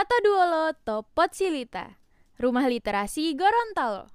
Mata 0.00 0.16
Duolo 0.24 0.72
Topot 0.80 1.28
Silita, 1.36 2.00
Rumah 2.40 2.64
Literasi 2.72 3.36
Gorontalo. 3.36 4.08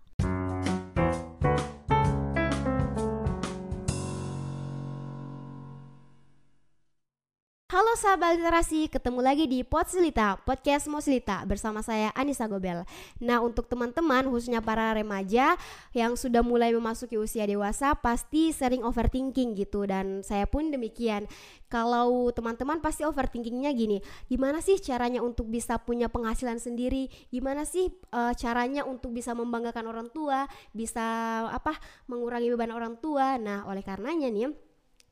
Halo 7.66 7.98
sahabat 7.98 8.38
literasi, 8.38 8.94
ketemu 8.94 9.26
lagi 9.26 9.50
di 9.50 9.66
Podsilita, 9.66 10.38
podcast 10.46 10.86
Moslita 10.86 11.42
bersama 11.50 11.82
saya 11.82 12.14
Anissa 12.14 12.46
Gobel. 12.46 12.86
Nah 13.18 13.42
untuk 13.42 13.66
teman-teman 13.66 14.30
khususnya 14.30 14.62
para 14.62 14.94
remaja 14.94 15.58
yang 15.90 16.14
sudah 16.14 16.46
mulai 16.46 16.70
memasuki 16.78 17.18
usia 17.18 17.42
dewasa 17.50 17.98
pasti 17.98 18.54
sering 18.54 18.86
overthinking 18.86 19.58
gitu 19.58 19.82
dan 19.90 20.22
saya 20.22 20.46
pun 20.46 20.70
demikian. 20.70 21.26
Kalau 21.66 22.30
teman-teman 22.30 22.86
pasti 22.86 23.02
overthinkingnya 23.02 23.74
gini, 23.74 23.98
gimana 24.30 24.62
sih 24.62 24.78
caranya 24.78 25.26
untuk 25.26 25.50
bisa 25.50 25.82
punya 25.82 26.06
penghasilan 26.06 26.62
sendiri? 26.62 27.10
Gimana 27.34 27.66
sih 27.66 27.90
uh, 28.14 28.38
caranya 28.38 28.86
untuk 28.86 29.10
bisa 29.10 29.34
membanggakan 29.34 29.90
orang 29.90 30.14
tua, 30.14 30.46
bisa 30.70 31.02
apa 31.50 31.74
mengurangi 32.06 32.46
beban 32.54 32.78
orang 32.78 33.02
tua? 33.02 33.42
Nah 33.42 33.66
oleh 33.66 33.82
karenanya 33.82 34.30
nih 34.30 34.54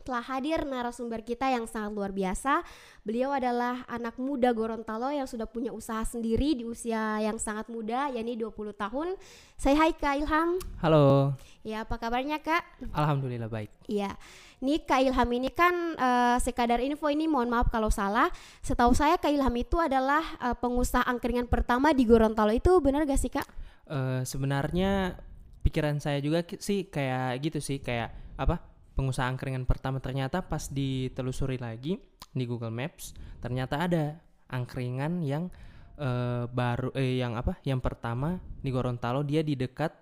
telah 0.04 0.20
hadir 0.20 0.68
narasumber 0.68 1.24
kita 1.24 1.48
yang 1.48 1.64
sangat 1.64 1.96
luar 1.96 2.12
biasa. 2.12 2.62
Beliau 3.08 3.32
adalah 3.32 3.88
anak 3.88 4.20
muda 4.20 4.52
Gorontalo 4.52 5.10
yang 5.10 5.26
sudah 5.26 5.48
punya 5.48 5.72
usaha 5.72 6.04
sendiri 6.04 6.60
di 6.60 6.68
usia 6.68 7.24
yang 7.24 7.40
sangat 7.40 7.72
muda, 7.72 8.12
yakni 8.12 8.36
20 8.36 8.76
tahun. 8.76 9.16
Saya 9.56 9.76
hai 9.80 9.96
Kak 9.96 10.16
Ilham. 10.20 10.60
Halo. 10.84 11.34
Ya, 11.64 11.88
apa 11.88 11.96
kabarnya 11.96 12.44
Kak? 12.44 12.64
Alhamdulillah 12.92 13.48
baik. 13.48 13.72
Iya. 13.88 14.12
Nih 14.60 14.84
Kak 14.84 15.00
Ilham 15.04 15.30
ini 15.32 15.52
kan 15.52 15.76
uh, 15.96 16.38
sekadar 16.40 16.84
info 16.84 17.08
ini 17.08 17.28
mohon 17.28 17.48
maaf 17.48 17.72
kalau 17.72 17.88
salah. 17.88 18.28
Setahu 18.60 18.92
saya 18.92 19.16
Kak 19.16 19.32
Ilham 19.32 19.56
itu 19.56 19.80
adalah 19.80 20.24
uh, 20.44 20.56
pengusaha 20.56 21.08
angkringan 21.08 21.48
pertama 21.48 21.96
di 21.96 22.04
Gorontalo. 22.04 22.52
Itu 22.52 22.84
benar 22.84 23.08
gak 23.08 23.20
sih 23.20 23.32
Kak? 23.32 23.48
Uh, 23.88 24.24
sebenarnya 24.28 25.20
pikiran 25.64 26.00
saya 26.04 26.20
juga 26.20 26.44
sih 26.60 26.88
kayak 26.92 27.40
gitu 27.44 27.60
sih, 27.64 27.80
kayak 27.80 28.12
apa? 28.36 28.73
Pengusaha 28.94 29.26
angkringan 29.30 29.66
pertama 29.66 29.98
ternyata 29.98 30.46
pas 30.46 30.70
ditelusuri 30.70 31.58
lagi 31.58 31.98
di 32.34 32.44
Google 32.46 32.74
Maps 32.74 33.14
ternyata 33.42 33.82
ada 33.82 34.18
angkringan 34.50 35.26
yang 35.26 35.50
uh, 35.98 36.46
baru 36.50 36.94
eh 36.94 37.18
yang 37.18 37.34
apa 37.38 37.58
yang 37.66 37.82
pertama 37.82 38.38
di 38.62 38.70
Gorontalo 38.70 39.26
dia 39.26 39.42
di 39.42 39.58
dekat 39.58 39.94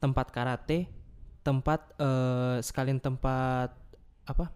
tempat 0.00 0.32
karate 0.32 0.88
tempat 1.40 1.96
uh, 2.00 2.60
sekalian 2.60 3.00
tempat 3.00 3.72
apa 4.26 4.52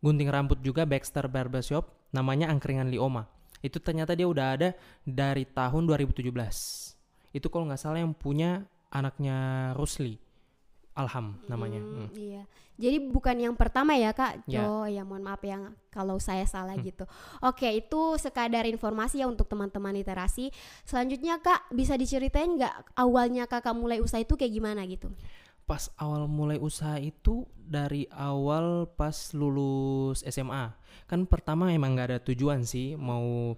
gunting 0.00 0.30
rambut 0.30 0.58
juga 0.64 0.88
Baxter 0.88 1.28
Barbershop 1.30 2.10
namanya 2.10 2.50
angkringan 2.50 2.90
Lioma. 2.90 3.30
Itu 3.62 3.78
ternyata 3.78 4.18
dia 4.18 4.26
udah 4.26 4.58
ada 4.58 4.74
dari 5.06 5.46
tahun 5.46 5.86
2017 5.86 6.34
itu 7.32 7.46
kalau 7.48 7.64
nggak 7.68 7.80
salah 7.80 8.00
yang 8.04 8.12
punya 8.12 8.68
anaknya 8.92 9.72
Rusli 9.74 10.20
Alham 10.92 11.40
namanya. 11.48 11.80
Hmm, 11.80 11.96
hmm. 12.04 12.08
Iya. 12.12 12.42
Jadi 12.76 12.96
bukan 13.08 13.36
yang 13.36 13.54
pertama 13.56 13.96
ya 13.96 14.12
kak. 14.12 14.44
Oh 14.60 14.84
ya 14.84 15.04
mohon 15.08 15.24
maaf 15.24 15.40
yang 15.44 15.72
kalau 15.88 16.20
saya 16.20 16.44
salah 16.44 16.76
hmm. 16.76 16.84
gitu. 16.84 17.04
Oke 17.40 17.68
itu 17.72 18.16
sekadar 18.20 18.68
informasi 18.68 19.24
ya 19.24 19.26
untuk 19.28 19.48
teman-teman 19.48 19.96
literasi. 19.96 20.52
Selanjutnya 20.84 21.40
kak 21.40 21.72
bisa 21.72 21.96
diceritain 21.96 22.60
nggak 22.60 22.92
awalnya 22.96 23.48
kakak 23.48 23.72
mulai 23.72 24.04
usaha 24.04 24.20
itu 24.20 24.36
kayak 24.36 24.52
gimana 24.52 24.84
gitu? 24.84 25.08
Pas 25.64 25.88
awal 25.96 26.28
mulai 26.28 26.60
usaha 26.60 27.00
itu 27.00 27.48
dari 27.56 28.04
awal 28.12 28.84
pas 28.92 29.32
lulus 29.32 30.20
SMA. 30.28 30.76
Kan 31.08 31.24
pertama 31.24 31.72
emang 31.72 31.96
nggak 31.96 32.08
ada 32.08 32.20
tujuan 32.20 32.68
sih 32.68 33.00
mau 33.00 33.56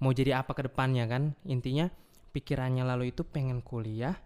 mau 0.00 0.12
jadi 0.16 0.40
apa 0.40 0.56
ke 0.56 0.72
depannya 0.72 1.04
kan. 1.04 1.36
Intinya 1.44 1.92
pikirannya 2.32 2.88
lalu 2.88 3.12
itu 3.12 3.28
pengen 3.28 3.60
kuliah, 3.60 4.16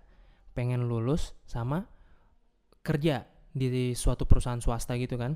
pengen 0.55 0.87
lulus 0.87 1.35
sama 1.51 1.96
kerja 2.87 3.27
di 3.51 3.97
suatu 3.99 4.23
perusahaan 4.29 4.63
swasta 4.63 4.95
gitu 4.95 5.19
kan 5.19 5.35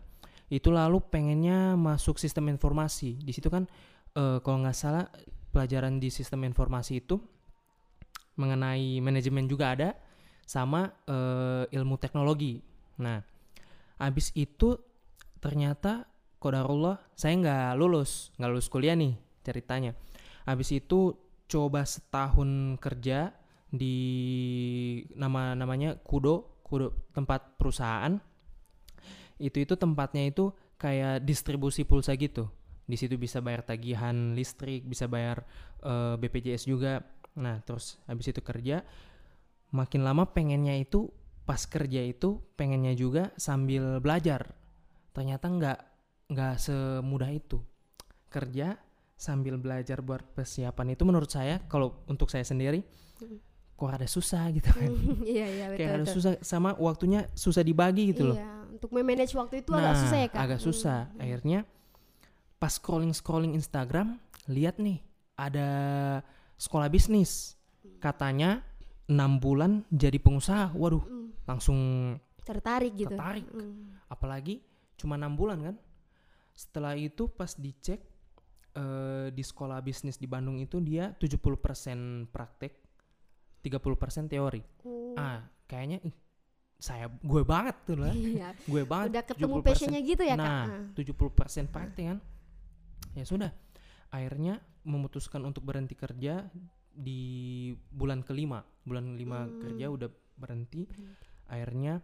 itu 0.50 0.68
lalu 0.74 0.98
pengennya 0.98 1.78
masuk 1.78 2.18
sistem 2.18 2.50
informasi. 2.50 3.22
Di 3.22 3.30
situ 3.30 3.46
kan 3.46 3.70
uh, 4.18 4.42
kalau 4.42 4.66
nggak 4.66 4.76
salah 4.76 5.06
pelajaran 5.54 6.02
di 6.02 6.10
sistem 6.10 6.42
informasi 6.42 6.98
itu 6.98 7.22
mengenai 8.34 8.98
manajemen 8.98 9.46
juga 9.46 9.78
ada 9.78 9.88
sama 10.42 10.90
uh, 11.06 11.70
ilmu 11.70 11.94
teknologi. 12.02 12.58
Nah 12.98 13.22
abis 14.02 14.34
itu 14.34 14.74
ternyata 15.38 16.10
kodarullah 16.42 16.98
saya 17.14 17.38
nggak 17.38 17.78
lulus 17.78 18.34
nggak 18.34 18.50
lulus 18.50 18.66
kuliah 18.66 18.98
nih 18.98 19.14
ceritanya. 19.46 19.94
Abis 20.50 20.74
itu 20.74 21.14
coba 21.46 21.86
setahun 21.86 22.74
kerja 22.82 23.30
di 23.70 23.96
nama 25.14 25.54
namanya 25.54 25.94
kudo 26.02 26.59
tempat 27.10 27.58
perusahaan 27.58 28.18
itu 29.40 29.64
itu 29.64 29.74
tempatnya 29.74 30.28
itu 30.28 30.52
kayak 30.76 31.24
distribusi 31.24 31.82
pulsa 31.88 32.12
gitu. 32.14 32.46
Di 32.84 32.98
situ 32.98 33.16
bisa 33.16 33.40
bayar 33.40 33.64
tagihan 33.64 34.36
listrik 34.36 34.84
bisa 34.84 35.08
bayar 35.08 35.42
uh, 35.82 36.14
eh, 36.14 36.20
BPJS 36.20 36.68
juga. 36.68 37.02
Nah 37.40 37.64
terus 37.64 37.96
habis 38.04 38.28
itu 38.28 38.44
kerja 38.44 38.84
makin 39.70 40.02
lama 40.02 40.28
pengennya 40.28 40.76
itu 40.76 41.08
pas 41.46 41.62
kerja 41.66 42.02
itu 42.04 42.38
pengennya 42.54 42.92
juga 42.94 43.32
sambil 43.40 43.98
belajar. 43.98 44.52
Ternyata 45.16 45.46
nggak 45.48 45.78
nggak 46.30 46.54
semudah 46.60 47.30
itu. 47.32 47.58
Kerja 48.30 48.78
sambil 49.20 49.60
belajar 49.60 50.00
buat 50.00 50.24
persiapan 50.32 50.96
itu 50.96 51.02
menurut 51.04 51.28
saya 51.28 51.60
kalau 51.68 52.00
untuk 52.08 52.32
saya 52.32 52.40
sendiri 52.40 52.80
kok 53.80 53.88
ada 53.96 54.04
susah 54.04 54.44
gitu 54.52 54.68
kan. 54.68 54.92
iya 55.24 55.46
iya 55.48 55.64
betul 55.72 55.80
kayak 55.80 55.92
ada 55.96 56.06
susah 56.12 56.32
sama 56.44 56.76
waktunya 56.76 57.24
susah 57.32 57.64
dibagi 57.64 58.12
gitu 58.12 58.28
loh. 58.28 58.36
Iya 58.36 58.60
untuk 58.80 58.96
memanage 58.96 59.36
waktu 59.36 59.60
itu 59.60 59.76
nah, 59.76 59.92
agak 59.92 59.96
susah 60.00 60.16
ya 60.16 60.28
kak? 60.32 60.40
agak 60.40 60.60
susah. 60.64 60.98
hmm. 61.04 61.20
akhirnya 61.20 61.58
pas 62.56 62.72
scrolling 62.72 63.12
scrolling 63.12 63.52
Instagram 63.52 64.16
lihat 64.48 64.80
nih 64.80 65.04
ada 65.36 65.68
sekolah 66.56 66.88
bisnis. 66.88 67.60
Katanya 68.00 68.64
enam 69.04 69.36
bulan 69.36 69.84
jadi 69.92 70.16
pengusaha. 70.16 70.72
Waduh 70.72 71.04
hmm. 71.04 71.44
langsung 71.44 71.78
tertarik 72.40 72.96
gitu. 72.96 73.12
tertarik. 73.12 73.44
Hmm. 73.52 74.00
apalagi 74.08 74.64
cuma 74.96 75.20
enam 75.20 75.36
bulan 75.36 75.60
kan? 75.60 75.76
Setelah 76.56 76.96
itu 76.96 77.28
pas 77.28 77.52
dicek 77.52 78.00
uh, 78.80 79.28
di 79.28 79.44
sekolah 79.44 79.76
bisnis 79.84 80.16
di 80.16 80.24
Bandung 80.24 80.56
itu 80.56 80.80
dia 80.80 81.12
70% 81.20 82.32
praktek 82.32 82.79
30% 83.60 84.32
teori. 84.32 84.62
Uh. 84.84 85.14
Ah, 85.16 85.44
kayaknya 85.68 86.00
ih, 86.04 86.14
saya 86.80 87.12
gue 87.12 87.42
banget 87.44 87.76
tuh 87.84 88.00
lah. 88.00 88.12
Iya. 88.12 88.56
gue 88.56 88.82
banget. 88.88 89.08
Udah 89.12 89.24
ketemu 89.28 89.56
passionnya 89.60 90.00
gitu 90.00 90.22
ya, 90.24 90.34
nah, 90.34 90.64
Kak? 90.64 90.66
Nah, 90.96 91.64
70% 91.68 91.72
praktek 91.72 92.04
kan. 92.16 92.18
Ya 93.12 93.24
sudah. 93.28 93.52
Akhirnya 94.10 94.58
memutuskan 94.82 95.44
untuk 95.44 95.68
berhenti 95.68 95.92
kerja 95.92 96.48
di 96.90 97.70
bulan 97.92 98.24
kelima. 98.24 98.64
Bulan 98.82 99.14
kelima 99.14 99.44
hmm. 99.44 99.60
kerja 99.60 99.86
udah 99.92 100.08
berhenti. 100.40 100.88
Hmm. 100.88 101.14
Akhirnya 101.52 102.00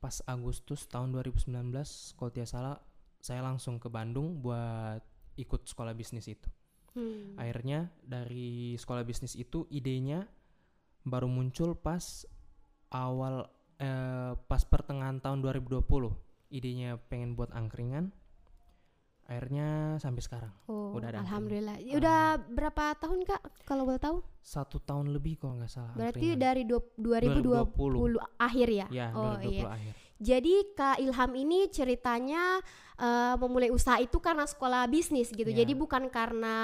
pas 0.00 0.24
Agustus 0.24 0.88
tahun 0.88 1.12
2019 1.12 1.52
kalau 2.16 2.30
tidak 2.32 2.48
salah 2.48 2.76
saya 3.20 3.44
langsung 3.44 3.76
ke 3.76 3.92
Bandung 3.92 4.40
buat 4.40 5.04
ikut 5.36 5.68
sekolah 5.68 5.92
bisnis 5.92 6.24
itu. 6.30 6.48
Hmm. 6.96 7.36
Akhirnya 7.36 7.92
dari 8.00 8.74
sekolah 8.80 9.04
bisnis 9.04 9.36
itu 9.36 9.68
idenya 9.70 10.24
baru 11.04 11.26
muncul 11.26 11.76
pas 11.76 12.26
awal 12.92 13.48
eh, 13.80 14.32
pas 14.36 14.62
pertengahan 14.66 15.22
tahun 15.22 15.40
2020 15.40 15.84
idenya 16.50 16.98
pengen 17.08 17.38
buat 17.38 17.54
angkringan 17.54 18.10
akhirnya 19.30 19.94
sampai 20.02 20.22
sekarang. 20.26 20.52
Oh, 20.66 20.98
udah 20.98 21.14
ada 21.14 21.22
alhamdulillah. 21.22 21.78
Angkringan. 21.78 21.98
udah 22.02 22.20
berapa 22.50 22.84
tahun 22.98 23.18
kak 23.22 23.42
kalau 23.62 23.86
boleh 23.86 24.02
tahu? 24.02 24.18
Satu 24.42 24.82
tahun 24.82 25.14
lebih 25.14 25.38
kalau 25.38 25.54
nggak 25.54 25.70
salah 25.70 25.94
berarti 25.94 26.34
angkringan. 26.34 26.42
dari 26.42 26.62
2020 26.66 28.10
2020 28.18 28.42
akhir 28.42 28.68
ya, 28.74 28.86
ya 28.90 29.06
oh 29.14 29.38
2020 29.38 29.54
iya. 29.54 29.62
akhir. 29.70 29.92
jadi 30.18 30.54
kak 30.74 30.96
Ilham 30.98 31.32
ini 31.38 31.58
ceritanya 31.70 32.42
uh, 32.98 33.38
memulai 33.38 33.70
usaha 33.70 34.02
itu 34.02 34.18
karena 34.18 34.50
sekolah 34.50 34.90
bisnis 34.90 35.30
gitu. 35.30 35.46
Ya. 35.54 35.62
jadi 35.62 35.78
bukan 35.78 36.10
karena 36.10 36.56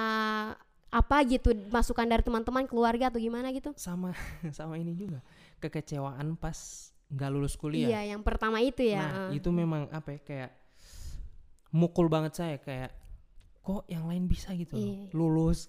apa 0.91 1.17
gitu 1.27 1.53
masukan 1.69 2.06
dari 2.06 2.23
teman-teman 2.23 2.65
keluarga 2.65 3.11
atau 3.11 3.21
gimana 3.21 3.50
gitu? 3.53 3.75
Sama 3.77 4.15
sama 4.59 4.79
ini 4.79 4.94
juga 4.94 5.21
kekecewaan 5.59 6.38
pas 6.38 6.91
nggak 7.11 7.31
lulus 7.31 7.55
kuliah. 7.55 7.91
Iya 7.91 8.17
yang 8.17 8.23
pertama 8.27 8.59
itu 8.62 8.83
ya 8.83 9.03
nah 9.03 9.12
uh. 9.29 9.31
itu 9.35 9.49
memang 9.55 9.87
apa 9.94 10.19
ya 10.19 10.21
kayak 10.23 10.50
mukul 11.75 12.09
banget 12.09 12.33
saya 12.38 12.56
kayak 12.62 12.94
kok 13.67 13.83
yang 13.91 14.06
lain 14.06 14.31
bisa 14.31 14.55
gitu 14.55 14.79
iya. 14.79 15.11
lulus 15.11 15.67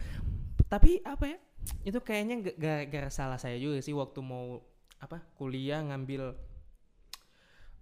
tapi 0.72 1.04
apa 1.04 1.36
ya 1.36 1.38
itu 1.84 1.98
kayaknya 2.00 2.56
gak 2.88 3.12
salah 3.12 3.36
saya 3.36 3.60
juga 3.60 3.78
sih 3.84 3.92
waktu 3.92 4.24
mau 4.24 4.64
apa 4.96 5.20
kuliah 5.36 5.84
ngambil 5.84 6.32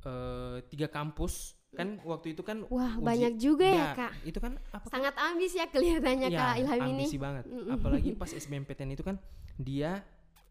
uh, 0.04 0.58
tiga 0.66 0.90
kampus 0.90 1.54
kan 1.74 1.88
waktu 2.00 2.26
itu 2.30 2.40
kan 2.40 2.62
Wah, 2.66 2.94
uji- 2.94 3.04
banyak 3.04 3.32
juga 3.36 3.66
ya, 3.66 3.86
Kak. 3.92 4.12
itu 4.22 4.38
kan 4.38 4.52
apa? 4.68 4.86
Sangat 4.86 5.14
ambis 5.16 5.52
ya 5.52 5.66
kelihatannya 5.66 6.28
Ya, 6.28 6.38
Kak 6.40 6.54
Ilham 6.56 6.78
ini. 6.80 6.90
ambisi 7.02 7.16
banget 7.16 7.44
Mm-mm. 7.44 7.70
apalagi 7.70 8.10
pas 8.20 8.30
SBMPTN 8.30 8.90
itu 8.90 9.02
kan 9.02 9.18
dia 9.56 10.02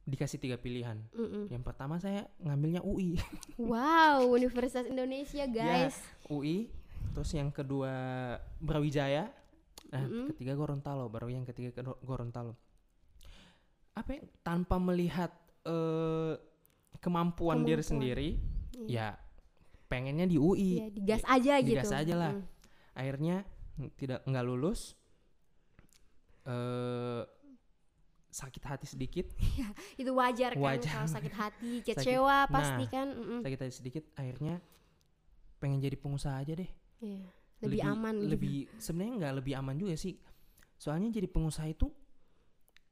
dikasih 0.04 0.36
tiga 0.38 0.56
pilihan 0.56 1.00
Mm-mm. 1.12 1.48
yang 1.48 1.62
pertama 1.62 1.96
saya 1.96 2.24
ngambilnya 2.38 2.82
UI 2.82 3.16
Wow, 3.58 4.28
Universitas 4.30 4.84
Indonesia, 4.84 5.44
guys. 5.46 5.96
UI 6.26 6.68
terus 7.10 7.32
yang 7.32 7.50
kedua 7.50 7.92
Brawijaya 8.58 9.32
nah 9.86 10.02
ketiga 10.28 10.54
Gorontalo 10.54 11.06
baru 11.06 11.30
yang 11.30 11.44
ketiga 11.44 11.70
Goro- 11.76 12.02
Gorontalo 12.02 12.58
apa 13.94 14.10
ya, 14.12 14.22
tanpa 14.42 14.76
melihat 14.78 15.30
eh, 15.64 16.34
kemampuan 16.98 17.62
diri 17.62 17.78
Kemampuan. 17.78 17.86
sendiri 17.86 18.30
Iya. 18.76 19.14
ya 19.14 19.22
pengennya 19.94 20.26
di 20.26 20.36
UI 20.36 20.70
Iya, 20.76 20.88
digas 20.90 21.24
aja 21.24 21.54
gitu. 21.60 21.70
digas 21.72 21.94
aja 21.94 22.14
lah. 22.16 22.34
Mm. 22.34 22.44
akhirnya 22.94 23.36
mm, 23.76 23.90
tidak 23.94 24.20
nggak 24.24 24.42
lulus 24.44 24.98
eh 26.44 27.22
sakit 28.30 28.64
hati 28.66 28.86
sedikit 28.88 29.30
Itu 29.94 30.10
wajar 30.12 30.58
kan 30.58 30.62
Wajar. 30.64 30.90
kalau 30.92 31.06
sakit 31.08 31.34
hati, 31.34 31.72
kecewa 31.86 32.44
Sakit- 32.44 32.50
pasti 32.50 32.84
nah, 32.84 32.90
kan. 32.92 33.08
mm-mm. 33.14 33.40
sakit 33.46 33.60
hati 33.62 33.74
sedikit 33.76 34.04
akhirnya 34.16 34.58
pengen 35.56 35.78
jadi 35.80 35.94
pengusaha 35.96 36.36
aja 36.36 36.54
deh 36.54 36.72
Iya, 37.00 37.20
Lebih, 37.62 37.80
aman 37.86 38.16
gitu. 38.18 38.30
lebih 38.30 38.54
sebenarnya 38.76 39.14
nggak 39.22 39.34
lebih 39.38 39.54
aman 39.54 39.76
juga 39.78 39.94
sih 39.94 40.18
soalnya 40.76 41.14
jadi 41.14 41.28
pengusaha 41.28 41.68
itu 41.68 41.88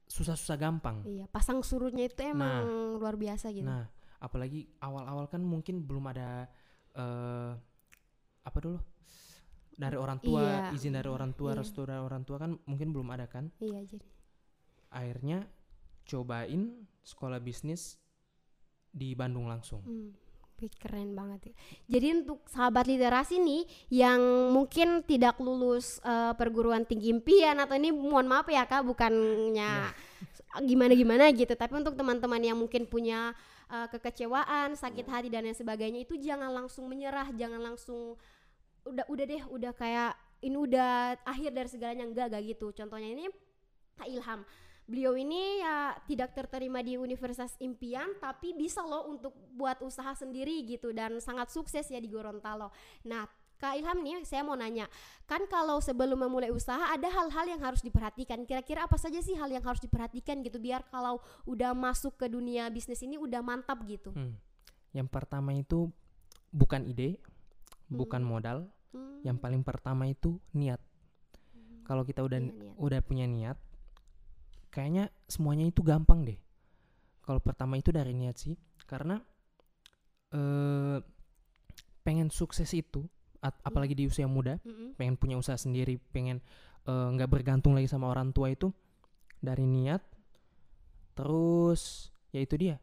susah-susah 0.05 0.55
gampang 0.55 1.01
Iya, 1.03 1.25
pasang 1.27 1.59
surutnya 1.61 2.05
itu 2.05 2.21
emang 2.21 2.67
luar 2.95 3.15
biasa 3.15 3.49
gitu. 3.49 3.65
nah 3.65 3.89
apalagi 4.17 4.69
awal-awal 4.77 5.25
kan 5.25 5.41
mungkin 5.41 5.81
belum 5.81 6.05
ada 6.07 6.45
eh 6.91 7.51
apa 8.41 8.57
dulu 8.57 8.79
dari 9.71 9.97
orang 9.97 10.19
tua 10.19 10.41
Iya. 10.41 10.75
izin 10.75 10.93
dari 10.93 11.09
orang 11.09 11.31
tua 11.33 11.55
Iya. 11.55 11.59
restu 11.63 11.81
dari 11.85 12.01
orang 12.01 12.21
tua 12.21 12.37
kan 12.37 12.57
mungkin 12.65 12.91
belum 12.91 13.07
ada 13.09 13.25
kan 13.25 13.49
Iya, 13.57 13.81
jadi. 13.87 14.07
akhirnya 14.91 15.47
cobain 16.03 16.75
sekolah 17.01 17.39
bisnis 17.39 17.95
di 18.91 19.15
Bandung 19.15 19.47
langsung 19.47 19.79
Hmm, 19.87 20.11
keren 20.77 21.15
banget 21.15 21.49
ya. 21.49 21.53
Jadi 21.97 22.07
untuk 22.21 22.45
sahabat 22.45 22.85
literasi 22.85 23.39
nih 23.39 23.63
yang 23.89 24.19
mungkin 24.51 25.01
tidak 25.01 25.39
lulus 25.39 25.97
eh, 26.03 26.35
perguruan 26.35 26.83
tinggi 26.83 27.09
impian 27.09 27.57
atau 27.57 27.73
ini 27.73 27.89
mohon 27.89 28.27
maaf 28.27 28.45
ya 28.45 28.67
kak 28.67 28.83
bukannya 28.83 29.89
gimana-gimana 30.61 31.31
gitu, 31.31 31.55
tapi 31.55 31.79
untuk 31.79 31.95
teman-teman 31.95 32.43
yang 32.43 32.59
mungkin 32.59 32.83
punya 32.83 33.31
eh, 33.71 33.87
kekecewaan, 33.87 34.75
sakit 34.75 35.07
hati 35.07 35.27
dan 35.31 35.47
lain 35.47 35.55
sebagainya 35.55 36.03
itu 36.03 36.19
jangan 36.19 36.51
langsung 36.51 36.91
menyerah, 36.91 37.31
jangan 37.33 37.63
langsung 37.63 38.19
udah 38.83 39.05
udah 39.07 39.25
deh 39.25 39.43
udah 39.47 39.73
kayak 39.77 40.13
ini 40.41 40.57
udah 40.57 41.21
akhir 41.23 41.53
dari 41.53 41.69
segalanya 41.69 42.05
enggak 42.05 42.33
enggak 42.33 42.43
gitu. 42.51 42.67
Contohnya 42.75 43.09
ini 43.13 43.25
Kak 43.95 44.09
Ilham 44.09 44.41
beliau 44.91 45.15
ini 45.15 45.63
ya 45.63 45.95
tidak 46.03 46.35
terterima 46.35 46.83
di 46.83 46.99
universitas 46.99 47.55
impian 47.63 48.11
tapi 48.19 48.51
bisa 48.51 48.83
loh 48.83 49.07
untuk 49.07 49.31
buat 49.55 49.79
usaha 49.79 50.11
sendiri 50.17 50.67
gitu 50.67 50.91
dan 50.91 51.15
sangat 51.23 51.47
sukses 51.53 51.87
ya 51.87 52.01
di 52.01 52.11
Gorontalo. 52.11 52.73
Nah, 53.07 53.23
Kak 53.61 53.77
Ilham 53.77 54.01
nih 54.01 54.25
saya 54.25 54.41
mau 54.41 54.57
nanya, 54.57 54.89
kan 55.29 55.45
kalau 55.45 55.77
sebelum 55.77 56.17
memulai 56.17 56.49
usaha 56.49 56.89
ada 56.89 57.05
hal-hal 57.05 57.45
yang 57.45 57.61
harus 57.61 57.85
diperhatikan. 57.85 58.41
Kira-kira 58.49 58.89
apa 58.89 58.97
saja 58.97 59.21
sih 59.21 59.37
hal 59.37 59.53
yang 59.53 59.61
harus 59.61 59.77
diperhatikan 59.77 60.41
gitu 60.41 60.57
biar 60.57 60.81
kalau 60.89 61.21
udah 61.45 61.77
masuk 61.77 62.17
ke 62.17 62.25
dunia 62.25 62.73
bisnis 62.73 63.05
ini 63.05 63.21
udah 63.21 63.45
mantap 63.45 63.85
gitu. 63.85 64.09
Hmm. 64.17 64.33
Yang 64.97 65.13
pertama 65.13 65.53
itu 65.53 65.93
bukan 66.49 66.89
ide, 66.89 67.21
bukan 67.85 68.25
modal. 68.25 68.65
Hmm, 68.97 69.21
Yang 69.21 69.37
paling 69.45 69.61
pertama 69.61 70.09
itu 70.09 70.41
niat. 70.57 70.81
Kalau 71.85 72.01
kita 72.01 72.25
udah 72.25 72.41
iya, 72.41 72.49
niat. 72.49 72.75
udah 72.81 72.99
punya 73.05 73.29
niat, 73.29 73.57
kayaknya 74.73 75.13
semuanya 75.29 75.69
itu 75.69 75.85
gampang 75.85 76.25
deh. 76.25 76.39
Kalau 77.21 77.37
pertama 77.37 77.77
itu 77.77 77.93
dari 77.93 78.17
niat 78.17 78.41
sih, 78.41 78.57
karena 78.89 79.21
eh 80.33 80.97
pengen 82.01 82.33
sukses 82.33 82.73
itu, 82.73 83.05
apalagi 83.41 83.93
di 83.93 84.05
usia 84.05 84.25
muda, 84.25 84.61
Mm-mm. 84.61 84.93
pengen 84.95 85.17
punya 85.17 85.35
usaha 85.35 85.57
sendiri, 85.57 85.97
pengen 86.13 86.39
eh, 86.83 87.07
nggak 87.11 87.27
bergantung 87.27 87.73
lagi 87.73 87.85
sama 87.85 88.07
orang 88.07 88.29
tua 88.29 88.49
itu 88.49 88.69
dari 89.37 89.65
niat. 89.65 90.01
Terus 91.13 92.09
ya 92.29 92.39
itu 92.39 92.55
dia. 92.55 92.77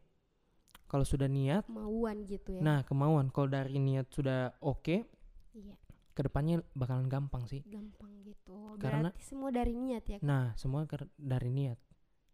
Kalau 0.85 1.05
sudah 1.05 1.29
niat, 1.29 1.69
Kemauan 1.69 2.25
gitu 2.25 2.49
ya. 2.51 2.61
nah 2.61 2.79
kemauan. 2.81 3.29
Kalau 3.29 3.45
dari 3.45 3.77
niat 3.77 4.09
sudah 4.09 4.57
oke, 4.59 5.05
Iya, 5.53 5.75
ke 6.11 6.21
depannya 6.21 6.65
bakalan 6.73 7.05
gampang 7.05 7.45
sih. 7.45 7.61
gampang 7.63 8.09
gitu. 8.23 8.73
Karena- 8.77 9.13
Berarti 9.13 9.21
semua 9.21 9.49
dari 9.49 9.73
niat 9.73 10.03
ya. 10.05 10.17
Kak? 10.17 10.25
Nah 10.25 10.45
semua 10.55 10.85
dari 11.15 11.49
niat. 11.49 11.77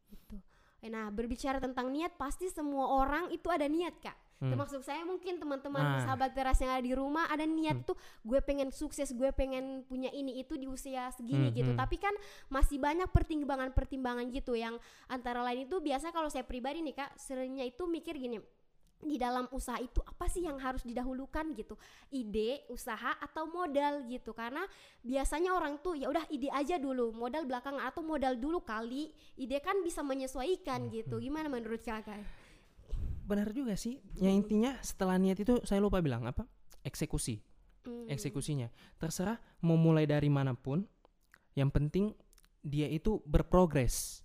gitu. 0.06 0.38
Eh, 0.86 0.92
Nah, 0.94 1.10
berbicara 1.10 1.58
tentang 1.58 1.90
niat, 1.90 2.14
pasti 2.14 2.46
semua 2.46 2.86
orang 2.94 3.34
itu 3.34 3.50
ada 3.50 3.66
niat, 3.66 3.98
Kak. 3.98 4.14
Hmm. 4.36 4.52
Termasuk 4.52 4.84
saya 4.84 5.02
mungkin 5.02 5.40
teman-teman 5.40 5.80
Ah. 5.82 6.04
sahabat 6.04 6.36
teras 6.36 6.60
yang 6.60 6.70
ada 6.70 6.84
di 6.84 6.92
rumah 6.92 7.26
ada 7.26 7.42
niat 7.42 7.82
Hmm. 7.82 7.88
tuh 7.88 7.96
gue 8.22 8.38
pengen 8.44 8.68
sukses, 8.70 9.10
gue 9.10 9.32
pengen 9.32 9.82
punya 9.88 10.12
ini 10.12 10.38
itu 10.38 10.60
di 10.60 10.68
usia 10.68 11.08
segini 11.10 11.50
Hmm, 11.50 11.56
gitu. 11.56 11.72
hmm. 11.72 11.80
Tapi 11.80 11.96
kan 11.98 12.12
masih 12.48 12.78
banyak 12.78 13.08
pertimbangan-pertimbangan 13.10 14.28
gitu 14.30 14.54
yang 14.54 14.76
antara 15.08 15.40
lain 15.40 15.66
itu 15.66 15.80
biasa 15.80 16.12
kalau 16.12 16.28
saya 16.28 16.44
pribadi 16.44 16.84
nih, 16.84 16.94
Kak, 16.94 17.16
seringnya 17.16 17.64
itu 17.64 17.88
mikir 17.88 18.14
gini, 18.14 18.44
di 19.04 19.20
dalam 19.20 19.46
usaha 19.52 19.78
itu 19.78 20.00
apa 20.02 20.26
sih 20.32 20.48
yang 20.48 20.58
harus 20.58 20.82
didahulukan 20.82 21.52
gitu 21.54 21.76
ide 22.10 22.64
usaha 22.72 23.18
atau 23.22 23.46
modal 23.46 24.08
gitu 24.08 24.32
karena 24.32 24.64
biasanya 25.04 25.52
orang 25.54 25.78
tuh 25.84 26.00
ya 26.00 26.10
udah 26.10 26.26
ide 26.32 26.50
aja 26.50 26.80
dulu 26.80 27.12
modal 27.12 27.44
belakangan 27.46 27.84
atau 27.86 28.02
modal 28.02 28.34
dulu 28.40 28.64
kali 28.64 29.12
ide 29.38 29.62
kan 29.62 29.78
bisa 29.86 30.02
menyesuaikan 30.02 30.90
gitu 30.90 31.22
gimana 31.22 31.52
menurut 31.52 31.84
kakak 31.84 32.24
Benar 33.26 33.50
juga 33.58 33.74
sih. 33.74 33.98
Yang 34.22 34.46
intinya 34.46 34.72
setelah 34.86 35.18
niat 35.18 35.42
itu 35.42 35.58
saya 35.66 35.82
lupa 35.82 35.98
bilang 36.00 36.30
apa? 36.30 36.46
Eksekusi. 36.86 37.42
Hmm. 37.82 38.06
Eksekusinya. 38.06 38.70
Terserah 39.02 39.42
mau 39.66 39.76
mulai 39.76 40.06
dari 40.06 40.30
mana 40.30 40.54
pun. 40.54 40.86
Yang 41.58 41.70
penting 41.74 42.06
dia 42.62 42.86
itu 42.86 43.26
berprogres. 43.26 44.22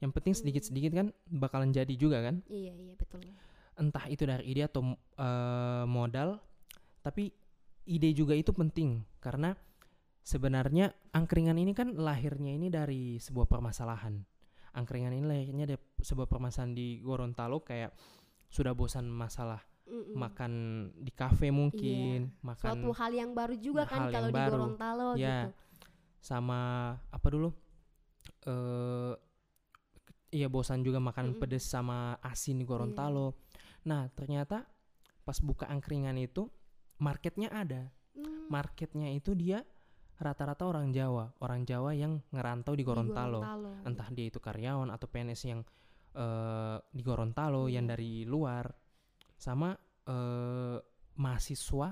Yang 0.00 0.12
penting 0.16 0.34
sedikit-sedikit 0.34 0.92
kan 0.96 1.06
bakalan 1.28 1.70
jadi 1.70 1.92
juga 1.94 2.24
kan. 2.24 2.42
iya 2.50 2.74
iya 2.74 2.96
betul 2.98 3.22
Entah 3.78 4.04
itu 4.08 4.24
dari 4.28 4.44
ide 4.52 4.68
atau 4.68 4.82
eh, 5.16 5.84
modal. 5.88 6.36
Tapi 7.02 7.32
ide 7.88 8.10
juga 8.14 8.36
itu 8.38 8.54
penting 8.54 9.02
karena 9.18 9.56
sebenarnya 10.22 10.94
angkringan 11.10 11.58
ini 11.58 11.74
kan 11.74 11.98
lahirnya 11.98 12.54
ini 12.54 12.70
dari 12.70 13.18
sebuah 13.18 13.50
permasalahan. 13.50 14.22
Angkringan 14.72 15.12
ini 15.12 15.26
lahirnya 15.26 15.66
dari 15.66 15.80
sebuah 15.98 16.30
permasalahan 16.30 16.72
di 16.72 17.02
Gorontalo 17.02 17.60
kayak 17.60 17.92
sudah 18.48 18.72
bosan 18.72 19.10
masalah 19.10 19.60
Mm-mm. 19.88 20.14
makan 20.14 20.52
di 20.94 21.10
kafe 21.12 21.50
mungkin, 21.50 22.30
makan 22.40 22.80
suatu 22.80 22.90
hal 22.96 23.12
yang 23.12 23.34
baru 23.34 23.56
juga 23.58 23.84
kan 23.84 24.08
kalau 24.08 24.30
di 24.30 24.36
baru. 24.38 24.50
Gorontalo 24.56 25.08
Ya, 25.18 25.50
gitu 25.50 25.58
sama 26.22 26.60
apa 27.10 27.26
dulu? 27.28 27.50
eh 28.46 29.14
iya 30.32 30.46
bosan 30.48 30.80
juga 30.86 31.02
makan 31.02 31.34
Mm-mm. 31.34 31.40
pedes 31.42 31.66
sama 31.66 32.16
asin 32.22 32.62
di. 32.62 32.64
Gorontalo. 32.64 33.34
Nah, 33.86 34.08
ternyata 34.14 34.66
pas 35.22 35.38
buka 35.42 35.66
angkringan 35.70 36.18
itu 36.18 36.50
marketnya 37.02 37.50
ada. 37.50 37.90
Hmm, 38.12 38.46
Marketnya 38.52 39.08
itu 39.10 39.32
dia 39.32 39.64
rata-rata 40.22 40.68
orang 40.68 40.94
Jawa, 40.94 41.34
orang 41.42 41.66
Jawa 41.66 41.96
yang 41.96 42.22
ngerantau 42.30 42.76
di 42.78 42.82
di 42.82 42.86
Gorontalo. 42.86 43.42
Entah 43.82 44.08
dia 44.14 44.30
itu 44.30 44.38
karyawan 44.38 44.92
atau 44.92 45.06
PNS 45.10 45.42
yang 45.50 45.60
eh, 46.14 46.78
di 46.92 47.02
Gorontalo 47.02 47.66
yang 47.66 47.88
Iya. 47.88 47.92
dari 47.96 48.12
luar 48.28 48.70
sama 49.34 49.74
eh, 50.06 50.78
mahasiswa 51.18 51.88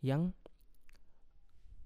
yang 0.00 0.32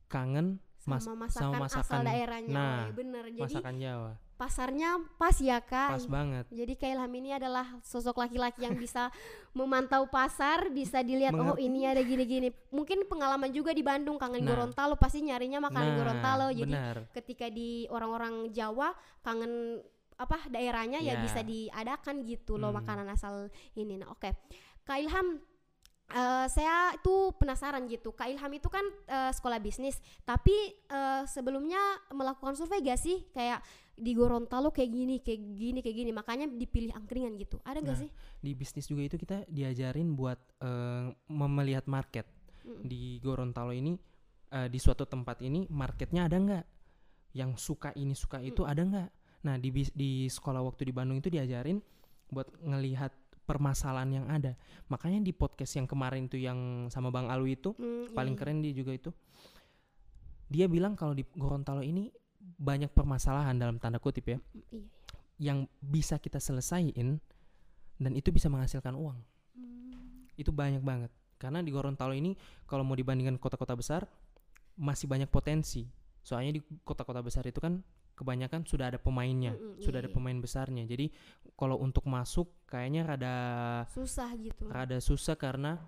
kangen 0.08 0.62
mas- 0.88 1.04
sama 1.04 1.26
sama 1.28 1.52
masakan, 1.60 1.68
asal 1.68 1.80
masakan. 1.94 2.04
daerahnya 2.04 2.50
Nah, 2.50 2.64
oh, 2.64 2.76
iya 2.80 2.92
bener 2.92 3.24
jadi 3.26 3.42
masakan 3.44 3.74
Jawa. 3.76 4.12
pasarnya 4.34 4.90
pas 5.14 5.36
ya 5.36 5.58
kak 5.60 5.90
Pas 5.92 6.06
banget. 6.06 6.44
Jadi 6.48 6.72
Kak 6.74 6.88
Ilham 6.88 7.12
ini 7.12 7.30
adalah 7.32 7.66
sosok 7.82 8.16
laki-laki 8.16 8.62
yang 8.62 8.74
bisa 8.74 9.10
memantau 9.58 10.06
pasar, 10.06 10.70
bisa 10.70 11.00
dilihat 11.00 11.34
oh 11.34 11.42
Mengerti. 11.52 11.64
ini 11.64 11.80
ada 11.84 12.00
gini-gini. 12.00 12.48
Mungkin 12.68 13.04
pengalaman 13.04 13.50
juga 13.50 13.70
di 13.70 13.82
Bandung 13.82 14.14
kangen 14.14 14.40
Nah. 14.40 14.48
Gorontalo 14.48 14.94
pasti 14.94 15.20
nyarinya 15.20 15.58
makanan 15.60 15.90
nah, 15.90 15.96
Gorontalo. 15.96 16.46
Jadi 16.50 16.70
benar. 16.70 16.96
ketika 17.12 17.46
di 17.48 17.84
orang-orang 17.88 18.48
Jawa 18.48 18.94
kangen 19.20 19.82
apa 20.14 20.46
daerahnya 20.46 20.98
ya 20.98 21.14
Ya. 21.14 21.20
bisa 21.20 21.42
diadakan 21.42 22.22
gitu 22.22 22.56
loh 22.56 22.70
Hmm. 22.70 22.78
makanan 22.78 23.06
asal 23.08 23.34
ini. 23.72 23.94
Nah, 23.96 24.08
oke. 24.08 24.30
Kak 24.82 24.98
Ilham 24.98 25.42
eh, 26.08 26.46
saya 26.48 26.92
itu 26.92 27.32
penasaran 27.36 27.84
gitu. 27.86 28.10
Kak 28.10 28.28
Ilham 28.28 28.52
itu 28.52 28.66
kan 28.66 28.84
eh, 29.06 29.30
sekolah 29.30 29.58
bisnis, 29.58 29.96
tapi 30.22 30.54
eh, 30.84 31.22
sebelumnya 31.24 31.78
melakukan 32.10 32.54
survei 32.54 32.80
gak 32.80 32.96
sih 32.96 33.28
kayak 33.30 33.60
di 33.98 34.14
Gorontalo 34.14 34.70
kayak 34.70 34.88
gini, 34.88 35.16
kayak 35.18 35.40
gini, 35.54 35.78
kayak 35.82 35.96
gini. 35.96 36.10
Makanya 36.10 36.46
dipilih 36.46 36.94
angkringan 36.94 37.34
gitu. 37.34 37.58
Ada 37.62 37.82
gak 37.82 37.88
Nah, 37.88 38.00
sih? 38.00 38.10
Di 38.38 38.52
bisnis 38.52 38.86
juga 38.86 39.02
itu 39.04 39.16
kita 39.16 39.42
diajarin 39.46 40.14
buat 40.14 40.38
mem- 41.26 41.54
melihat 41.54 41.84
market. 41.86 42.26
Mm. 42.58 42.84
di 42.84 43.16
Gorontalo 43.24 43.72
ini 43.72 43.96
eh, 44.50 44.68
di 44.68 44.76
suatu 44.76 45.08
tempat 45.08 45.40
ini 45.40 45.64
marketnya 45.72 46.28
ada 46.28 46.36
nggak 46.36 46.64
yang 47.32 47.56
suka 47.56 47.96
ini 47.96 48.12
suka 48.12 48.44
itu 48.44 48.60
Mm. 48.60 48.68
ada 48.68 48.82
nggak 48.84 49.08
nah 49.40 49.56
di 49.56 49.72
di 49.96 50.28
sekolah 50.28 50.60
waktu 50.60 50.84
di 50.84 50.92
Bandung 50.92 51.16
itu 51.16 51.32
diajarin 51.32 51.80
buat 52.28 52.44
ngelihat 52.60 53.08
permasalahan 53.48 54.10
yang 54.12 54.26
ada 54.28 54.52
makanya 54.92 55.24
di 55.24 55.32
podcast 55.32 55.80
yang 55.80 55.88
kemarin 55.88 56.28
tuh 56.28 56.36
yang 56.36 56.92
sama 56.92 57.08
Bang 57.08 57.32
Alwi 57.32 57.56
itu 57.56 57.72
Mm, 57.72 57.80
iya, 57.80 58.12
paling 58.12 58.34
iya. 58.36 58.40
keren 58.44 58.58
dia 58.60 58.72
juga 58.76 58.92
itu 58.92 59.10
dia 60.48 60.68
bilang 60.68 60.92
kalau 60.92 61.16
di 61.16 61.24
Gorontalo 61.32 61.80
ini 61.80 62.12
banyak 62.38 62.92
permasalahan 62.92 63.56
dalam 63.56 63.80
tanda 63.80 63.96
kutip 63.96 64.28
ya 64.28 64.36
Mm, 64.36 64.60
iya. 64.68 64.86
yang 65.38 65.58
bisa 65.80 66.20
kita 66.20 66.36
selesaiin 66.36 67.16
dan 67.96 68.12
itu 68.12 68.28
bisa 68.28 68.52
menghasilkan 68.52 68.92
uang 68.92 69.16
Mm. 69.56 70.36
itu 70.36 70.52
banyak 70.52 70.84
banget 70.84 71.08
karena 71.40 71.64
di 71.64 71.72
Gorontalo 71.72 72.12
ini 72.12 72.36
kalau 72.68 72.84
mau 72.84 72.92
dibandingkan 72.92 73.40
kota-kota 73.40 73.72
besar 73.72 74.04
masih 74.76 75.08
banyak 75.08 75.26
potensi 75.26 75.88
soalnya 76.20 76.58
di 76.58 76.60
kota-kota 76.84 77.24
besar 77.24 77.46
itu 77.46 77.58
kan 77.58 77.80
kebanyakan 78.18 78.66
sudah 78.66 78.90
ada 78.90 78.98
pemainnya 78.98 79.54
Mm-mm, 79.54 79.78
sudah 79.78 80.02
iya, 80.02 80.06
ada 80.06 80.10
pemain 80.10 80.38
besarnya. 80.42 80.82
Jadi 80.82 81.14
kalau 81.54 81.78
untuk 81.78 82.02
masuk 82.10 82.50
kayaknya 82.66 83.06
rada 83.06 83.34
susah 83.94 84.34
gitu. 84.34 84.66
rada 84.66 84.98
susah 84.98 85.38
karena 85.38 85.78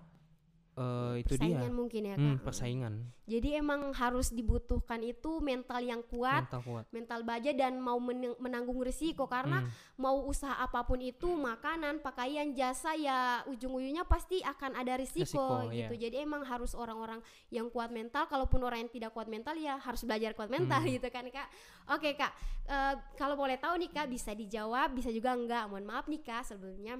eh, 0.81 1.21
itu 1.21 1.33
dia. 1.33 1.45
Persaingan 1.53 1.71
mungkin 1.71 2.01
ya 2.03 2.15
Hmm, 2.15 2.35
Kak. 2.35 2.43
persaingan. 2.43 2.93
Jadi 3.23 3.49
emang 3.53 3.93
harus 3.93 4.27
dibutuhkan 4.29 4.99
itu 4.99 5.39
mental 5.39 5.79
yang 5.79 6.01
kuat 6.03 6.43
mental 6.43 6.61
kuat. 6.61 6.85
mental 6.91 7.19
baja 7.21 7.51
dan 7.51 7.77
mau 7.77 7.95
menang- 7.97 8.35
menanggung 8.37 8.75
risiko. 8.77 9.23
Karena 9.25 9.61
Hmm, 9.61 9.71
mau 9.97 10.19
usaha 10.23 10.51
apa 10.53 10.81
pun 10.81 10.99
itu 10.99 11.29
makanan 11.29 11.99
pakaian 11.99 12.51
jasa 12.51 12.91
ya 12.93 13.19
ujung-ujungnya 13.45 14.03
pasti 14.03 14.41
akan 14.41 14.75
ada 14.75 14.95
risiko, 14.95 15.23
Risiko, 15.23 15.69
gitu. 15.69 15.93
Iya. 15.93 16.01
jadi 16.01 16.15
emang 16.21 16.43
harus 16.43 16.73
orang-orang 16.73 17.21
yang 17.47 17.67
kuat 17.67 17.89
mental 17.89 18.25
kalaupun 18.25 18.59
orang 18.59 18.81
yang 18.81 18.91
tidak 18.91 19.11
kuat 19.11 19.27
mental 19.27 19.53
ya 19.55 19.77
harus 19.77 20.01
belajar 20.01 20.33
kuat 20.33 20.49
mental 20.49 20.79
Hmm. 20.79 20.91
gitu 20.91 21.07
kan 21.07 21.23
kak. 21.25 21.47
Oke 21.87 22.13
kak. 22.13 22.33
Eh, 22.63 22.93
kalau 23.15 23.33
boleh 23.33 23.55
tahu 23.55 23.77
nih 23.77 23.89
kak 23.89 24.07
bisa 24.07 24.31
dijawab 24.31 24.91
bisa 24.91 25.07
juga 25.07 25.31
enggak? 25.31 25.65
Mohon 25.65 25.85
maaf 25.85 26.05
nih 26.05 26.19
kak 26.19 26.43
sebelumnya 26.43 26.99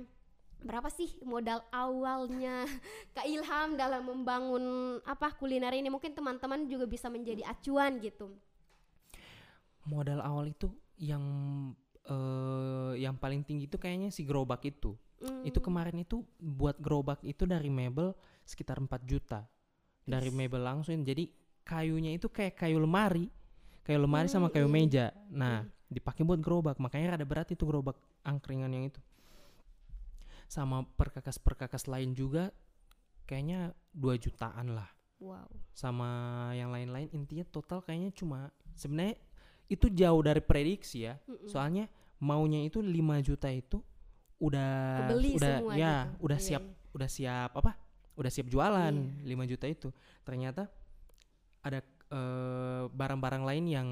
berapa 0.62 0.90
sih 0.94 1.18
modal 1.26 1.60
awalnya 1.74 2.66
Kak 3.16 3.26
Ilham 3.26 3.76
dalam 3.78 4.04
membangun 4.08 4.64
apa 5.06 5.34
kuliner 5.36 5.74
ini? 5.74 5.90
Mungkin 5.90 6.14
teman-teman 6.14 6.70
juga 6.70 6.86
bisa 6.86 7.10
menjadi 7.10 7.42
acuan 7.46 7.98
gitu. 8.00 8.30
Modal 9.82 10.22
awal 10.22 10.54
itu 10.54 10.70
yang 11.02 11.24
eh, 12.06 12.94
yang 13.02 13.18
paling 13.18 13.42
tinggi 13.42 13.66
itu 13.66 13.78
kayaknya 13.82 14.14
si 14.14 14.22
gerobak 14.22 14.62
itu. 14.66 14.94
Hmm, 15.22 15.46
itu 15.46 15.58
kemarin 15.62 16.02
itu 16.02 16.26
buat 16.38 16.78
gerobak 16.82 17.22
itu 17.22 17.46
dari 17.46 17.70
mebel 17.70 18.14
sekitar 18.46 18.78
4 18.82 19.02
juta. 19.06 19.46
Dari 20.06 20.30
Wis. 20.30 20.34
mebel 20.34 20.62
langsung 20.62 21.02
jadi 21.02 21.30
kayunya 21.66 22.14
itu 22.14 22.30
kayak 22.30 22.58
kayu 22.58 22.78
lemari. 22.78 23.30
Kayu 23.82 23.98
lemari 24.06 24.30
sama 24.30 24.50
Hmm, 24.50 24.54
kayu 24.54 24.70
iya. 24.70 24.74
meja. 24.74 25.06
Nah 25.34 25.66
dipakai 25.90 26.22
buat 26.26 26.38
gerobak. 26.42 26.78
Makanya 26.78 27.18
ada 27.18 27.26
berat 27.26 27.50
itu 27.50 27.66
gerobak 27.66 27.98
angkringan 28.22 28.70
yang 28.70 28.86
itu 28.86 29.02
sama 30.52 30.84
perkakas-perkakas 31.00 31.88
lain 31.88 32.12
juga 32.12 32.52
kayaknya 33.24 33.72
2 33.96 34.20
jutaan 34.20 34.76
lah 34.76 34.92
wow 35.24 35.48
sama 35.72 36.10
yang 36.52 36.76
lain-lain 36.76 37.08
intinya 37.16 37.48
total 37.48 37.80
kayaknya 37.80 38.12
cuma 38.12 38.52
sebenarnya 38.76 39.16
itu 39.72 39.88
jauh 39.88 40.20
dari 40.20 40.44
prediksi 40.44 41.08
ya 41.08 41.16
Mm-mm. 41.24 41.48
soalnya 41.48 41.88
maunya 42.20 42.68
itu 42.68 42.84
5 42.84 42.92
juta 43.24 43.48
itu 43.48 43.80
udah 44.44 45.08
Kebeli 45.08 45.32
udah 45.40 45.56
semua 45.56 45.74
ya 45.80 45.96
gitu. 46.12 46.20
udah 46.28 46.40
Iya, 46.42 46.48
siap 46.52 46.64
iya. 46.68 46.76
udah 46.92 47.10
siap 47.10 47.52
apa 47.56 47.72
udah 48.20 48.32
siap 48.34 48.48
jualan 48.52 48.94
Iya. 49.24 49.32
5 49.40 49.52
juta 49.56 49.66
itu 49.72 49.90
ternyata 50.28 50.68
ada 51.64 51.80
eh, 52.12 52.84
barang-barang 52.92 53.44
lain 53.48 53.66
yang 53.72 53.88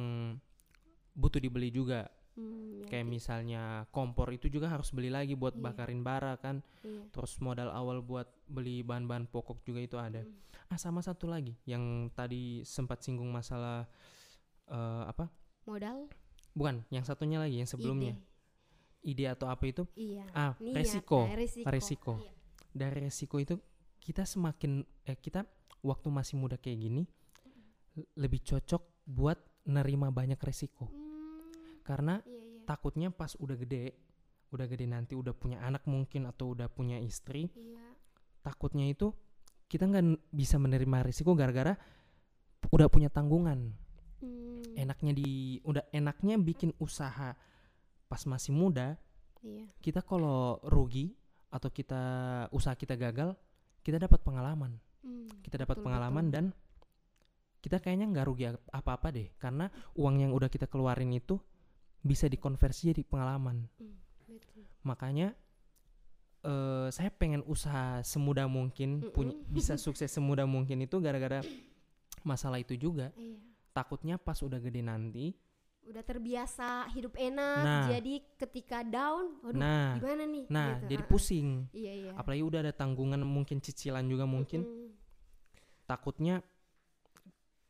butuh 1.15 1.39
dibeli 1.39 1.71
juga 1.71 2.11
Hmm, 2.31 2.81
ya, 2.81 2.87
kayak 2.87 3.03
gitu. 3.03 3.11
misalnya 3.11 3.61
kompor 3.89 4.29
itu 4.29 4.47
juga 4.47 4.67
harus 4.67 4.89
beli 4.89 5.07
lagi 5.07 5.33
buat 5.33 5.53
Iya. 5.53 5.63
bakarin 5.63 6.01
bara 6.01 6.35
kan 6.35 6.61
Iya. 6.79 7.09
terus 7.09 7.35
modal 7.37 7.69
awal 7.69 7.99
buat 7.99 8.29
beli 8.45 8.79
bahan-bahan 8.81 9.25
pokok 9.25 9.61
juga 9.61 9.79
itu 9.79 9.95
ada 9.95 10.21
Hmm. 10.21 10.37
ah 10.67 10.77
sama 10.77 10.99
satu 10.99 11.25
lagi 11.25 11.57
yang 11.63 11.81
tadi 12.09 12.61
sempat 12.63 13.01
singgung 13.01 13.27
masalah 13.27 13.89
eh, 14.65 15.03
apa 15.03 15.27
modal 15.65 16.05
bukan 16.51 16.85
yang 16.87 17.01
satunya 17.01 17.37
lagi 17.37 17.57
yang 17.57 17.65
sebelumnya 17.65 18.13
ide. 19.01 19.17
ide, 19.17 19.25
atau 19.27 19.47
apa 19.47 19.63
itu 19.65 19.83
iya 19.93 20.23
ah 20.31 20.53
niat, 20.55 20.75
resiko 20.77 21.19
nah, 21.23 21.35
resiko 21.35 21.67
resiko. 21.67 22.13
Iya. 22.19 22.31
dari 22.69 22.97
resiko 23.01 23.35
itu 23.37 23.55
kita 23.97 24.23
semakin 24.23 24.79
eh 25.03 25.15
kita 25.15 25.43
waktu 25.81 26.07
masih 26.07 26.35
muda 26.35 26.55
kayak 26.55 26.79
gini 26.79 27.03
lebih 28.13 28.39
cocok 28.41 28.79
buat 29.05 29.35
nerima 29.65 30.07
banyak 30.09 30.37
resiko 30.37 30.85
Hmm, 30.85 31.08
karena 31.89 32.21
iya 32.29 32.37
iya. 32.37 32.61
takutnya 32.69 33.09
pas 33.09 33.33
udah 33.41 33.57
gede 33.57 33.97
udah 34.53 34.65
gede 34.69 34.85
nanti 34.85 35.17
udah 35.17 35.33
punya 35.33 35.57
anak 35.65 35.89
mungkin 35.89 36.29
atau 36.29 36.53
udah 36.53 36.69
punya 36.69 37.01
istri 37.01 37.49
iya. 37.57 37.97
takutnya 38.45 38.85
itu 38.85 39.09
kita 39.69 39.85
nggak 39.85 40.33
bisa 40.33 40.57
menerima 40.57 41.05
risiko 41.05 41.37
gara-gara 41.37 41.77
udah 42.73 42.89
punya 42.89 43.07
tanggungan. 43.07 43.71
Hmm, 44.19 44.65
enaknya 44.75 45.15
di 45.15 45.61
udah 45.63 45.85
enaknya 45.95 46.35
bikin 46.35 46.75
usaha 46.75 47.37
pas 48.09 48.21
masih 48.27 48.51
muda 48.51 48.99
iya. 49.39 49.63
kita 49.79 50.03
kalau 50.03 50.59
rugi 50.67 51.15
atau 51.53 51.71
kita 51.71 52.01
usaha 52.51 52.75
kita 52.75 52.99
gagal 52.99 53.37
kita 53.85 54.01
dapat 54.01 54.19
pengalaman. 54.25 54.75
Hmm, 54.99 55.29
kita 55.39 55.63
dapat 55.63 55.79
betul, 55.79 55.85
pengalaman 55.87 56.25
betul. 56.27 56.35
dan 56.35 56.45
kita 57.63 57.77
kayaknya 57.79 58.11
nggak 58.11 58.25
rugi 58.27 58.45
ap- 58.51 58.67
apa-apa 58.73 59.07
deh. 59.15 59.31
Karena 59.39 59.71
uang 59.95 60.15
yang 60.19 60.31
udah 60.35 60.51
kita 60.51 60.67
keluarin 60.67 61.15
itu 61.15 61.39
bisa 62.01 62.25
dikonversi 62.25 62.91
jadi 62.91 63.03
pengalaman 63.03 63.67
Hmm, 63.75 63.95
betul. 64.25 64.63
makanya 64.81 65.35
eh 66.39 66.87
saya 66.89 67.11
pengen 67.11 67.43
usaha 67.43 67.99
semudah 68.01 68.47
mungkin 68.47 69.03
punya 69.11 69.35
Mm-mm. 69.35 69.51
bisa 69.51 69.75
sukses 69.75 70.07
semudah 70.07 70.47
mungkin 70.47 70.79
itu 70.79 70.95
gara-gara 70.97 71.43
masalah 72.23 72.59
itu 72.59 72.75
juga 72.75 73.11
iya 73.15 73.35
takutnya 73.69 74.15
pas 74.15 74.39
udah 74.39 74.57
gede 74.57 74.79
nanti 74.79 75.31
udah 75.83 75.99
terbiasa 76.01 76.87
hidup 76.91 77.15
enak 77.15 77.59
Nah. 77.59 77.87
jadi 77.87 78.13
ketika 78.35 78.83
down 78.83 79.39
waduh 79.41 79.57
nah 79.57 79.95
gimana 79.95 80.23
nih 80.23 80.45
nah 80.47 80.79
gitu. 80.79 80.87
jadi 80.89 81.03
pusing 81.05 81.47
iya 81.71 81.91
iya 81.97 82.11
apalagi 82.15 82.43
udah 82.43 82.59
ada 82.61 82.71
tanggungan 82.71 83.19
mungkin 83.21 83.59
cicilan 83.59 84.03
juga 84.05 84.23
mungkin 84.23 84.63
Mm-mm. 84.63 84.89
takutnya 85.85 86.39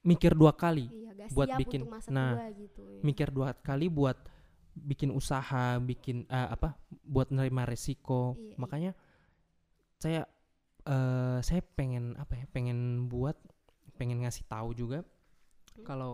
mikir 0.01 0.31
dua 0.33 0.55
kali 0.55 0.87
iya 0.89 1.11
gak 1.13 1.29
buat 1.31 1.47
siap 1.49 1.59
bikin- 1.59 1.85
untuk 1.85 2.09
nah, 2.09 2.33
gitu 2.51 2.81
iya. 2.87 3.01
mikir 3.03 3.27
dua 3.29 3.51
kali 3.53 3.87
buat 3.87 4.17
bikin 4.73 5.11
usaha 5.11 5.75
bikin 5.77 6.23
eh, 6.25 6.49
apa 6.49 6.79
buat 7.03 7.29
nerima 7.29 7.67
resiko 7.67 8.33
Iya, 8.33 8.43
iya. 8.43 8.55
makanya 8.55 8.91
saya 9.99 10.21
eh 10.85 11.39
saya 11.39 11.61
pengen 11.75 12.15
apa 12.15 12.33
ya 12.33 12.45
pengen 12.47 12.79
buat 13.07 13.35
pengen 13.95 14.23
ngasih 14.23 14.47
tahu 14.47 14.71
juga 14.73 15.03
Hmm. 15.69 15.85
kalau 15.85 16.11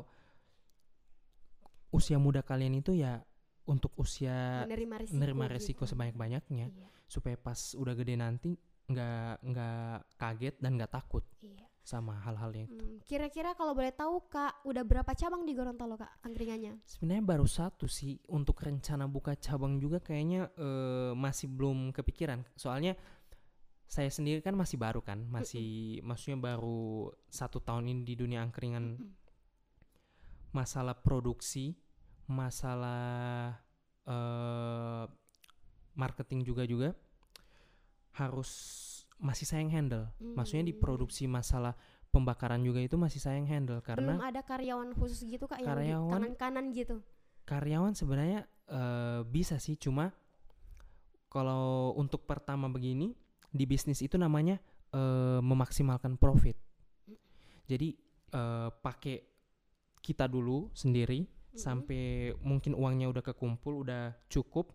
usia 1.90 2.20
muda 2.20 2.44
kalian 2.44 2.76
itu 2.76 2.92
ya 2.94 3.24
untuk 3.66 3.96
usia 3.96 4.62
menerima 4.62 4.96
risiko, 5.00 5.16
menerima 5.16 5.46
resiko 5.48 5.84
gitu. 5.86 5.92
sebanyak-banyaknya 5.96 6.68
iya, 6.70 6.88
supaya 7.08 7.34
pas 7.34 7.58
udah 7.74 7.94
gede 7.94 8.14
nanti 8.14 8.52
nggak 8.86 9.42
nggak 9.42 9.94
kaget 10.20 10.56
dan 10.60 10.78
nggak 10.78 10.92
takut 10.92 11.24
iya. 11.40 11.66
Sama 11.86 12.18
hal-hal 12.26 12.50
yang 12.58 12.66
itu. 12.66 12.82
Hmm, 12.82 12.98
kira-kira 13.06 13.54
kalau 13.54 13.78
boleh 13.78 13.94
tahu 13.94 14.26
kak 14.26 14.66
udah 14.66 14.82
berapa 14.82 15.14
cabang 15.14 15.46
di 15.46 15.54
Gorontalo 15.54 15.94
kak 16.02 16.18
angkringannya 16.26 16.82
Sebenarnya 16.82 17.22
baru 17.22 17.46
satu 17.46 17.86
sih 17.86 18.18
untuk 18.34 18.58
rencana 18.66 19.06
buka 19.06 19.38
cabang 19.38 19.78
juga 19.78 20.02
kayaknya 20.02 20.50
eh, 20.58 21.14
masih 21.14 21.46
belum 21.54 21.94
kepikiran. 21.94 22.42
Soalnya 22.58 22.98
saya 23.86 24.10
sendiri 24.10 24.42
kan 24.42 24.58
masih 24.58 24.82
baru 24.82 25.06
kan, 25.06 25.30
masih 25.30 26.02
maksudnya 26.02 26.42
baru 26.42 27.14
satu 27.30 27.62
tahun 27.62 27.94
ini 27.94 28.02
di 28.02 28.14
dunia 28.18 28.42
angkringan. 28.42 28.98
Masalah 30.58 30.98
produksi, 30.98 31.78
masalah 32.26 33.54
eh, 34.10 35.06
marketing 35.94 36.42
juga 36.42 36.66
juga 36.66 36.90
harus 38.18 38.52
masih 39.18 39.46
saya 39.46 39.62
yang 39.62 39.72
handle. 39.72 40.06
Maksudnya 40.20 40.66
di 40.66 40.76
Hmm. 40.76 40.82
produksi 40.82 41.24
masalah 41.26 41.74
pembakaran 42.10 42.64
juga 42.64 42.80
itu 42.80 42.96
masih 42.96 43.20
saya 43.20 43.36
yang 43.36 43.46
handle 43.46 43.84
karena 43.84 44.16
belum 44.16 44.24
ada 44.24 44.40
karyawan 44.40 44.96
khusus 44.96 45.20
gitu 45.22 45.46
kak 45.46 45.60
yang 45.60 45.76
Karyawan- 45.76 46.12
kanan-kanan 46.16 46.66
gitu 46.72 47.04
karyawan 47.44 47.92
sebenarnya 47.92 48.48
eh, 48.66 49.22
bisa 49.28 49.60
sih 49.60 49.76
cuma 49.76 50.16
kalau 51.28 51.92
untuk 51.96 52.24
pertama 52.24 52.72
begini 52.72 53.12
di 53.46 53.66
bisnis 53.68 54.00
itu 54.00 54.16
namanya 54.16 54.60
eh, 54.92 55.40
memaksimalkan 55.44 56.16
profit 56.16 56.56
jadi 57.68 57.92
eh, 58.32 58.70
pakai 58.72 59.20
kita 60.00 60.26
dulu 60.26 60.72
sendiri 60.72 61.26
Mm-mm. 61.26 61.60
sampai 61.60 62.04
mungkin 62.40 62.74
uangnya 62.74 63.12
udah 63.12 63.24
kekumpul 63.26 63.84
udah 63.84 64.16
cukup 64.28 64.72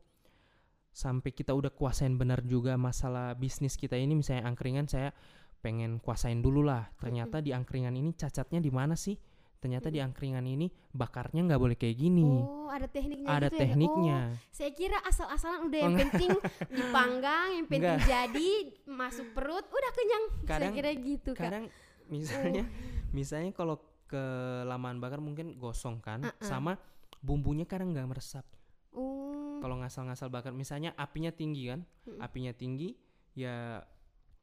sampai 1.00 1.32
kita 1.32 1.50
udah 1.50 1.72
kuasain 1.72 2.12
benar 2.14 2.44
juga 2.44 2.76
masalah 2.76 3.32
bisnis 3.32 3.72
kita 3.74 3.96
ini 3.96 4.12
misalnya 4.12 4.44
angkringan 4.44 4.84
saya 4.84 5.16
pengen 5.58 5.96
kuasain 5.96 6.38
dulu 6.38 6.60
lah 6.60 6.92
ternyata 6.96 7.40
di 7.40 7.52
angkringan 7.52 7.92
ini 7.92 8.12
cacatnya 8.12 8.60
di 8.60 8.68
mana 8.68 8.92
sih 8.92 9.16
ternyata 9.56 9.88
di 9.88 10.00
angkringan 10.00 10.40
ini 10.42 10.68
bakarnya 10.90 11.44
nggak 11.44 11.60
boleh 11.60 11.76
kayak 11.76 11.92
gini 11.94 12.24
Oh, 12.24 12.68
ada 12.68 12.84
tekniknya 12.86 13.28
ada 13.28 13.44
gitu 13.44 13.52
ya? 13.52 13.60
tekniknya 13.60 14.18
Oh, 14.22 14.36
saya 14.50 14.70
kira 14.72 14.98
asal-asalan 15.02 15.60
udah 15.66 15.78
Oh, 15.78 15.84
yang 15.84 15.96
penting 15.98 16.30
dipanggang, 16.80 17.46
yang 17.52 17.66
penting 17.66 17.92
Enggak. 17.92 18.08
jadi 18.08 18.50
masuk 18.86 19.26
perut, 19.30 19.66
udah 19.66 19.90
kenyang. 19.92 20.24
Kadang- 20.42 20.72
saya 20.72 20.78
kira 20.78 20.90
gitu, 20.96 21.30
Kak. 21.34 21.44
kadang 21.44 21.64
misalnya 22.08 22.64
misalnya 23.10 23.52
kalau 23.52 23.76
kelamaan 24.06 24.96
bakar 24.96 25.20
mungkin 25.20 25.52
gosong 25.54 26.00
kan 26.00 26.24
Uh-uh. 26.24 26.40
sama 26.40 26.80
bumbunya 27.20 27.62
kadang 27.62 27.92
nggak 27.92 28.08
meresap 28.08 28.48
Oh, 28.90 29.19
kalau 29.60 29.76
ngasal-ngasal 29.80 30.28
bakar 30.32 30.52
misalnya 30.56 30.96
apinya 30.96 31.30
tinggi 31.30 31.70
kan 31.70 31.80
Mm-mm. 31.84 32.20
apinya 32.20 32.52
tinggi 32.56 32.96
ya 33.36 33.78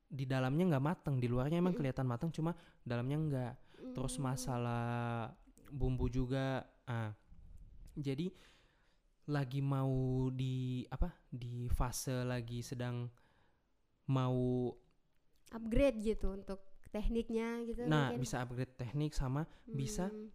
di 0.07 0.24
dalamnya 0.24 0.71
nggak 0.71 0.86
mateng 0.86 1.19
di 1.19 1.27
luarnya 1.27 1.59
emang 1.59 1.75
kelihatan 1.75 2.07
mateng 2.07 2.31
cuma 2.31 2.55
dalamnya 2.86 3.17
nggak 3.19 3.53
terus 3.91 4.15
mm. 4.15 4.24
masalah 4.24 4.88
bumbu 5.67 6.07
juga 6.07 6.63
ah 6.88 7.12
jadi 7.97 8.31
lagi 9.27 9.59
mau 9.59 10.31
di 10.31 10.88
apa 10.88 11.12
di 11.27 11.67
fase 11.67 12.24
lagi 12.24 12.63
sedang 12.63 13.12
mau 14.07 14.71
upgrade 15.51 16.00
gitu 16.00 16.31
untuk 16.31 16.63
tekniknya 16.88 17.67
gitu 17.67 17.83
nah 17.83 18.15
mungkin. 18.15 18.24
bisa 18.24 18.39
upgrade 18.39 18.75
teknik 18.79 19.12
sama 19.12 19.43
bisa 19.67 20.07
Hmm, 20.07 20.31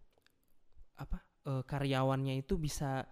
apa 1.01 1.19
eh, 1.49 1.63
karyawannya 1.65 2.45
itu 2.45 2.61
bisa 2.61 3.09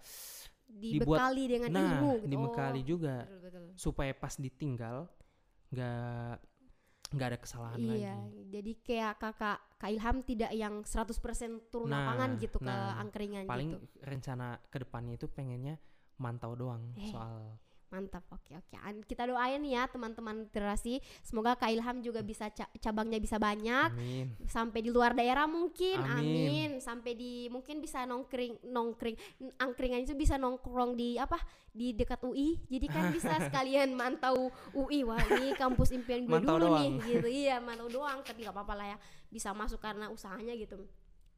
dibekali 0.80 1.44
dengan 1.46 1.68
nah 1.70 1.80
ilmu 1.84 2.12
gitu. 2.24 2.28
dibekali 2.32 2.80
Oh, 2.80 2.86
juga 2.88 3.14
betul, 3.22 3.38
betul. 3.44 3.64
supaya 3.76 4.12
pas 4.12 4.34
ditinggal 4.34 4.96
nggak 5.70 6.34
nggak 7.10 7.26
ada 7.26 7.38
kesalahan 7.42 7.78
Iya, 7.78 8.14
lagi 8.14 8.42
jadi 8.50 8.72
kayak 8.80 9.14
kakak 9.18 9.58
Kak 9.80 9.90
Ilham 9.90 10.16
tidak 10.22 10.52
yang 10.52 10.74
100% 10.84 11.72
turun 11.72 11.88
Nah, 11.88 12.04
lapangan 12.06 12.30
gitu 12.38 12.58
ke 12.60 12.68
nah, 12.68 13.00
angkringan 13.00 13.44
paling 13.44 13.70
gitu. 13.74 13.86
rencana 14.04 14.60
ke 14.68 14.78
depannya 14.78 15.14
itu 15.16 15.26
pengennya 15.26 15.74
mantau 16.16 16.52
doang 16.54 16.92
Eh. 16.94 17.10
soal 17.10 17.56
Mantap, 17.90 18.22
oke 18.30 18.54
oke. 18.54 18.76
Kita 19.02 19.26
doain 19.26 19.58
ya 19.66 19.84
teman-teman 19.84 20.46
literasi, 20.46 21.02
semoga 21.20 21.58
Kak 21.58 21.68
Ilham 21.68 21.98
juga 21.98 22.22
bisa 22.22 22.46
ca- 22.48 22.70
cabangnya 22.78 23.18
bisa 23.18 23.34
banyak, 23.34 23.90
amin 23.92 24.26
sampai 24.46 24.78
di 24.78 24.90
luar 24.90 25.10
daerah 25.10 25.50
mungkin, 25.50 25.98
amin. 25.98 26.22
Amin. 26.22 26.70
Sampai 26.78 27.18
di 27.18 27.50
mungkin 27.50 27.82
bisa 27.82 28.06
nongkring, 28.06 28.62
nongkring, 28.66 29.18
angkringan 29.58 30.06
itu 30.06 30.14
bisa 30.14 30.38
nongkrong 30.38 30.94
di 30.94 31.18
apa? 31.18 31.38
Di 31.70 31.90
dekat 31.90 32.22
UI. 32.22 32.62
Jadi 32.66 32.86
kan 32.86 33.10
bisa 33.10 33.34
sekalian 33.50 33.90
mantau 33.90 34.50
UI. 34.70 35.02
Wah 35.02 35.18
ini 35.34 35.54
kampus 35.54 35.90
impian 35.90 36.22
gue 36.22 36.30
Mantau 36.30 36.58
dulu 36.58 36.66
doang. 36.70 36.78
nih, 36.78 36.90
gitu. 37.10 37.26
Iya 37.26 37.58
mantau 37.58 37.90
doang, 37.90 38.22
tapi 38.22 38.42
gak 38.42 38.54
apa-apa 38.54 38.74
lah 38.74 38.86
ya, 38.94 38.98
bisa 39.26 39.50
masuk 39.50 39.82
karena 39.82 40.06
usahanya 40.10 40.54
gitu. 40.54 40.78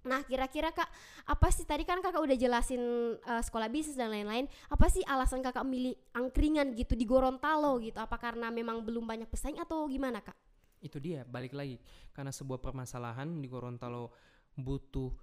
Nah 0.02 0.22
kira-kira 0.26 0.74
kak 0.74 0.90
apa 1.28 1.48
sih 1.54 1.62
tadi 1.62 1.86
kan 1.86 2.02
kakak 2.02 2.22
udah 2.22 2.36
jelasin 2.38 2.82
eh, 3.18 3.42
sekolah 3.42 3.70
bisnis 3.70 3.94
dan 3.94 4.10
lain-lain 4.10 4.50
apa 4.70 4.86
sih 4.90 5.02
alasan 5.06 5.42
kakak 5.42 5.62
milih 5.62 5.94
angkringan 6.14 6.74
gitu 6.74 6.98
di 6.98 7.06
Gorontalo 7.06 7.78
gitu? 7.78 7.98
Apa 8.02 8.18
karena 8.18 8.50
memang 8.50 8.82
belum 8.82 9.06
banyak 9.06 9.30
pesaing 9.30 9.62
atau 9.62 9.86
gimana 9.86 10.22
kak? 10.22 10.34
itu 10.82 10.98
dia 10.98 11.22
balik 11.22 11.54
lagi. 11.54 11.78
Karena 12.10 12.34
sebuah 12.34 12.58
permasalahan 12.58 13.38
di 13.38 13.46
Gorontalo 13.46 14.10
butuh 14.58 15.14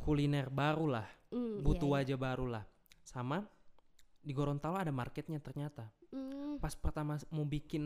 kuliner 0.00 0.48
baru 0.48 0.86
lah 0.96 1.08
Hmm, 1.26 1.58
butuh 1.58 1.90
iya, 1.90 2.06
iya. 2.06 2.14
wajah 2.14 2.18
baru 2.22 2.46
lah 2.46 2.64
sama 3.02 3.42
di 4.22 4.30
Gorontalo 4.30 4.78
ada 4.78 4.94
marketnya 4.94 5.42
ternyata. 5.42 5.90
Hmm, 6.14 6.62
pas 6.62 6.72
pertama 6.78 7.18
mau 7.34 7.42
bikin 7.42 7.82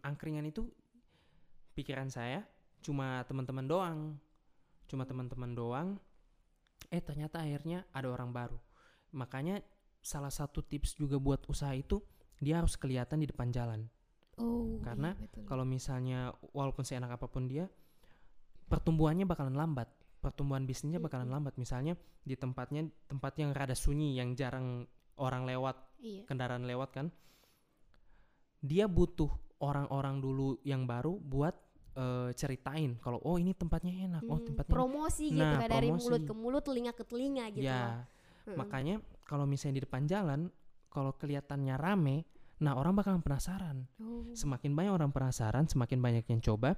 angkringan 0.00 0.46
itu 0.46 0.70
pikiran 1.74 2.08
saya 2.08 2.46
cuma 2.80 3.26
teman-teman 3.26 3.66
doang 3.66 3.98
cuma 4.90 5.06
teman-teman 5.06 5.54
doang 5.54 5.88
eh 6.90 6.98
ternyata 6.98 7.38
akhirnya 7.38 7.86
ada 7.94 8.10
orang 8.10 8.34
baru. 8.34 8.58
Makanya 9.14 9.62
salah 10.02 10.34
satu 10.34 10.66
tips 10.66 10.98
juga 10.98 11.22
buat 11.22 11.46
usaha 11.46 11.70
itu 11.70 12.02
dia 12.42 12.58
harus 12.58 12.74
kelihatan 12.74 13.22
di 13.22 13.30
depan 13.30 13.54
jalan. 13.54 13.86
Oh, 14.40 14.80
karena 14.82 15.14
iya, 15.14 15.44
kalau 15.46 15.62
misalnya 15.68 16.34
walaupun 16.56 16.82
seenak 16.82 17.14
apa 17.14 17.28
pun 17.28 17.46
dia 17.46 17.70
pertumbuhannya 18.66 19.28
bakalan 19.28 19.54
lambat. 19.54 19.86
Pertumbuhan 20.20 20.66
bisnisnya 20.68 21.00
bakalan 21.00 21.30
lambat. 21.30 21.56
Misalnya 21.56 21.94
di 22.24 22.34
tempatnya 22.34 22.88
tempat 23.06 23.38
yang 23.38 23.54
rada 23.54 23.76
sunyi 23.76 24.18
yang 24.18 24.34
jarang 24.34 24.88
orang 25.20 25.44
lewat 25.44 25.76
iya. 26.00 26.24
kendaraan 26.24 26.64
lewat 26.64 26.90
kan 26.96 27.06
dia 28.60 28.88
butuh 28.88 29.28
orang-orang 29.60 30.20
dulu 30.20 30.60
yang 30.64 30.84
baru 30.88 31.16
buat 31.20 31.56
eh, 31.92 32.30
ceritain 32.32 32.94
kalau 32.96 33.18
oh 33.20 33.34
ini 33.34 33.52
tempatnya 33.52 33.92
enak 34.04 34.22
oh 34.24 34.36
Hmm, 34.36 34.46
tempatnya 34.46 34.68
enak. 34.68 34.78
promosi 34.78 35.26
gitu 35.28 35.40
Nah, 35.40 35.58
kayak 35.58 35.70
dari 35.70 35.88
promosi. 35.88 36.04
mulut 36.04 36.22
ke 36.22 36.32
mulut 36.32 36.62
telinga 36.62 36.92
ke 36.92 37.02
telinga 37.02 37.44
gitu 37.50 37.64
ya 37.64 37.76
loh. 37.76 37.94
Mm-mm. 38.42 38.56
makanya 38.56 38.94
kalau 39.24 39.44
misalnya 39.44 39.76
di 39.76 39.84
depan 39.84 40.02
jalan 40.04 40.40
kalau 40.88 41.12
kelihatannya 41.12 41.74
rame 41.74 42.24
nah 42.56 42.74
orang 42.74 42.92
bakalan 42.92 43.20
penasaran 43.20 43.88
Oh. 43.96 44.28
semakin 44.32 44.72
banyak 44.72 44.92
orang 44.92 45.10
penasaran 45.10 45.64
semakin 45.64 45.98
banyak 45.98 46.24
yang 46.26 46.40
coba 46.40 46.76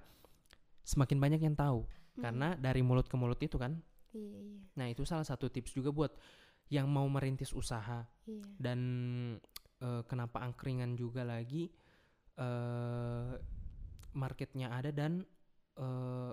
semakin 0.83 1.19
banyak 1.19 1.41
yang 1.41 1.55
tahu 1.55 1.87
Hmm. 2.13 2.21
karena 2.21 2.49
dari 2.55 2.81
mulut 2.81 3.05
ke 3.05 3.15
mulut 3.15 3.39
itu 3.39 3.57
kan 3.57 3.79
iya 4.13 4.39
iya 4.39 4.61
nah 4.73 4.87
itu 4.87 5.03
salah 5.03 5.25
satu 5.25 5.49
tips 5.49 5.73
juga 5.73 5.89
buat 5.89 6.13
yang 6.69 6.85
mau 6.87 7.05
merintis 7.07 7.51
usaha 7.51 8.05
iya 8.25 8.45
dan 8.59 8.79
eh, 9.79 10.03
kenapa 10.05 10.41
angkringan 10.41 10.93
juga 10.93 11.23
lagi 11.23 11.73
eh 12.35 13.33
marketnya 14.13 14.73
ada 14.73 14.91
dan 14.93 15.25
eh 15.77 16.33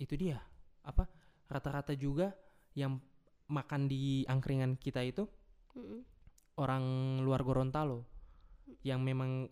itu 0.00 0.14
dia. 0.18 0.40
Apa 0.84 1.08
rata-rata 1.48 1.94
juga 1.96 2.32
yang 2.74 2.98
makan 3.48 3.86
di 3.86 4.24
angkringan 4.24 4.80
kita 4.80 5.04
itu 5.04 5.28
Mm-mm. 5.76 6.00
orang 6.56 6.84
luar 7.20 7.44
Gorontalo 7.44 8.08
yang 8.80 9.04
memang 9.04 9.44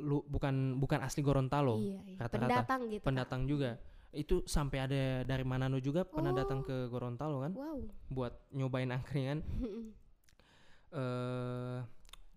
lu 0.00 0.22
bukan 0.26 0.78
bukan 0.78 1.02
asli 1.02 1.22
Gorontalo 1.22 1.78
iya, 1.78 2.00
iya. 2.06 2.16
rata-rata. 2.18 2.48
Pendatang 2.50 2.80
gitu 2.90 3.04
pendatang 3.04 3.42
juga. 3.46 3.70
Itu 4.10 4.42
sampai 4.42 4.78
ada 4.82 5.02
dari 5.22 5.46
Manado 5.46 5.78
juga 5.78 6.02
pernah 6.02 6.34
datang 6.34 6.66
ke 6.66 6.90
Gorontalo 6.90 7.46
kan 7.46 7.52
wow. 7.54 7.78
buat 8.10 8.34
nyobain 8.54 8.90
angkringan. 8.90 9.40
Eh 10.90 11.78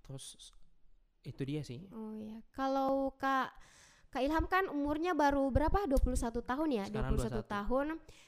terus 0.06 0.54
itu 1.26 1.42
dia 1.42 1.66
sih. 1.66 1.90
Oh 1.90 2.14
ya, 2.14 2.38
kalau 2.54 3.10
Kak 3.18 3.50
Kak 4.14 4.22
Ilham 4.22 4.46
kan 4.46 4.70
umurnya 4.70 5.18
baru 5.18 5.50
berapa? 5.50 5.90
21 5.90 6.46
tahun 6.46 6.70
ya? 6.70 6.86
Sekarang 6.86 7.18
21 7.18 7.42
21. 7.42 7.50
tahun. 7.50 7.88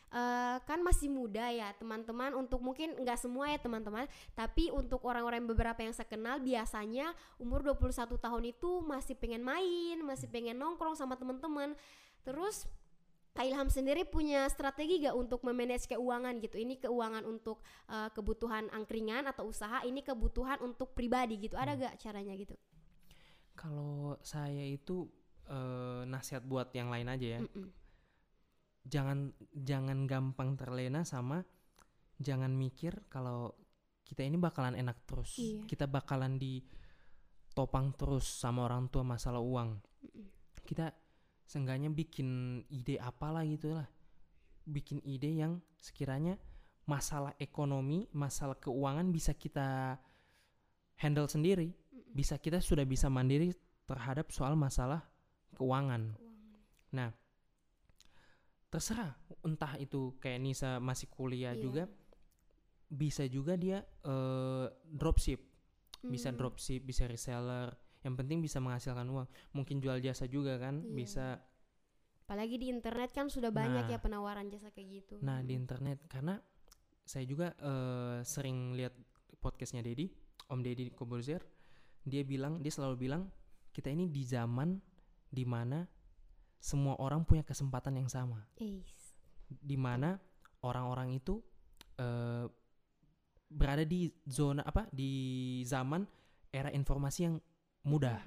Eh, 0.10 0.58
kan 0.66 0.80
masih 0.82 1.14
muda 1.14 1.46
ya, 1.54 1.70
teman-teman. 1.78 2.34
Untuk 2.34 2.58
mungkin 2.58 2.98
nggak 2.98 3.22
semua 3.22 3.54
ya, 3.54 3.62
teman-teman. 3.62 4.10
Tapi 4.34 4.74
untuk 4.74 5.06
orang-orang 5.06 5.46
beberapa 5.46 5.86
yang 5.86 5.94
saya 5.94 6.10
kenal 6.10 6.42
biasanya 6.42 7.14
umur 7.38 7.62
21 7.62 8.18
tahun 8.18 8.44
itu 8.50 8.82
masih 8.82 9.14
pengen 9.14 9.46
main, 9.46 10.02
masih 10.02 10.26
pengen 10.26 10.58
nongkrong 10.58 10.98
sama 10.98 11.14
teman-teman. 11.22 11.78
Terus 12.26 12.66
Kak 13.38 13.46
Ilham 13.46 13.70
sendiri 13.70 14.10
punya 14.10 14.50
strategi 14.50 15.06
gak 15.06 15.14
untuk 15.14 15.46
memanage 15.46 15.86
keuangan 15.86 16.42
gitu? 16.42 16.58
Ini 16.58 16.82
keuangan 16.82 17.30
untuk 17.30 17.62
eh, 17.94 18.10
kebutuhan 18.10 18.74
angkringan 18.74 19.30
atau 19.30 19.54
usaha, 19.54 19.86
ini 19.86 20.02
kebutuhan 20.02 20.58
untuk 20.66 20.98
pribadi 20.98 21.38
gitu. 21.46 21.54
Ada 21.54 21.78
gak 21.78 22.02
caranya 22.02 22.34
gitu? 22.34 22.58
kalau 23.56 24.20
saya 24.22 24.62
itu 24.62 25.08
eh, 25.50 26.02
nasihat 26.10 26.44
buat 26.46 26.72
yang 26.74 26.90
lain 26.90 27.08
aja 27.10 27.28
ya. 27.38 27.42
Mm-mm. 27.42 27.70
jangan 28.86 29.34
jangan 29.58 30.06
gampang 30.06 30.54
terlena 30.54 31.02
sama 31.02 31.42
jangan 32.22 32.54
mikir 32.54 32.94
kalau 33.10 33.50
kita 34.06 34.22
ini 34.22 34.38
bakalan 34.38 34.78
enak 34.78 35.02
terus. 35.10 35.42
Iya. 35.42 35.66
kita 35.66 35.86
bakalan 35.90 36.38
ditopang 36.38 37.98
terus 37.98 38.30
sama 38.30 38.70
orang 38.70 38.88
tua 38.94 39.02
masalah 39.02 39.42
uang. 39.42 39.82
Kita 40.62 40.94
seenggaknya 41.46 41.90
bikin 41.90 42.62
ide 42.70 43.02
apalah 43.02 43.42
gitu 43.50 43.74
lah. 43.74 43.90
Bikin 44.66 45.02
ide 45.02 45.34
yang 45.34 45.58
sekiranya 45.82 46.38
masalah 46.86 47.34
ekonomi 47.42 48.06
masalah 48.14 48.62
keuangan 48.62 49.10
bisa 49.10 49.34
kita 49.34 49.98
handle 51.02 51.26
sendiri. 51.26 51.74
Bisa 52.14 52.38
kita 52.38 52.62
sudah 52.62 52.86
bisa 52.86 53.10
mandiri 53.10 53.52
terhadap 53.90 54.30
soal 54.30 54.54
masalah 54.54 55.02
keuangan 55.56 56.14
nah 56.92 57.10
terserah 58.70 59.16
entah 59.42 59.80
itu 59.80 60.18
kayak 60.20 60.40
Nisa 60.42 60.78
masih 60.84 61.08
kuliah 61.08 61.56
Iya. 61.56 61.62
juga 61.64 61.84
bisa 62.86 63.24
juga 63.26 63.56
dia 63.56 63.82
eh, 64.04 64.68
dropship 64.86 65.42
bisa 66.06 66.30
Hmm. 66.30 66.38
dropship 66.38 66.84
bisa 66.84 67.08
reseller 67.08 67.74
yang 68.06 68.14
penting 68.14 68.38
bisa 68.38 68.62
menghasilkan 68.62 69.08
uang 69.10 69.26
mungkin 69.52 69.82
jual 69.82 69.98
jasa 69.98 70.28
juga 70.28 70.60
kan 70.60 70.84
Iya. 70.84 70.92
bisa 70.94 71.28
Apalagi 72.26 72.58
di 72.58 72.74
internet 72.74 73.14
kan 73.14 73.30
sudah 73.30 73.54
banyak 73.54 73.86
Nah. 73.86 73.92
ya 73.92 74.02
penawaran 74.02 74.50
jasa 74.50 74.74
kayak 74.74 74.90
gitu. 75.02 75.16
nah 75.22 75.42
di 75.42 75.54
internet 75.54 76.02
karena 76.10 76.42
saya 77.06 77.22
juga 77.24 77.54
eh, 77.56 78.26
sering 78.26 78.74
lihat 78.74 78.94
podcastnya 79.38 79.86
Dedi 79.86 80.10
Om 80.50 80.60
Dedi 80.62 80.90
Koborzer 80.90 81.42
dia 82.02 82.22
bilang 82.22 82.62
dia 82.62 82.74
selalu 82.74 82.96
bilang 83.00 83.30
kita 83.70 83.90
ini 83.90 84.10
di 84.10 84.26
zaman 84.26 84.78
di 85.36 85.44
mana 85.44 85.84
semua 86.56 86.96
orang 86.98 87.28
punya 87.28 87.44
kesempatan 87.44 88.00
yang 88.00 88.08
sama. 88.08 88.48
Di 89.46 89.78
mana 89.78 90.18
orang-orang 90.64 91.20
itu 91.20 91.44
eh, 92.00 92.48
berada 93.52 93.86
di 93.86 94.10
zona 94.26 94.66
apa 94.66 94.90
di 94.90 95.62
zaman 95.68 96.08
era 96.50 96.72
informasi 96.72 97.20
yang 97.28 97.36
mudah. 97.86 98.18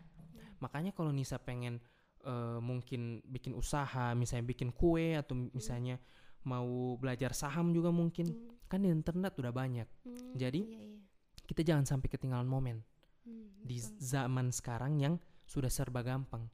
Makanya 0.62 0.94
kalau 0.94 1.10
Nisa 1.10 1.40
pengen 1.40 1.80
eh, 2.22 2.60
mungkin 2.62 3.24
bikin 3.26 3.56
usaha 3.56 4.14
misalnya 4.14 4.46
bikin 4.46 4.70
kue 4.70 5.18
atau 5.18 5.34
misalnya 5.50 5.98
mau 6.46 6.94
belajar 6.94 7.34
saham 7.34 7.74
juga 7.74 7.90
mungkin 7.90 8.30
Hmm, 8.30 8.54
kan 8.70 8.84
di 8.84 8.88
internet 8.92 9.34
udah 9.40 9.52
banyak. 9.52 9.88
Hmm, 10.06 10.36
Jadi, 10.38 10.60
iya, 10.64 10.80
iya. 10.94 11.00
kita 11.48 11.60
jangan 11.66 11.84
sampai 11.88 12.08
ketinggalan 12.12 12.46
momen. 12.46 12.84
Hmm, 13.26 13.48
di 13.64 13.80
zaman 13.80 14.54
sekarang 14.54 15.00
yang 15.02 15.14
sudah 15.48 15.72
serba 15.72 16.04
gampang 16.04 16.46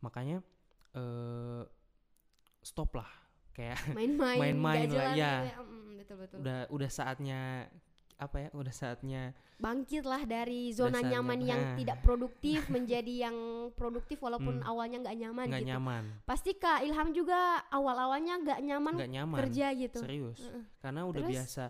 makanya 0.00 0.38
eh 0.92 1.62
stop 2.60 2.94
lah. 2.94 3.10
Kayak 3.52 3.78
main-main 3.98 4.38
main-main 4.38 4.86
lah, 4.86 4.92
jelas 4.92 5.14
ya. 5.14 5.32
gitu 5.44 5.62
Mm, 5.62 5.90
betul 5.98 6.16
betul. 6.16 6.36
Udah 6.40 6.58
udah 6.68 6.90
saatnya 6.90 7.40
apa 8.18 8.36
ya 8.36 8.48
udah 8.50 8.74
saatnya 8.74 9.30
bangkitlah 9.56 10.26
dari 10.26 10.70
zona 10.70 10.98
saatnya- 10.98 11.22
nyaman 11.22 11.38
yang 11.40 11.62
nah. 11.64 11.76
tidak 11.80 11.98
produktif 12.02 12.66
menjadi 12.66 13.30
yang 13.30 13.36
produktif 13.72 14.18
walaupun 14.18 14.58
Hmm. 14.58 14.66
awalnya 14.66 14.98
nggak 15.00 15.16
nyaman 15.16 15.46
nggak 15.46 15.62
gitu. 15.62 15.70
nyaman. 15.70 16.02
Pasti 16.24 16.50
kak 16.54 16.82
Ilham 16.82 17.10
juga 17.12 17.38
awal-awalnya 17.68 18.34
nggak 18.38 18.58
nyaman 18.60 18.94
nggak 18.96 19.12
nyaman. 19.12 19.38
kerja 19.38 19.66
gitu. 19.72 19.98
Serius. 19.98 20.38
Heeh. 20.40 20.62
karena 20.78 21.00
udah 21.04 21.22
Terus? 21.22 21.30
biasa 21.34 21.64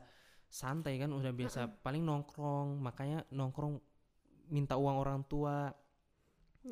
santai 0.48 0.96
kan 0.96 1.10
udah 1.10 1.32
biasa 1.32 1.60
paling 1.78 2.00
nongkrong. 2.00 2.80
Makanya 2.80 3.28
nongkrong 3.28 3.76
minta 4.48 4.76
uang 4.76 4.96
orang 4.98 5.20
tua. 5.24 5.68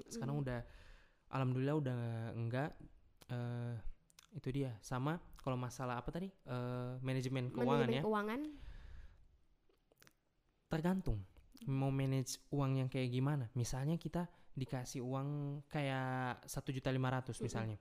Sekarang 0.09 0.40
udah 0.40 0.61
alhamdulillah 1.31 1.77
udah 1.77 2.01
enggak 2.35 2.71
eh 3.31 3.77
itu 4.37 4.49
dia. 4.53 4.77
Sama 4.85 5.17
kalau 5.41 5.57
masalah 5.57 5.99
apa 5.99 6.12
tadi? 6.12 6.29
Eh 6.29 6.95
manajemen 7.01 7.51
keuangan 7.51 7.87
manajemen 7.87 7.97
ya. 7.99 8.03
keuangan. 8.05 8.41
Tergantung 10.67 11.19
mau 11.65 11.89
manage 11.89 12.39
uang 12.53 12.85
yang 12.85 12.89
kayak 12.93 13.09
gimana. 13.09 13.49
Misalnya 13.57 13.97
kita 13.97 14.29
dikasih 14.57 15.01
uang 15.05 15.61
kayak 15.69 16.45
satu 16.45 16.71
juta 16.71 16.93
lima 16.93 17.09
ratus 17.09 17.41
misalnya. 17.41 17.81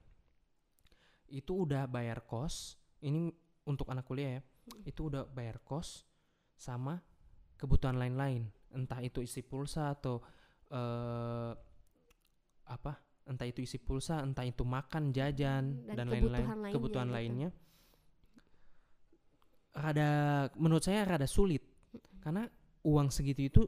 Itu 1.28 1.68
udah 1.68 1.84
bayar 1.90 2.24
kos 2.24 2.80
ini 3.04 3.28
untuk 3.68 3.90
anak 3.92 4.08
kuliah 4.08 4.40
ya. 4.40 4.42
Itu 4.86 5.12
udah 5.12 5.28
bayar 5.28 5.60
kos 5.60 6.08
sama 6.56 7.02
kebutuhan 7.60 8.00
lain-lain. 8.00 8.48
Entah 8.72 9.04
itu 9.04 9.20
isi 9.20 9.44
pulsa 9.44 9.92
atau 9.92 10.24
eh 10.72 11.52
apa 12.66 13.05
entah 13.26 13.46
itu 13.46 13.62
isi 13.62 13.78
pulsa 13.82 14.22
entah 14.22 14.46
itu 14.46 14.62
makan 14.62 15.10
jajan 15.10 15.82
Dan 15.86 15.94
dan, 15.98 16.06
kebutuhan 16.06 16.30
lain-lain 16.32 16.62
lainnya 16.62 16.74
kebutuhan 16.74 17.08
gitu. 17.08 17.16
lainnya. 17.18 17.48
Rada 19.76 20.10
menurut 20.56 20.84
saya 20.84 21.04
rada 21.04 21.28
sulit. 21.28 21.60
Karena 22.24 22.48
uang 22.82 23.12
segitu 23.12 23.42
itu 23.44 23.62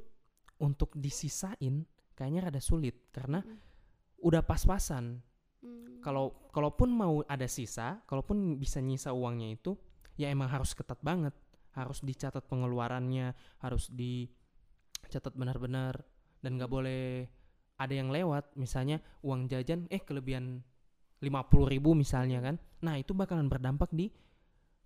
untuk 0.58 0.90
disisain 0.96 1.84
kayaknya 2.16 2.48
rada 2.48 2.62
sulit. 2.62 3.12
Karena 3.12 3.42
Mm. 3.44 3.58
udah 4.24 4.42
pas-pasan. 4.42 5.22
Hmm. 5.58 5.98
kalau 5.98 6.30
kalaupun 6.54 6.86
mau 6.86 7.18
ada 7.26 7.50
sisa 7.50 7.98
kalaupun 8.06 8.62
bisa 8.62 8.78
nyisa 8.78 9.10
uangnya 9.10 9.58
itu 9.58 9.74
ya 10.14 10.30
emang 10.30 10.46
harus 10.46 10.70
ketat 10.70 11.02
banget. 11.02 11.34
Harus 11.74 11.98
dicatat 11.98 12.46
pengeluarannya 12.46 13.34
harus 13.58 13.90
dicatat 13.90 15.34
benar-benar 15.34 15.98
dan 16.38 16.54
nggak 16.54 16.70
boleh 16.70 17.26
ada 17.78 17.94
yang 17.94 18.10
lewat 18.10 18.52
misalnya 18.58 18.98
uang 19.22 19.46
jajan 19.46 19.86
eh 19.88 20.02
kelebihan 20.02 20.60
50.000 21.22 21.72
ribu 21.74 21.94
misalnya 21.94 22.42
kan. 22.42 22.58
Nah 22.82 22.98
itu 22.98 23.14
bakalan 23.14 23.46
berdampak 23.46 23.90
di 23.94 24.10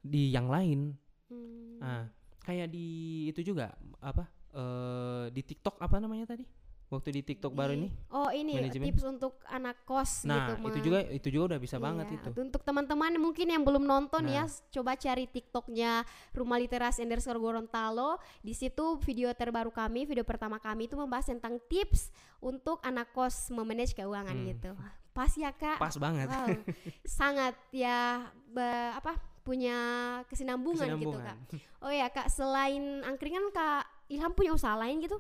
di 0.03 0.33
yang 0.33 0.49
lain. 0.49 0.97
Hmm. 1.33 1.81
nah 1.81 2.05
kayak 2.45 2.69
di 2.69 2.87
itu 3.33 3.41
juga 3.41 3.73
apa 4.05 4.29
eh 4.53 5.33
di 5.33 5.41
TikTok 5.41 5.81
apa 5.81 5.97
namanya 5.97 6.37
tadi 6.37 6.45
waktu 6.93 7.09
di 7.11 7.23
TikTok 7.25 7.51
baru 7.51 7.73
ini 7.73 7.89
oh 8.11 8.29
ini 8.29 8.53
manajemen. 8.55 8.93
tips 8.93 9.03
untuk 9.03 9.41
anak 9.47 9.81
kos 9.83 10.23
nah 10.23 10.53
gitu 10.53 10.69
itu 10.69 10.79
juga 10.85 10.99
itu 11.09 11.29
juga 11.29 11.45
udah 11.49 11.59
bisa 11.59 11.75
Iya, 11.75 11.83
banget 11.83 12.07
itu 12.13 12.29
Untuk 12.39 12.61
teman-teman 12.61 13.17
mungkin 13.17 13.49
yang 13.49 13.63
belum 13.63 13.83
nonton 13.83 14.23
ya, 14.27 14.45
Nah. 14.45 14.47
s- 14.47 14.61
coba 14.69 14.93
cari 14.95 15.25
TikToknya 15.25 16.05
Rumah 16.31 16.59
Literasi 16.59 17.01
underscore 17.01 17.37
Gorontalo. 17.37 18.17
Di 18.39 18.53
situ 18.53 18.83
video 19.01 19.33
terbaru 19.33 19.71
kami, 19.71 20.05
video 20.05 20.23
pertama 20.23 20.57
kami 20.57 20.85
itu 20.85 20.95
membahas 20.95 21.27
tentang 21.27 21.57
tips 21.65 22.13
untuk 22.39 22.79
anak 22.83 23.11
kos 23.11 23.49
memanage 23.49 23.93
keuangan 23.93 24.35
Hmm. 24.35 24.47
gitu. 24.47 24.71
Pas 25.11 25.33
ya 25.33 25.51
kak. 25.51 25.77
pas 25.77 25.93
banget 25.95 26.25
Wow, 26.25 26.49
sangat 27.11 27.53
ya 27.71 28.25
be- 28.47 28.63
apa 28.93 29.17
punya 29.43 29.77
kesinambungan, 30.25 30.87
gitu 30.95 31.11
kak. 31.11 31.37
kesinambungan 31.41 31.81
Oh 31.81 31.91
ya 31.91 32.07
kak, 32.09 32.29
selain 32.29 32.83
angkringan 33.03 33.49
kak 33.51 33.83
Ilham 34.07 34.31
punya 34.31 34.53
usaha 34.53 34.77
lain 34.77 35.01
gitu? 35.01 35.17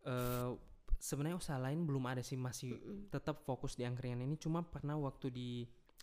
Eh, 0.00 0.48
sebenarnya 0.98 1.38
usaha 1.38 1.56
lain 1.56 1.86
belum 1.86 2.04
ada 2.04 2.20
sih 2.20 2.34
masih 2.34 2.74
Mm-mm. 2.74 3.08
tetap 3.08 3.42
fokus 3.42 3.74
di 3.74 3.86
angkringan 3.86 4.20
ini 4.20 4.36
cuma 4.36 4.62
pernah 4.62 4.98
waktu 4.98 5.30
di 5.30 5.48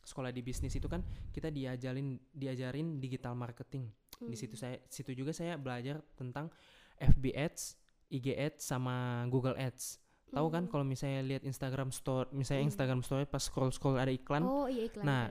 sekolah 0.02 0.30
di 0.30 0.40
bisnis 0.40 0.72
itu 0.72 0.86
kan 0.86 1.02
kita 1.30 1.50
diajarin 1.50 2.16
diajarin 2.32 2.98
digital 2.98 3.34
marketing 3.34 3.90
di 4.16 4.32
Hmm. 4.32 4.38
situ 4.38 4.56
saya 4.56 4.80
situ 4.88 5.12
juga 5.12 5.36
saya 5.36 5.60
belajar 5.60 6.00
tentang 6.16 6.48
FB 6.96 7.36
Ads, 7.36 7.76
IG 8.08 8.32
Ads 8.32 8.64
sama 8.64 9.28
Google 9.28 9.60
Ads. 9.60 10.00
Tahu 10.32 10.48
kan 10.48 10.64
Hmm. 10.66 10.72
kalau 10.72 10.86
misalnya 10.88 11.20
lihat 11.20 11.44
Instagram 11.44 11.92
Store, 11.92 12.32
misalnya 12.32 12.64
Hmm. 12.64 12.72
Instagram 12.72 13.02
Story 13.04 13.28
pas 13.28 13.44
scroll 13.44 13.76
scroll 13.76 14.00
ada 14.00 14.10
iklan, 14.10 14.48
Oh 14.48 14.72
iya 14.72 14.88
iklan. 14.88 15.04
Nah, 15.04 15.28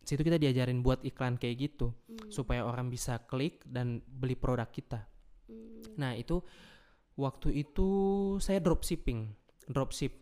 situ 0.00 0.24
kita 0.24 0.40
diajarin 0.40 0.80
buat 0.80 1.04
iklan 1.04 1.36
kayak 1.36 1.56
gitu 1.68 1.92
Hmm. 1.92 2.32
supaya 2.32 2.64
orang 2.64 2.88
bisa 2.88 3.20
klik 3.20 3.60
dan 3.68 4.00
beli 4.06 4.32
produk 4.32 4.70
kita. 4.70 5.04
Nah, 5.96 6.14
itu 6.14 6.40
waktu 7.16 7.48
itu 7.56 7.88
saya 8.38 8.60
dropshipping, 8.60 9.32
dropship 9.66 10.12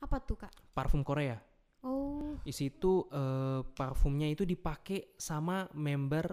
Apa 0.00 0.18
tuh 0.18 0.36
kak? 0.36 0.52
parfum 0.72 1.00
Korea. 1.00 1.36
Oh. 1.82 2.34
Di 2.40 2.50
situ 2.50 3.06
eh, 3.06 3.60
parfumnya 3.68 4.26
itu 4.26 4.42
dipakai 4.42 5.14
sama 5.14 5.68
member 5.72 6.26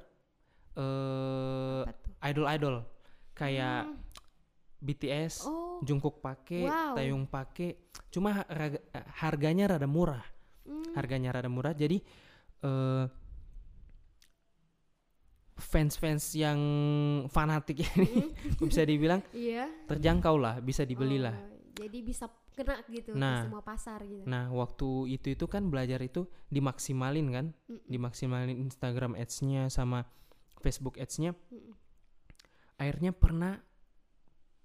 eh 0.73 1.83
tuh? 1.85 2.13
idol-idol 2.21 2.75
kayak 3.33 3.83
Hmm. 3.85 3.97
BTS, 4.79 5.43
Oh. 5.43 5.83
Jungkook 5.83 6.23
pakai, 6.23 6.63
Wow. 6.63 6.95
Taeyong 6.95 7.27
pakai. 7.27 7.75
Cuma 8.07 8.31
ha- 8.33 8.47
raga- 8.47 8.79
harganya 9.19 9.75
rada 9.75 9.83
murah. 9.85 10.23
Hmm. 10.63 10.95
Harganya 10.95 11.35
rada 11.35 11.51
murah. 11.51 11.75
Jadi 11.75 11.99
eh 12.59 13.03
fans-fans 15.60 16.34
yang 16.34 16.60
fanatik 17.28 17.84
ini 17.95 18.32
bisa 18.63 18.82
dibilang 18.82 19.19
Iya. 19.32 19.67
terjangkau 19.86 20.36
lah, 20.36 20.58
bisa 20.60 20.84
dibeli 20.84 21.19
lah. 21.19 21.36
Oh, 21.36 21.76
jadi 21.78 22.00
bisa 22.02 22.26
kena 22.56 22.80
gitu 22.88 23.15
Nah. 23.15 23.43
ke 23.43 23.48
semua 23.48 23.63
pasar 23.63 24.00
gitu. 24.04 24.24
Nah, 24.28 24.52
waktu 24.52 24.89
itu 25.13 25.28
itu 25.32 25.45
kan 25.48 25.67
belajar 25.67 26.00
itu 26.00 26.28
dimaksimalin 26.48 27.28
kan, 27.32 27.45
Mm-mm. 27.67 27.88
dimaksimalin 27.88 28.56
Instagram 28.58 29.15
Ads-nya 29.15 29.67
sama 29.67 30.04
Facebook 30.60 31.00
Ads-nya. 31.00 31.36
Mm-mm. 31.52 31.76
Akhirnya 32.76 33.12
pernah 33.12 33.60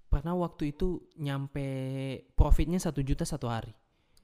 pernah 0.07 0.35
waktu 0.39 0.71
itu 0.71 1.03
nyampe 1.19 1.67
profitnya 2.39 2.79
satu 2.79 3.03
juta 3.03 3.27
satu 3.27 3.51
hari 3.51 3.75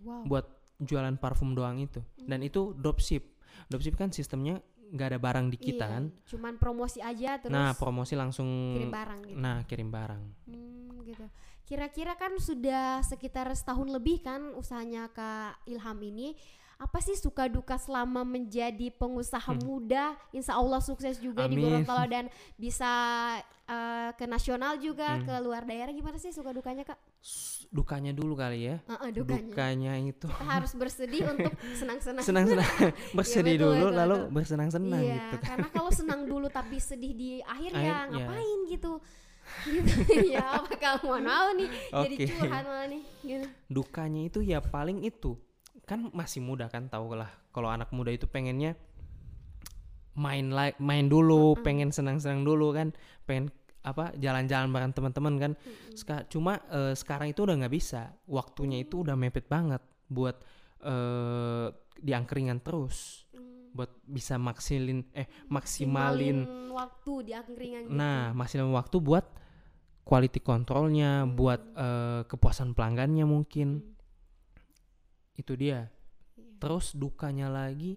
Wow. 0.00 0.22
buat 0.24 0.46
jualan 0.80 1.18
parfum 1.18 1.52
doang 1.52 1.76
itu. 1.76 2.00
Dan 2.16 2.40
itu 2.40 2.72
dropship. 2.72 3.36
Dropship 3.68 3.98
kan 3.98 4.08
sistemnya 4.08 4.62
nggak 4.90 5.08
ada 5.14 5.20
barang 5.22 5.46
di 5.48 5.58
kita 5.58 5.86
Iya, 5.86 5.92
kan. 5.94 6.04
Cuman 6.26 6.54
promosi 6.58 6.98
aja 6.98 7.38
terus 7.38 7.54
Nah, 7.54 7.70
promosi 7.72 8.14
langsung 8.14 8.74
kirim 8.74 8.90
barang 8.90 9.20
gitu. 9.24 9.38
nah 9.38 9.62
kirim 9.64 9.88
barang. 9.88 10.22
Hmm, 10.46 10.98
gitu. 11.06 11.26
Kira-kira 11.62 12.18
kan 12.18 12.34
sudah 12.36 12.98
sekitar 13.00 13.46
setahun 13.54 13.86
lebih 13.86 14.18
kan 14.20 14.50
usahanya 14.58 15.06
Kak 15.14 15.62
Ilham 15.64 15.98
ini. 16.02 16.34
Apa 16.80 16.96
sih 16.98 17.12
suka 17.12 17.44
duka 17.44 17.76
selama 17.76 18.24
menjadi 18.24 18.88
pengusaha 18.90 19.52
muda? 19.60 20.16
Insya 20.30 20.56
Allah 20.56 20.80
sukses 20.80 21.20
juga 21.20 21.44
di 21.44 21.52
Hmm. 21.52 21.60
Amin. 21.60 21.84
Gorontalo 21.84 22.04
dan 22.16 22.24
bisa 22.56 22.88
eh, 23.68 24.10
ke 24.16 24.24
nasional 24.24 24.80
juga 24.80 25.14
Hmm. 25.14 25.22
ke 25.22 25.34
luar 25.38 25.62
daerah. 25.62 25.92
Gimana 25.92 26.16
sih 26.16 26.32
suka 26.32 26.50
dukanya 26.50 26.82
Kak? 26.82 26.96
Dukanya 27.68 28.10
dulu 28.10 28.34
kali 28.34 28.66
ya. 28.66 28.80
Heeh, 28.82 29.10
dukanya. 29.12 29.46
Dukanya 29.46 29.92
itu 30.00 30.26
Kita 30.26 30.42
harus 30.42 30.72
bersedih 30.72 31.22
untuk 31.28 31.52
senang-senang. 31.78 32.24
senang-senang 32.24 32.66
bersedih 33.14 33.54
betul, 33.54 33.70
dulu 33.70 33.86
betul, 33.86 33.98
lalu 34.00 34.16
bersenang-senang 34.32 35.02
iya, 35.04 35.14
gitu 35.20 35.36
kan. 35.38 35.46
karena 35.54 35.68
kalau 35.70 35.90
senang 35.92 36.20
dulu 36.24 36.48
tapi 36.48 36.80
sedih 36.80 37.12
di 37.12 37.30
akhir, 37.44 37.70
Akhir, 37.70 37.84
ya 37.84 37.92
ya. 37.92 37.98
ngapain 38.10 38.58
gitu. 38.66 38.92
gitu. 39.62 39.94
ya 40.32 40.44
apa 40.56 40.72
kamu 40.74 41.10
mau 41.20 41.46
nih 41.54 41.68
jadi 41.92 42.14
Oke. 42.16 42.24
curhat 42.26 42.62
malah 42.64 42.86
nih 42.88 43.02
gitu. 43.20 43.46
Dukanya 43.68 44.20
itu 44.24 44.38
ya 44.40 44.58
paling 44.58 45.04
itu. 45.04 45.36
Kan 45.90 46.14
masih 46.14 46.38
muda 46.38 46.70
kan 46.70 46.86
tahu 46.86 47.18
lah. 47.18 47.26
Kalau 47.50 47.66
anak 47.66 47.90
muda 47.90 48.14
itu 48.14 48.30
pengennya 48.30 48.78
main 50.14 50.50
like 50.50 50.78
main 50.78 51.06
dulu, 51.06 51.58
pengen 51.58 51.90
senang-senang 51.90 52.42
dulu 52.42 52.70
kan, 52.70 52.94
pengen 53.24 53.50
apa 53.80 54.12
jalan-jalan 54.14 54.68
bareng 54.68 54.92
teman-teman 54.92 55.34
kan. 55.36 55.52
Seka- 55.92 56.28
cuma 56.28 56.62
eh, 56.68 56.92
sekarang 56.92 57.32
itu 57.32 57.42
udah 57.42 57.58
nggak 57.58 57.74
bisa. 57.74 58.14
Waktunya 58.24 58.78
itu 58.78 59.02
udah 59.02 59.16
mepet 59.16 59.46
banget 59.46 59.80
buat 60.06 60.38
eh 60.80 61.66
diangkringan 62.00 62.64
terus 62.64 63.28
Hmm. 63.30 63.76
buat 63.76 63.92
bisa 64.02 64.40
maksilin 64.40 65.04
eh 65.12 65.28
maksimalin 65.46 66.48
Maksimalin 66.48 66.72
waktu 66.72 67.12
di 67.22 67.32
angkringan 67.36 67.82
gitu. 67.86 67.92
nah 67.92 68.32
maksimalin 68.32 68.72
waktu 68.72 68.96
buat 68.98 69.28
quality 70.02 70.40
controlnya 70.40 71.22
Hmm. 71.22 71.36
buat 71.36 71.60
eh, 71.76 72.20
kepuasan 72.24 72.72
pelanggannya 72.72 73.28
mungkin 73.28 73.68
Hmm. 73.84 73.99
Itu 75.40 75.56
dia. 75.56 75.88
Iya. 76.36 76.56
terus 76.60 76.92
dukanya 76.92 77.48
lagi 77.48 77.96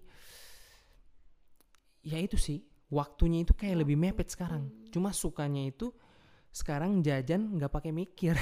ya 2.04 2.16
itu 2.20 2.36
sih 2.40 2.64
waktunya 2.92 3.44
itu 3.44 3.52
kayak 3.56 3.84
lebih 3.84 3.96
Waktu. 3.96 4.12
mepet 4.12 4.28
sekarang. 4.32 4.64
Hmm. 4.68 4.88
cuma 4.92 5.10
sukanya 5.10 5.68
itu 5.68 5.92
sekarang 6.54 7.02
jajan 7.02 7.58
nggak 7.58 7.66
pakai 7.66 7.90
mikir. 7.90 8.38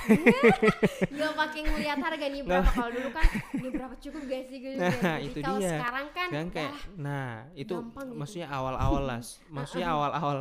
Gak 1.16 1.32
pakai 1.32 1.60
ngeliat 1.64 1.96
harga 1.96 2.26
nih 2.28 2.44
berapa? 2.44 2.68
Kalau 2.68 2.92
dulu 2.92 3.08
kan 3.08 3.24
ini 3.56 3.68
berapa 3.72 3.94
cukup 3.96 4.22
gak 4.28 4.42
sih? 4.52 4.58
Gitu. 4.60 4.76
Nah, 4.76 5.16
itu 5.32 5.38
kalau 5.40 5.56
dia. 5.56 5.80
sekarang 5.80 6.06
kan 6.12 6.28
kan 6.28 6.46
kayak 6.52 6.72
wah, 6.76 6.84
nah 7.00 7.30
itu 7.56 7.72
gitu. 7.72 8.12
maksudnya 8.12 8.48
awal-awal 8.52 9.02
lah. 9.08 9.20
Maksudnya 9.56 9.88
awal-awal 9.96 10.38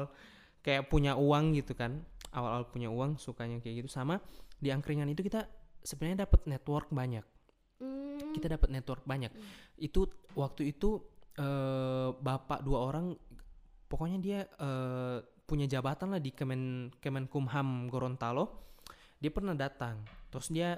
kayak 0.59 0.91
punya 0.91 1.15
uang 1.15 1.55
gitu 1.55 1.71
kan. 1.71 2.03
Awal-awal 2.35 2.67
punya 2.67 2.91
uang 2.91 3.15
sukanya 3.15 3.63
kayak 3.63 3.87
gitu. 3.87 3.89
Sama 3.89 4.19
di 4.59 4.67
angkringan 4.67 5.07
itu 5.07 5.23
kita 5.23 5.47
sebenarnya 5.79 6.27
dapat 6.27 6.51
network 6.51 6.91
banyak 6.91 7.23
hmm, 7.81 8.37
kita 8.37 8.53
dapat 8.57 8.69
network 8.69 9.03
banyak. 9.03 9.33
Hmm. 9.33 9.43
itu 9.81 10.05
waktu 10.37 10.71
itu 10.71 11.01
eh, 11.35 12.09
bapak 12.13 12.61
dua 12.61 12.85
orang 12.85 13.17
pokoknya 13.89 14.17
dia 14.21 14.39
eh, 14.45 15.17
punya 15.49 15.67
jabatan 15.67 16.15
lah 16.15 16.21
di 16.21 16.31
Kemen 16.31 16.93
Kemenkumham 17.01 17.89
Gorontalo. 17.89 18.71
Dia 19.21 19.29
pernah 19.33 19.57
datang 19.57 20.01
terus 20.29 20.47
dia 20.53 20.77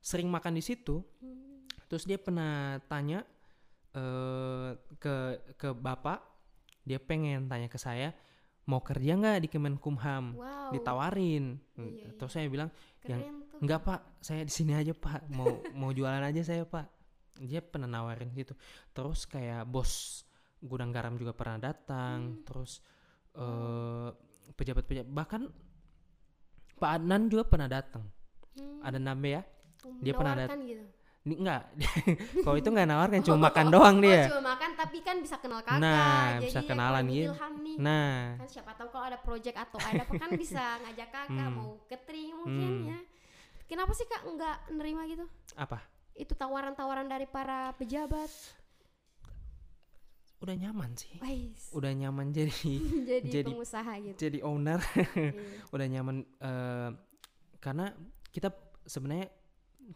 sering 0.00 0.32
makan 0.32 0.56
di 0.56 0.62
situ. 0.64 1.04
Hmm, 1.20 1.68
terus 1.86 2.08
dia 2.08 2.18
pernah 2.18 2.80
tanya 2.88 3.22
eh, 3.92 4.72
ke 4.96 5.14
ke 5.54 5.68
bapak 5.76 6.24
dia 6.88 6.96
pengen 6.96 7.52
tanya 7.52 7.68
ke 7.68 7.76
saya 7.76 8.16
mau 8.68 8.84
kerja 8.84 9.16
nggak 9.16 9.38
di 9.40 9.48
Kemenkumham? 9.48 10.36
Wow. 10.36 10.76
Ditawarin. 10.76 11.56
Iya, 11.80 11.88
iya. 11.88 12.08
terus 12.20 12.36
saya 12.36 12.52
bilang 12.52 12.68
yang 13.08 13.24
keren. 13.24 13.47
tuh 13.47 13.47
Enggak 13.58 13.80
pak, 13.82 14.00
saya 14.18 14.42
di 14.42 14.52
sini 14.52 14.72
aja 14.72 14.92
pak. 14.92 15.26
Mau 15.28 15.48
mau 15.74 15.90
jualan 15.90 16.22
aja 16.22 16.42
saya 16.42 16.62
pak. 16.62 16.86
Dia 17.38 17.58
pernah 17.60 17.86
nawarin 17.86 18.30
gitu. 18.32 18.54
Terus 18.90 19.24
kayak 19.24 19.64
bos 19.64 20.22
gudang 20.58 20.90
garam 20.90 21.14
juga 21.14 21.30
pernah 21.32 21.58
datang. 21.58 22.38
Hmm. 22.38 22.42
Terus 22.42 22.82
eh 23.34 24.08
pejabat-pejabat 24.52 25.08
bahkan 25.08 25.42
Pak 26.74 26.90
Adnan 26.94 27.26
juga 27.26 27.42
pernah 27.42 27.66
datang. 27.66 28.06
Hmm, 28.54 28.82
Ada 28.82 28.98
nambe 28.98 29.34
ya? 29.34 29.42
oh, 29.86 29.94
dia 30.02 30.14
pernah 30.14 30.34
menawarkan 30.34 30.60
gitu 30.66 30.84
Ini 31.22 31.34
enggak. 31.38 31.62
Kalau 32.46 32.56
itu 32.56 32.68
enggak 32.70 32.88
nawarkan 32.88 33.20
cuma 33.20 33.38
makan 33.46 33.66
doang 33.68 33.96
oh, 33.98 34.02
dia. 34.02 34.22
cuma 34.30 34.54
makan 34.54 34.70
tapi 34.74 34.98
kan 35.02 35.16
bisa 35.18 35.36
kenal 35.38 35.60
kakak 35.62 35.78
Nah, 35.78 36.38
jadi 36.38 36.46
bisa 36.46 36.60
kenalan 36.64 37.04
gitu. 37.06 37.30
Nih 37.34 37.76
Nah, 37.78 38.38
kan 38.38 38.48
siapa 38.48 38.70
tahu 38.74 38.88
kalau 38.90 39.04
ada 39.06 39.18
project 39.18 39.56
atau 39.58 39.78
ada 39.78 40.02
apa 40.02 40.14
kan 40.16 40.30
bisa 40.34 40.62
ngajak 40.82 41.08
kakak 41.10 41.46
Hmm. 41.50 41.54
mau 41.54 41.70
catering 41.86 42.30
mungkin 42.34 42.70
Hmm. 42.70 42.90
ya 42.90 42.98
kenapa 43.68 43.92
sih 43.92 44.04
kak 44.04 44.24
nggak 44.26 44.56
nerima 44.72 45.04
gitu 45.04 45.24
apa? 45.54 45.78
itu 46.14 46.32
tawaran-tawaran 46.32 47.06
dari 47.06 47.24
para 47.24 47.70
pejabat 47.74 48.26
Udah 50.38 50.54
nyaman 50.54 50.94
sih. 50.94 51.18
Wais, 51.18 51.66
Udah 51.74 51.90
nyaman 51.90 52.30
jadi 52.30 52.54
jadi, 53.10 53.26
jadi- 53.42 53.48
pengusaha 53.48 53.92
gitu 54.00 54.16
jadi 54.16 54.38
owner. 54.42 54.78
Iya. 54.94 55.34
udah 55.74 55.86
nyaman 55.88 56.16
eh, 56.22 56.90
karena 57.58 57.90
kita 58.30 58.54
sebenarnya 58.86 59.26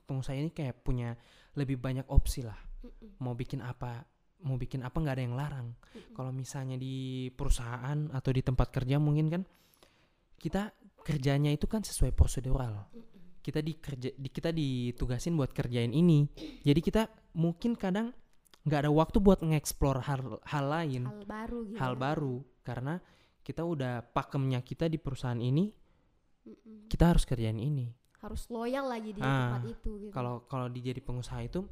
pengusaha 0.02 0.34
ini 0.34 0.50
kayak 0.50 0.82
punya 0.82 1.14
lebih 1.54 1.78
banyak 1.78 2.08
opsi 2.08 2.42
lah 2.42 2.58
Mm-mm, 2.82 3.22
mau 3.22 3.38
bikin 3.38 3.62
apa 3.62 4.02
mau 4.42 4.58
bikin 4.58 4.82
apa 4.82 4.98
nggak 4.98 5.14
ada 5.14 5.22
yang 5.22 5.36
larang 5.38 5.68
kalau 6.10 6.34
misalnya 6.34 6.74
di 6.74 7.28
perusahaan 7.30 8.10
atau 8.10 8.30
di 8.34 8.42
tempat 8.42 8.72
kerja 8.74 8.98
mungkin 8.98 9.30
kan 9.30 9.42
kita 10.34 10.74
kerjanya 10.98 11.54
itu 11.54 11.70
kan 11.70 11.84
sesuai 11.84 12.10
prosedural 12.10 12.88
Mm-mm. 12.90 13.11
Kita 13.42 13.58
dikerja 13.60 14.14
di, 14.14 14.28
kita 14.30 14.54
ditugasin 14.54 15.34
buat 15.34 15.50
kerjain 15.50 15.90
ini 15.90 16.30
jadi 16.62 16.80
kita 16.80 17.02
mungkin 17.34 17.74
kadang 17.74 18.14
nggak 18.62 18.86
ada 18.86 18.90
waktu 18.94 19.18
buat 19.18 19.42
ngeksplor 19.42 20.06
hal 20.06 20.38
hal 20.46 20.64
lain 20.70 21.02
hal 21.10 21.26
baru 21.26 21.58
gitu 21.66 21.78
hal 21.82 21.92
ya. 21.94 21.98
baru 21.98 22.34
karena 22.62 22.94
kita 23.42 23.66
udah 23.66 24.06
pakemnya 24.14 24.62
kita 24.62 24.86
di 24.86 25.02
perusahaan 25.02 25.42
ini 25.42 25.74
Mm-mm. 26.46 26.86
kita 26.86 27.10
harus 27.10 27.26
kerjain 27.26 27.58
ini 27.58 27.90
harus 28.22 28.46
loyal 28.46 28.86
lagi 28.86 29.10
di 29.10 29.18
Ah, 29.18 29.58
tempat 29.58 29.66
itu 29.66 29.90
gitu 30.06 30.14
kalau 30.14 30.46
kalau 30.46 30.70
di 30.70 30.78
jadi 30.78 31.02
pengusaha 31.02 31.42
itu 31.42 31.66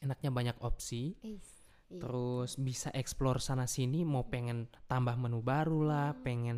enaknya 0.00 0.28
banyak 0.28 0.56
opsi 0.60 1.16
Eis, 1.24 1.64
iya. 1.88 2.00
terus 2.04 2.60
bisa 2.60 2.92
explore 2.92 3.40
sana 3.40 3.64
sini 3.64 4.04
mau 4.04 4.28
pengen 4.28 4.68
tambah 4.84 5.16
menu 5.16 5.40
baru 5.40 5.80
lah 5.84 6.08
Hmm. 6.12 6.20
pengen 6.20 6.56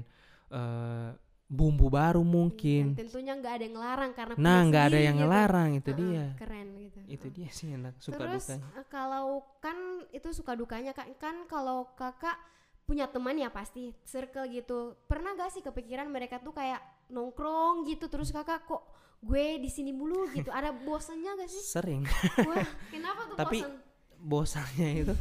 eh, 0.50 1.11
bumbu 1.52 1.92
baru 1.92 2.24
mungkin 2.24 2.96
tentunya 2.96 3.36
nggak 3.36 3.52
ada 3.60 3.64
yang 3.68 3.74
ngelarang 3.76 4.12
karena 4.16 4.34
nah 4.40 4.58
nggak 4.64 4.84
ada 4.88 4.98
yang 4.98 5.16
gitu. 5.16 5.22
ngelarang 5.28 5.70
itu 5.76 5.90
Heeh, 5.92 6.00
dia 6.00 6.24
keren 6.40 6.68
gitu 6.80 6.98
itu 7.12 7.26
dia 7.28 7.48
sih 7.52 7.68
enak 7.76 7.94
suka 8.00 8.16
Terus 8.16 8.44
dukanya 8.48 8.68
eh, 8.72 8.86
kalau 8.88 9.24
kan 9.60 9.76
itu 10.08 10.28
suka 10.32 10.56
dukanya 10.56 10.92
kan 10.96 11.12
kan 11.20 11.44
kalau 11.44 11.92
kakak 11.92 12.40
punya 12.82 13.04
teman 13.06 13.38
ya 13.38 13.46
pasti 13.46 13.94
circle 14.02 14.50
gitu. 14.50 14.98
Pernah 15.06 15.38
gak 15.38 15.54
sih 15.54 15.62
kepikiran 15.62 16.10
mereka 16.10 16.42
tuh 16.42 16.50
kayak 16.50 16.82
nongkrong 17.08 17.86
gitu 17.86 18.10
terus 18.10 18.34
kakak 18.34 18.66
kok 18.66 18.82
gue 19.22 19.60
di 19.60 19.70
sini 19.70 19.94
mulu 19.94 20.26
gitu. 20.34 20.50
Ada 20.50 20.74
bosannya 20.74 21.30
gak 21.36 21.46
sih? 21.46 21.62
sering 21.62 22.02
Wah, 22.42 22.66
kenapa 22.90 23.28
tuh 23.30 23.36
Tapi- 23.38 23.62
bosan? 23.62 23.72
bosannya 24.18 24.88
itu 24.98 25.14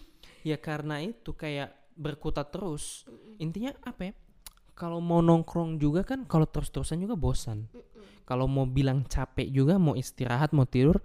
ya 0.54 0.56
karena 0.56 1.02
itu 1.02 1.30
kayak 1.32 1.74
berkutat 1.94 2.54
terus 2.54 3.02
intinya 3.36 3.74
apa 3.82 4.10
ya 4.10 4.14
kalau 4.78 5.02
mau 5.02 5.18
nongkrong 5.18 5.76
juga 5.76 6.06
kan 6.06 6.22
kalau 6.22 6.46
terus-terusan 6.46 7.02
juga 7.02 7.18
bosan 7.18 7.66
kalau 8.22 8.46
mau 8.46 8.62
bilang 8.64 9.02
capek 9.02 9.50
juga 9.50 9.74
mau 9.76 9.92
istirahat 9.92 10.54
mau 10.54 10.64
tidur 10.64 11.02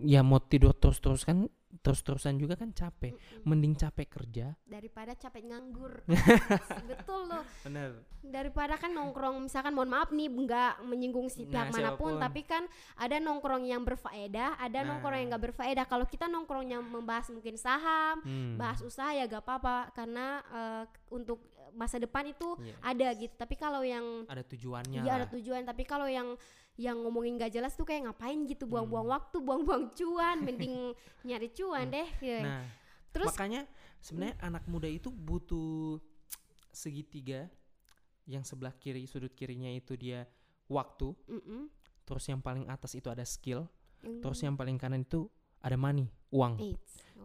ya 0.00 0.24
mau 0.24 0.40
tidur 0.40 0.72
terus-terus 0.72 1.22
kan 1.22 1.44
terus-terusan 1.74 2.36
juga 2.36 2.52
kan 2.52 2.68
capek 2.70 3.16
mending 3.42 3.72
capek 3.72 4.04
kerja 4.06 4.52
Daripada 4.62 5.16
capek 5.16 5.40
nganggur. 5.48 6.04
Betul 6.90 7.26
loh. 7.26 7.40
bener 7.64 7.96
Daripada 8.22 8.76
kan 8.76 8.92
nongkrong 8.92 9.40
misalkan 9.42 9.72
mohon 9.72 9.88
maaf 9.88 10.12
nih 10.12 10.28
nggak 10.28 10.84
menyinggung 10.84 11.26
si 11.26 11.42
Nah, 11.42 11.66
pihak 11.66 11.68
mana 11.72 11.96
pun 11.96 12.12
siapa 12.12 12.16
pun. 12.16 12.20
tapi 12.20 12.40
kan 12.44 12.64
ada 12.94 13.16
nongkrong 13.18 13.64
yang 13.64 13.82
berfaedah, 13.82 14.60
ada 14.60 14.78
Nah. 14.78 14.94
nongkrong 14.94 15.16
yang 15.16 15.28
nggak 15.32 15.44
berfaedah. 15.48 15.84
Kalau 15.84 16.04
kita 16.04 16.28
nongkrongnya 16.28 16.78
membahas 16.78 17.32
mungkin 17.32 17.56
saham, 17.56 18.20
Hmm. 18.20 18.54
bahas 18.54 18.78
usaha 18.80 19.10
ya 19.10 19.24
gak 19.24 19.42
apa-apa 19.42 19.90
karena 19.90 20.44
eh, 20.44 20.84
untuk 21.08 21.40
masa 21.72 21.96
depan 21.96 22.24
itu 22.26 22.48
Iya. 22.58 22.76
ada 22.80 23.08
gitu. 23.14 23.34
Tapi 23.34 23.54
kalau 23.54 23.80
yang 23.82 24.24
ada 24.26 24.42
tujuannya 24.42 25.00
iya 25.02 25.12
ada 25.16 25.26
tujuan. 25.28 25.62
Tapi 25.62 25.82
kalau 25.82 26.06
yang 26.06 26.36
yang 26.74 26.96
ngomongin 26.98 27.36
gak 27.36 27.52
jelas 27.52 27.72
tuh 27.72 27.84
kayak 27.84 28.08
ngapain 28.08 28.38
gitu? 28.44 28.64
Buang-buang 28.64 29.04
Hmm. 29.08 29.14
waktu 29.16 29.36
buang-buang 29.38 29.84
cuan 29.92 30.36
mending 30.40 30.76
nyari 31.28 31.48
cuan 31.52 31.88
deh 31.88 32.08
ya. 32.20 32.40
nah 32.40 32.64
terus 33.12 33.28
makanya 33.28 33.68
sebenarnya 34.00 34.36
anak 34.40 34.64
muda 34.64 34.88
itu 34.88 35.12
butuh 35.12 36.00
segitiga 36.72 37.44
yang 38.24 38.40
sebelah 38.40 38.72
kiri 38.72 39.04
sudut 39.04 39.32
kirinya 39.32 39.68
itu 39.68 39.92
dia 39.94 40.24
waktu. 40.64 41.12
Mm-mm, 41.28 41.68
terus 42.02 42.24
yang 42.24 42.40
paling 42.40 42.64
atas 42.66 42.96
itu 42.96 43.12
ada 43.12 43.20
skill. 43.22 43.68
Yang- 44.00 44.20
terus 44.24 44.40
yang 44.40 44.56
paling 44.56 44.80
kanan 44.80 45.04
itu 45.04 45.28
ada 45.60 45.76
money 45.76 46.08
uang. 46.32 46.56
Oh, 46.56 46.74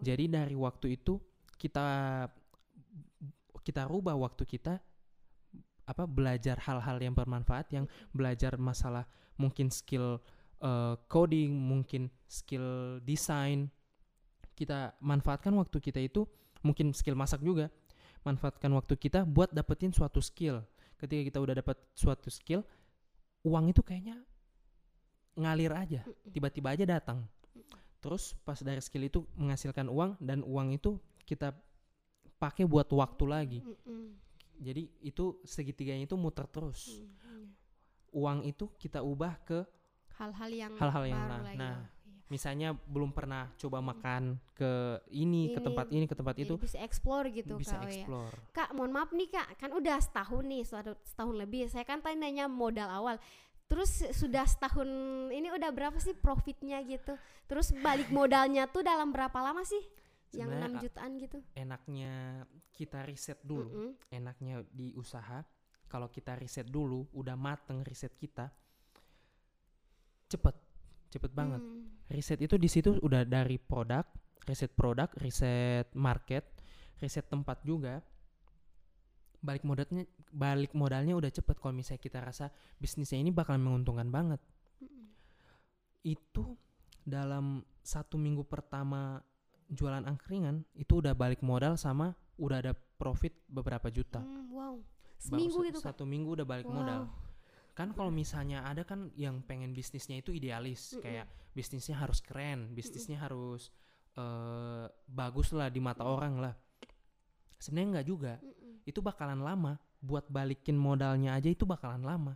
Jadi 0.03 0.27
dari 0.27 0.53
waktu 0.53 0.99
itu 0.99 1.17
kita 1.55 2.27
kita 3.67 3.83
rubah 3.83 4.15
waktu 4.15 4.47
kita 4.47 4.79
apa 5.87 6.03
belajar 6.07 6.55
hal-hal 6.63 6.99
yang 7.03 7.11
bermanfaat 7.11 7.67
yang 7.75 7.83
belajar 8.15 8.55
masalah 8.55 9.03
mungkin 9.35 9.67
skill 9.67 10.23
eh, 10.63 10.95
coding, 11.11 11.51
mungkin 11.51 12.07
skill 12.31 12.99
desain. 13.03 13.67
Kita 14.55 14.95
manfaatkan 15.03 15.51
waktu 15.59 15.77
kita 15.83 15.99
itu 15.99 16.23
mungkin 16.63 16.95
skill 16.95 17.19
masak 17.19 17.43
juga. 17.43 17.67
Manfaatkan 18.23 18.71
waktu 18.75 18.95
kita 18.95 19.23
buat 19.27 19.51
dapetin 19.51 19.91
suatu 19.91 20.23
skill. 20.23 20.63
Ketika 20.97 21.21
kita 21.29 21.39
udah 21.39 21.55
dapat 21.61 21.77
suatu 21.93 22.27
skill, 22.27 22.65
uang 23.45 23.69
itu 23.69 23.85
kayaknya 23.85 24.17
ngalir 25.37 25.69
aja, 25.69 26.01
tiba-tiba 26.33 26.73
aja 26.73 26.83
datang. 26.89 27.21
Terus 28.01 28.33
pas 28.41 28.57
dari 28.57 28.81
skill 28.81 29.05
itu 29.05 29.19
menghasilkan 29.37 29.85
uang 29.85 30.17
dan 30.17 30.41
uang 30.41 30.73
itu 30.73 30.97
kita 31.29 31.53
pakai 32.37 32.63
buat 32.63 32.85
waktu 32.87 33.25
lagi. 33.25 33.59
Mm-mm, 33.61 34.13
Jadi 34.57 34.89
itu 35.01 35.37
segitiganya 35.45 36.05
itu 36.05 36.17
muter 36.17 36.45
terus. 36.49 36.87
mm, 36.89 37.05
iya. 37.05 37.45
Uang 38.13 38.41
itu 38.45 38.71
kita 38.77 39.01
ubah 39.01 39.37
ke 39.45 39.61
hal-hal 40.17 40.49
yang 40.49 40.73
Hal-hal 40.77 41.03
yang 41.05 41.21
baru 41.29 41.43
lagi. 41.45 41.57
Nah, 41.61 41.75
iya. 41.77 42.25
misalnya 42.27 42.69
belum 42.73 43.13
pernah 43.13 43.53
coba 43.53 43.77
makan 43.85 44.41
ke 44.57 44.97
ini, 45.13 45.53
ke 45.53 45.59
Ini, 45.61 45.65
tempat 45.65 45.85
ini, 45.93 46.05
ke 46.09 46.15
tempat 46.17 46.35
itu 46.41 46.53
bisa 46.57 46.81
explore 46.81 47.29
gitu 47.29 47.53
bisa 47.57 47.77
Kak, 47.77 47.81
oh 47.81 47.89
ya. 47.89 47.93
explore. 47.93 48.35
Kak, 48.49 48.69
mohon 48.73 48.91
maaf 48.93 49.13
nih 49.13 49.29
Kak, 49.29 49.47
kan 49.61 49.69
udah 49.77 49.97
setahun 50.01 50.43
nih, 50.45 50.63
setahun 51.05 51.35
lebih. 51.37 51.69
Saya 51.69 51.85
kan 51.85 52.01
tanyanya 52.01 52.49
modal 52.49 52.89
awal. 52.89 53.17
terus 53.67 53.99
sudah 54.15 54.47
setahun 54.47 54.87
ini 55.27 55.51
udah 55.51 55.67
berapa 55.75 55.99
sih 55.99 56.15
profitnya 56.15 56.79
gitu 56.87 57.19
terus 57.51 57.75
balik 57.83 58.07
modalnya 58.07 58.63
tuh 58.63 58.79
dalam 58.79 59.11
berapa 59.11 59.35
lama 59.43 59.59
sih 59.67 59.83
yang 60.35 60.49
6 60.51 60.83
jutaan 60.83 61.11
gitu 61.21 61.37
enaknya 61.55 62.43
kita 62.75 63.05
riset 63.07 63.39
dulu 63.43 63.71
Mm-mm. 63.71 63.91
enaknya 64.11 64.63
di 64.69 64.91
usaha 64.97 65.43
kalau 65.87 66.11
kita 66.11 66.35
riset 66.35 66.67
dulu 66.67 67.07
udah 67.15 67.39
mateng 67.39 67.79
riset 67.87 68.11
kita 68.19 68.51
cepet 70.27 70.55
cepet 71.07 71.31
banget 71.31 71.63
Hmm. 71.63 71.87
riset 72.11 72.43
itu 72.43 72.59
di 72.59 72.67
situ 72.67 72.99
udah 72.99 73.23
dari 73.23 73.55
produk 73.55 74.03
riset 74.43 74.75
produk 74.75 75.07
riset 75.23 75.87
market 75.95 76.43
riset 76.99 77.23
tempat 77.31 77.63
juga 77.63 78.03
balik 79.39 79.63
modalnya 79.63 80.03
balik 80.33 80.75
modalnya 80.75 81.15
udah 81.15 81.31
cepet 81.31 81.55
kalau 81.61 81.71
misalnya 81.71 82.03
kita 82.03 82.19
rasa 82.19 82.51
bisnisnya 82.75 83.23
ini 83.23 83.31
bakalan 83.31 83.63
menguntungkan 83.63 84.11
banget 84.11 84.41
Mm-mm. 84.83 85.07
itu 86.03 86.43
dalam 87.07 87.63
satu 87.79 88.19
minggu 88.19 88.43
pertama 88.43 89.23
jualan 89.67 90.03
angkringan 90.07 90.63
itu 90.75 91.03
udah 91.03 91.11
balik 91.13 91.43
modal 91.43 91.75
sama 91.75 92.15
udah 92.39 92.63
ada 92.63 92.73
profit 92.73 93.33
beberapa 93.49 93.91
juta. 93.91 94.21
Hmm, 94.21 94.49
wow. 94.53 94.75
Seminggu 95.17 95.65
gitu 95.65 95.81
satu 95.81 96.05
minggu 96.05 96.37
udah 96.37 96.45
balik 96.47 96.69
Wow. 96.69 96.75
modal 96.77 97.01
kan 97.77 97.93
kalau 97.93 98.09
misalnya 98.09 98.65
ada 98.65 98.81
kan 98.81 99.13
yang 99.13 99.45
pengen 99.45 99.77
bisnisnya 99.77 100.17
itu 100.17 100.33
idealis 100.33 100.97
Mm-mm. 100.97 101.05
kayak 101.05 101.29
bisnisnya 101.53 101.93
harus 102.01 102.25
keren 102.25 102.73
bisnisnya 102.73 103.21
harus 103.21 103.69
eh, 104.17 104.89
bagus 105.05 105.53
lah 105.53 105.69
di 105.69 105.77
mata 105.77 106.01
orang 106.01 106.41
lah. 106.41 106.53
Sebenarnya 107.61 108.01
nggak 108.01 108.07
juga. 108.09 108.33
Mm-mm. 108.41 108.81
itu 108.89 108.97
bakalan 108.97 109.45
lama. 109.45 109.77
Buat 110.01 110.29
balikin 110.29 110.73
modalnya 110.73 111.37
aja 111.37 111.49
itu 111.53 111.69
bakalan 111.69 112.01
lama. 112.01 112.33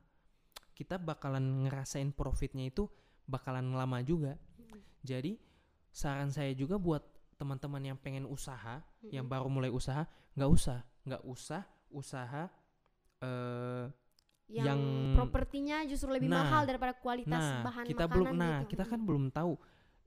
Kita 0.78 1.02
bakalan 1.02 1.66
ngerasain 1.66 2.14
profitnya 2.14 2.70
itu 2.70 2.86
bakalan 3.26 3.74
lama 3.74 3.98
juga. 4.06 4.38
Mm-mm. 4.62 4.78
jadi 5.02 5.42
saran 5.92 6.30
saya 6.32 6.54
juga 6.54 6.80
buat 6.80 7.04
teman-teman 7.42 7.82
yang 7.82 7.98
pengen 7.98 8.30
usaha 8.30 8.86
yang 9.10 9.26
Mm-mm. 9.26 9.34
baru 9.34 9.50
mulai 9.50 9.74
usaha 9.74 10.06
nggak 10.38 10.52
usah. 10.54 10.80
Nggak 11.02 11.24
usah 11.26 11.62
usaha 11.90 12.44
eh 13.22 13.86
yang, 14.52 14.68
yang- 14.78 15.16
propertinya 15.16 15.78
justru 15.88 16.12
lebih 16.12 16.28
Nah, 16.28 16.44
mahal 16.44 16.68
daripada 16.68 16.92
kualitas 16.94 17.40
nah 17.40 17.64
bahan 17.64 17.86
kita 17.88 18.04
makanan 18.06 18.14
belum 18.14 18.28
nah 18.36 18.56
gitu. 18.62 18.70
kita 18.76 18.84
kan 18.86 19.00
belum 19.02 19.24
tahu 19.32 19.54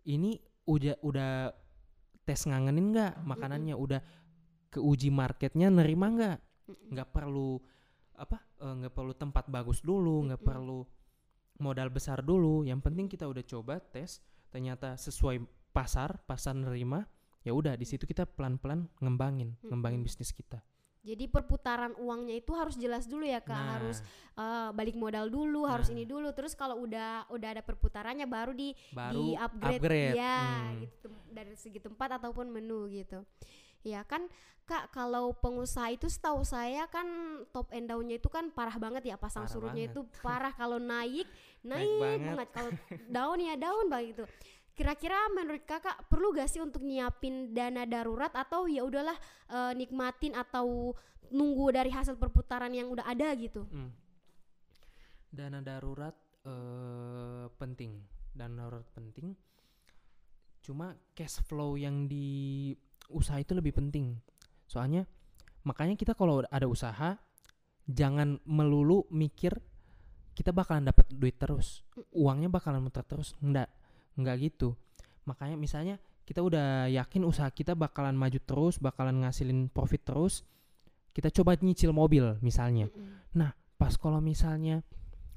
ini 0.05 0.37
udah 0.68 0.97
udah 1.01 1.33
tes 2.25 2.40
ngangenin 2.44 2.92
nggak 2.92 3.12
Hmm, 3.20 3.25
makanannya? 3.27 3.75
Udah 3.77 4.01
keuji 4.68 5.09
marketnya 5.12 5.68
nerima 5.68 6.07
nggak? 6.09 6.37
Nggak 6.92 7.09
perlu 7.12 7.57
apa 8.14 8.38
eh, 8.61 8.75
nggak 8.85 8.94
perlu 8.94 9.12
tempat 9.16 9.44
bagus 9.49 9.81
dulu 9.81 10.29
nggak 10.29 10.40
Mm-mm. 10.40 10.51
perlu 10.53 10.81
modal 11.61 11.88
besar 11.88 12.20
dulu. 12.20 12.64
Yang 12.64 12.81
penting 12.85 13.07
kita 13.09 13.25
udah 13.25 13.44
coba 13.44 13.81
tes 13.81 14.20
ternyata 14.53 14.94
sesuai 14.97 15.40
pasar 15.73 16.20
pasar 16.25 16.55
nerima 16.55 17.03
ya 17.44 17.52
udah 17.52 17.76
di 17.76 17.85
situ 17.85 18.02
kita 18.02 18.24
pelan 18.24 18.57
pelan 18.57 18.88
ngembangin 18.98 19.54
ngembangin 19.62 20.00
Mm-mm. 20.00 20.09
bisnis 20.09 20.33
kita 20.33 20.64
Jadi 21.04 21.28
perputaran 21.28 21.92
uangnya 22.00 22.40
itu 22.40 22.57
harus 22.57 22.80
jelas 22.80 23.04
dulu 23.04 23.28
ya 23.28 23.37
kak, 23.37 23.52
Nah, 23.52 23.76
harus 23.76 24.00
eh, 24.40 24.68
balik 24.72 24.96
modal 24.96 25.28
dulu, 25.28 25.68
harus 25.68 25.92
Nah. 25.92 26.00
ini 26.00 26.09
dulu. 26.09 26.33
Terus 26.33 26.57
kalau 26.57 26.80
udah 26.80 27.28
udah 27.28 27.48
ada 27.52 27.61
perputarannya 27.61 28.24
baru 28.24 28.57
di 28.57 28.72
baru 28.88 29.12
di 29.12 29.26
upgrade, 29.37 29.85
upgrade, 29.85 30.16
ya 30.16 30.40
hmm. 30.64 30.80
gitu 30.80 31.09
dari 31.28 31.52
segi 31.61 31.76
tempat 31.76 32.16
ataupun 32.16 32.48
menu 32.48 32.88
gitu. 32.88 33.20
Ya 33.85 34.00
kan 34.09 34.33
kak 34.64 34.96
kalau 34.96 35.37
pengusaha 35.37 35.92
itu 35.92 36.09
setahu 36.09 36.40
saya 36.40 36.88
kan 36.88 37.04
top 37.52 37.68
and 37.76 37.85
downnya 37.85 38.16
itu 38.16 38.33
kan 38.33 38.48
parah 38.48 38.80
banget 38.80 39.04
ya 39.04 39.20
pasang 39.20 39.44
Parah 39.44 39.52
surutnya 39.52 39.85
banget. 39.85 40.00
itu 40.00 40.00
parah 40.24 40.57
kalau 40.57 40.80
naik 40.80 41.28
Naik 41.68 41.85
naik 41.85 42.00
banget. 42.00 42.24
banget 42.33 42.48
kalau 42.48 42.70
down 43.12 43.38
ya 43.44 43.54
down 43.61 43.85
banget 43.92 44.07
gitu. 44.16 44.24
Kira-kira 44.74 45.14
menurut 45.30 45.62
kakak 45.62 46.10
perlu 46.10 46.34
gak 46.34 46.50
sih 46.50 46.58
untuk 46.58 46.82
nyiapin 46.82 47.54
dana 47.54 47.87
darurat 47.87 48.34
atau 48.34 48.66
ya 48.66 48.82
udahlah 48.82 49.14
eh, 49.46 49.72
nikmatin 49.78 50.34
atau 50.34 50.98
nunggu 51.30 51.70
dari 51.70 51.94
hasil 51.94 52.18
perputaran 52.18 52.74
yang 52.74 52.90
udah 52.90 53.06
ada 53.06 53.30
gitu? 53.38 53.62
Hmm. 53.70 53.94
Dana 55.30 55.62
darurat 55.62 56.14
eh, 56.42 57.46
penting, 57.54 58.02
dana 58.34 58.66
darurat 58.66 58.87
penting. 58.98 59.38
Cuma 60.58 60.98
cash 61.14 61.38
flow 61.46 61.78
yang 61.78 62.10
di 62.10 62.74
usaha 63.14 63.38
itu 63.38 63.54
lebih 63.54 63.78
penting. 63.78 64.18
Soalnya 64.66 65.06
makanya 65.62 65.94
kita 65.94 66.18
kalau 66.18 66.42
ada 66.50 66.66
usaha 66.66 67.14
jangan 67.87 68.42
melulu 68.48 69.06
mikir 69.12 69.54
kita 70.34 70.50
bakalan 70.50 70.90
dapat 70.90 71.06
duit 71.14 71.38
terus, 71.38 71.87
uangnya 72.10 72.50
bakalan 72.50 72.82
muter 72.82 73.06
terus. 73.06 73.38
Enggak, 73.38 73.70
enggak 74.14 74.37
gitu. 74.50 74.74
Makanya 75.24 75.57
misalnya 75.57 75.96
kita 76.24 76.40
udah 76.40 76.88
yakin 76.88 77.24
usaha 77.24 77.48
kita 77.53 77.77
bakalan 77.77 78.16
maju 78.16 78.40
terus, 78.40 78.81
bakalan 78.81 79.24
ngasilin 79.24 79.68
profit 79.68 80.03
terus. 80.05 80.44
Kita 81.14 81.31
coba 81.31 81.55
nyicil 81.55 81.94
mobil 81.94 82.27
misalnya 82.42 82.90
Mm-mm. 82.90 83.46
pas 83.79 83.94
kalau 83.98 84.18
misalnya 84.18 84.83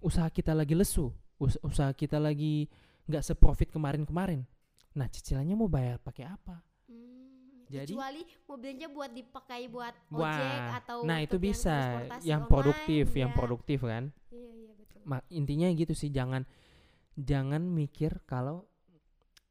usaha 0.01 0.29
kita 0.29 0.53
lagi 0.53 0.73
lesu, 0.73 1.09
us- 1.37 1.59
usaha 1.61 1.89
kita 1.93 2.17
lagi 2.21 2.65
nggak 3.09 3.21
seprofit 3.25 3.69
kemarin-kemarin, 3.73 4.45
nah 4.93 5.05
cicilannya 5.09 5.55
mau 5.57 5.69
bayar 5.69 5.97
pakai 6.01 6.27
apa? 6.27 6.61
Hmm, 6.89 7.65
Jadi- 7.69 7.93
kecuali 7.95 8.21
mobilnya 8.45 8.87
buat 8.89 9.11
dipakai 9.13 9.61
buat 9.69 9.93
Wah, 10.13 10.33
ojek 10.37 10.59
atau 10.83 10.97
nah 11.05 11.17
itu 11.21 11.37
yang 11.37 11.45
bisa, 11.45 11.75
yang 12.25 12.41
online, 12.45 12.51
produktif, 12.51 13.05
yang 13.15 13.31
ya. 13.31 13.35
produktif 13.37 13.79
kan? 13.85 14.03
Iya 14.33 14.49
iya 14.53 14.71
betul. 14.75 15.01
Ma- 15.05 15.27
intinya 15.33 15.67
gitu 15.73 15.93
sih, 15.93 16.09
jangan 16.09 16.43
jangan 17.17 17.65
mikir 17.65 18.21
kalau 18.23 18.63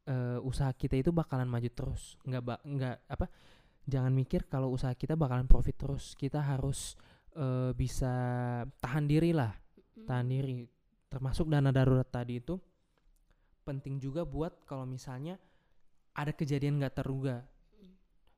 eh, 0.07 0.39
usaha 0.41 0.71
kita 0.71 0.95
itu 0.95 1.11
bakalan 1.11 1.51
maju 1.51 1.67
terus, 1.67 2.15
nggak 2.23 2.43
ba- 2.43 2.63
nggak 2.63 2.97
apa? 3.11 3.27
Jangan 3.83 4.11
mikir 4.11 4.47
kalau 4.47 4.71
usaha 4.71 4.95
kita 4.95 5.15
bakalan 5.15 5.47
profit 5.47 5.75
terus, 5.75 6.15
kita 6.15 6.39
harus 6.41 6.95
eh, 7.35 7.75
bisa 7.75 8.15
tahan 8.79 9.05
diri 9.05 9.35
lah. 9.35 9.51
Mm. 9.97 10.07
tahan 10.07 10.29
diri 10.29 10.61
termasuk 11.09 11.49
dana 11.49 11.73
darurat 11.73 12.05
tadi 12.05 12.37
itu 12.37 12.61
penting 13.63 13.97
juga 13.97 14.23
buat 14.23 14.61
kalau 14.63 14.85
misalnya 14.85 15.41
ada 16.13 16.31
kejadian 16.31 16.77
nggak 16.77 16.95
terduga 16.95 17.41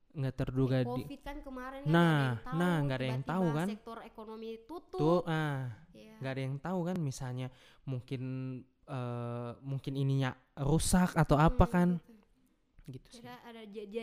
nggak 0.08 0.34
terduga 0.34 0.78
di 0.82 1.02
Covid 1.04 1.20
kan 1.20 1.36
kemarin 1.42 1.80
Nah, 1.84 2.38
kan 2.40 2.54
nah, 2.54 2.76
nggak 2.80 2.96
ada 2.96 3.06
yang 3.06 3.22
tahu 3.22 3.42
tiba-tiba 3.44 3.58
kan. 3.58 3.68
Sektor 3.70 3.98
ekonomi 4.02 4.48
tutup. 4.64 4.98
tuh 4.98 5.20
ah 5.26 5.66
Iya. 5.92 6.14
nggak 6.18 6.32
ada 6.32 6.42
yang 6.42 6.56
tahu 6.58 6.78
kan 6.86 6.96
misalnya 6.98 7.46
mungkin 7.84 8.22
eh, 8.88 9.50
mungkin 9.62 9.94
ininya 9.94 10.30
rusak 10.58 11.14
atau 11.16 11.36
apa 11.38 11.64
Hmm, 11.64 11.70
kan 11.70 11.88
gitu. 12.88 13.10
sih 13.12 13.24
Ada, 13.48 13.62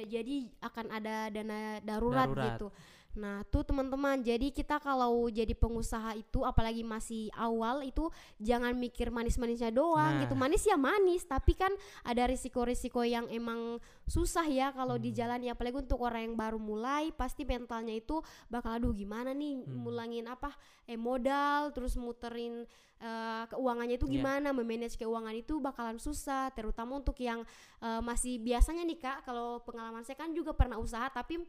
jadi 0.10 0.36
akan 0.62 0.86
ada 0.98 1.16
dana 1.30 1.60
darurat, 1.82 2.30
Darurat. 2.30 2.48
gitu. 2.54 2.68
Nah, 3.16 3.48
tuh 3.48 3.64
teman-teman, 3.64 4.20
jadi 4.20 4.52
kita 4.52 4.76
kalau 4.78 5.32
jadi 5.32 5.56
pengusaha 5.56 6.14
itu 6.14 6.44
apalagi 6.44 6.84
masih 6.84 7.32
awal 7.32 7.80
itu 7.82 8.12
jangan 8.38 8.76
mikir 8.76 9.08
manis-manisnya 9.08 9.72
doang 9.72 10.20
Nah. 10.20 10.22
gitu. 10.22 10.36
Manis 10.36 10.64
ya 10.64 10.76
manis, 10.76 11.24
tapi 11.24 11.56
kan 11.56 11.72
ada 12.04 12.28
risiko-risiko 12.28 13.02
yang 13.02 13.24
emang 13.32 13.80
susah 14.04 14.44
ya 14.46 14.70
kalau 14.70 15.00
di 15.00 15.10
Hmm. 15.10 15.18
jalan 15.18 15.40
ya 15.42 15.52
apalagi 15.56 15.80
untuk 15.80 16.04
orang 16.04 16.28
yang 16.28 16.36
baru 16.36 16.60
mulai 16.60 17.10
pasti 17.10 17.42
mentalnya 17.42 17.96
itu 17.96 18.20
bakal 18.46 18.76
aduh 18.76 18.92
gimana 18.92 19.32
nih 19.32 19.64
Hmm. 19.64 19.82
mulangin 19.82 20.28
apa 20.28 20.52
eh 20.86 20.94
modal 20.96 21.72
terus 21.72 21.96
muterin 21.96 22.68
eh, 22.96 23.44
keuangannya 23.50 23.98
itu 23.98 24.08
Iya. 24.08 24.14
gimana 24.18 24.48
memanage 24.52 24.96
keuangan 24.96 25.36
itu 25.36 25.60
bakalan 25.60 25.98
susah 25.98 26.48
terutama 26.52 26.96
untuk 26.96 27.18
yang 27.18 27.44
eh, 27.80 28.02
masih 28.02 28.40
biasanya 28.40 28.84
nih 28.84 28.96
Kak 28.98 29.18
kalau 29.24 29.60
pengalaman 29.62 30.00
saya 30.02 30.16
kan 30.16 30.32
juga 30.32 30.52
pernah 30.52 30.78
usaha 30.78 31.10
tapi 31.10 31.44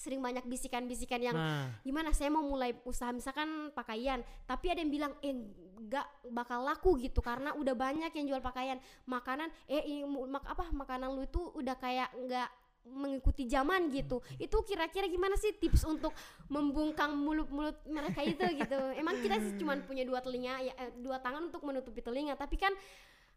sering 0.00 0.24
banyak 0.24 0.48
bisikan-bisikan 0.48 1.20
yang 1.20 1.36
nah. 1.36 1.68
Gimana 1.84 2.16
saya 2.16 2.32
mau 2.32 2.40
mulai 2.40 2.72
usaha 2.88 3.12
misalkan 3.12 3.68
pakaian. 3.76 4.24
Tapi 4.48 4.72
ada 4.72 4.80
yang 4.80 4.88
bilang 4.88 5.12
eh 5.20 5.36
nggak 5.80 6.32
bakal 6.32 6.64
laku 6.64 6.96
gitu 6.96 7.20
karena 7.20 7.52
udah 7.52 7.76
banyak 7.76 8.08
yang 8.16 8.26
jual 8.32 8.40
pakaian. 8.40 8.80
Makanan 9.04 9.52
eh 9.68 9.84
ini 9.84 10.08
mak 10.08 10.48
apa 10.48 10.72
makanan 10.72 11.12
lu 11.12 11.28
itu 11.28 11.40
udah 11.52 11.76
kayak 11.76 12.08
nggak 12.16 12.48
mengikuti 12.88 13.44
zaman 13.44 13.92
gitu. 13.92 14.24
Itu 14.40 14.64
kira-kira 14.64 15.04
gimana 15.04 15.36
sih 15.36 15.52
tips 15.52 15.84
untuk 15.84 16.16
membungkam 16.48 17.12
mulut-mulut 17.12 17.76
mereka 17.84 18.24
itu 18.24 18.40
gitu? 18.56 18.80
Emang 18.96 19.20
kita 19.20 19.36
sih 19.36 19.60
cuma 19.60 19.76
punya 19.84 20.08
dua 20.08 20.24
telinga 20.24 20.64
ya 20.64 20.72
eh, 20.80 20.90
dua 20.96 21.20
tangan 21.20 21.52
untuk 21.52 21.60
menutupi 21.60 22.00
telinga 22.00 22.34
tapi 22.40 22.56
kan 22.56 22.72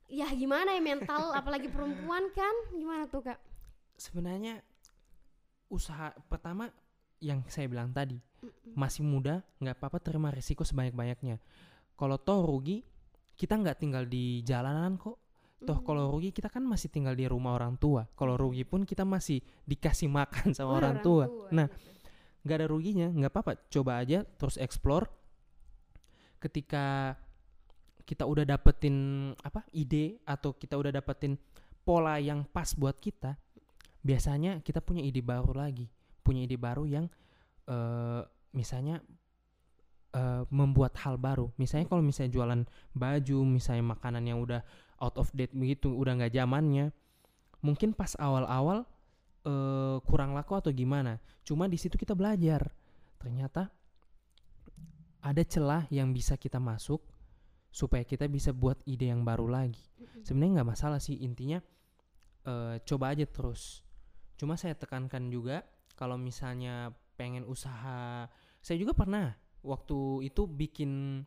ya 0.07 0.27
gimana 0.31 0.71
ya 0.75 0.81
mental 0.83 1.35
apalagi 1.35 1.67
perempuan 1.67 2.31
kan? 2.31 2.55
Gimana 2.71 3.03
tuh 3.11 3.23
kak? 3.27 3.39
Sebenarnya 3.99 4.63
usaha 5.73 6.13
pertama 6.29 6.69
yang 7.17 7.41
saya 7.49 7.65
bilang 7.65 7.89
tadi 7.89 8.21
Mm-mm. 8.43 8.77
masih 8.77 9.01
muda 9.01 9.41
nggak 9.57 9.79
apa-apa 9.79 9.97
terima 9.97 10.29
risiko 10.29 10.61
sebanyak-banyaknya 10.61 11.41
kalau 11.97 12.21
toh 12.21 12.45
rugi 12.45 12.85
kita 13.33 13.57
nggak 13.57 13.81
tinggal 13.81 14.05
di 14.05 14.45
jalanan 14.45 14.93
kok 14.95 15.17
toh 15.63 15.79
Mm. 15.79 15.85
kalau 15.87 16.03
rugi 16.11 16.29
kita 16.29 16.51
kan 16.51 16.61
masih 16.61 16.91
tinggal 16.91 17.15
di 17.15 17.23
rumah 17.23 17.55
orang 17.55 17.79
tua 17.79 18.03
kalau 18.13 18.35
rugi 18.35 18.67
pun 18.67 18.83
kita 18.83 19.07
masih 19.07 19.39
dikasih 19.63 20.11
makan 20.11 20.51
sama 20.51 20.75
Oh, 20.75 20.79
orang, 20.83 20.99
tua. 20.99 21.25
nah 21.49 21.65
gitu. 21.71 22.43
nggak 22.43 22.57
ada 22.59 22.67
ruginya 22.67 23.07
nggak 23.07 23.31
apa-apa 23.31 23.51
coba 23.71 24.03
aja 24.03 24.27
terus 24.35 24.59
explore 24.59 25.07
ketika 26.43 27.15
kita 28.03 28.27
udah 28.27 28.43
dapetin 28.43 28.95
apa 29.39 29.63
ide 29.71 30.19
atau 30.27 30.51
kita 30.51 30.75
udah 30.75 30.91
dapetin 30.91 31.39
pola 31.87 32.19
yang 32.19 32.43
pas 32.43 32.75
buat 32.75 32.99
kita 32.99 33.39
biasanya 34.03 34.59
kita 34.59 34.83
punya 34.83 35.01
ide 35.01 35.23
baru 35.23 35.55
lagi 35.55 35.87
punya 36.23 36.47
ide 36.47 36.55
baru 36.55 36.87
yang 36.87 37.05
eh 37.67 38.23
misalnya 38.55 39.03
eh, 40.15 40.43
membuat 40.49 40.95
hal 41.03 41.19
baru. 41.19 41.51
Misalnya 41.59 41.91
kalau 41.91 42.01
misalnya 42.01 42.31
jualan 42.31 42.61
baju 42.95 43.37
misalnya 43.43 43.83
makanan 43.97 44.23
yang 44.23 44.39
udah 44.39 44.63
out 45.03 45.19
of 45.19 45.27
date 45.35 45.51
begitu 45.51 45.91
udah 45.91 46.15
nggak 46.15 46.31
zamannya 46.31 46.95
mungkin 47.59 47.91
pas 47.91 48.15
awal-awal 48.15 48.87
eh, 49.43 49.97
kurang 50.07 50.31
laku 50.31 50.55
atau 50.55 50.71
gimana. 50.71 51.19
Cuma 51.43 51.67
di 51.67 51.75
situ 51.75 51.99
kita 51.99 52.15
belajar. 52.15 52.71
Ternyata 53.19 53.67
ada 55.23 55.43
celah 55.43 55.87
yang 55.91 56.11
bisa 56.11 56.35
kita 56.39 56.59
masuk 56.59 57.03
supaya 57.73 58.03
kita 58.03 58.27
bisa 58.29 58.51
buat 58.53 58.79
ide 58.85 59.09
yang 59.11 59.23
baru 59.27 59.49
lagi. 59.49 59.81
Sebenarnya 60.23 60.61
nggak 60.61 60.69
masalah 60.71 60.99
sih 61.03 61.19
intinya 61.19 61.59
eh, 62.47 62.75
coba 62.83 63.11
aja 63.11 63.27
terus 63.27 63.82
cuma 64.43 64.59
saya 64.59 64.75
tekankan 64.75 65.31
juga 65.31 65.63
kalau 65.95 66.19
misalnya 66.19 66.91
pengen 67.15 67.47
usaha 67.47 68.27
saya 68.59 68.75
juga 68.75 68.91
pernah 68.91 69.31
waktu 69.63 70.27
itu 70.27 70.43
bikin 70.43 71.23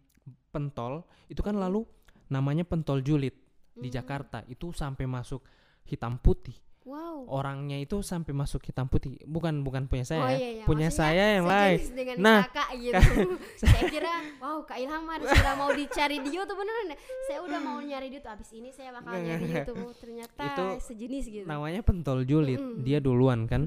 pentol 0.53 1.09
itu 1.33 1.41
kan 1.41 1.57
lalu 1.57 1.89
namanya 2.29 2.69
pentol 2.69 3.01
julid 3.01 3.33
di 3.77 3.89
Hmm. 3.89 3.97
Jakarta 3.97 4.45
itu 4.49 4.73
sampai 4.73 5.05
masuk 5.09 5.45
hitam 5.89 6.21
putih 6.21 6.57
Wow. 6.87 7.27
orangnya 7.27 7.83
itu 7.83 7.99
sampai 7.99 8.31
masuk 8.31 8.63
hitam 8.63 8.87
putih 8.87 9.19
bukan 9.27 9.67
bukan 9.67 9.91
punya 9.91 10.07
saya 10.07 10.23
oh 10.23 10.31
ya. 10.31 10.39
iya, 10.39 10.51
iya. 10.55 10.65
punya 10.65 10.87
Maksudnya 10.87 11.11
saya 11.11 11.25
yang 11.35 11.47
lain 11.51 11.79
Nah, 12.23 12.41
kakak 12.47 12.69
gitu. 12.79 13.03
saya 13.67 13.83
kira, 13.91 14.13
wow 14.39 14.63
Kak 14.63 14.79
Ilham 14.79 15.03
harus 15.11 15.27
sudah 15.27 15.55
mau 15.59 15.71
dicari 15.75 16.23
di 16.23 16.31
YouTube 16.31 16.63
beneran. 16.63 16.95
ya? 16.95 16.99
Saya 17.27 17.39
udah 17.43 17.59
mau 17.59 17.79
nyari 17.83 18.07
di 18.07 18.23
YouTube. 18.23 18.31
Abis 18.39 18.51
ini 18.55 18.71
saya 18.71 18.95
bakal 18.95 19.11
Nggak, 19.13 19.23
nyari 19.27 19.43
di. 19.43 19.51
YouTube. 19.59 19.79
Oh, 19.83 19.93
Ternyata 19.99 20.43
Itu 20.47 20.65
sejenis 20.81 21.25
gitu. 21.27 21.45
namanya 21.45 21.81
pentol 21.83 22.23
julid 22.23 22.63
Mm-mm. 22.63 22.87
dia 22.87 23.03
duluan 23.03 23.51
kan 23.51 23.67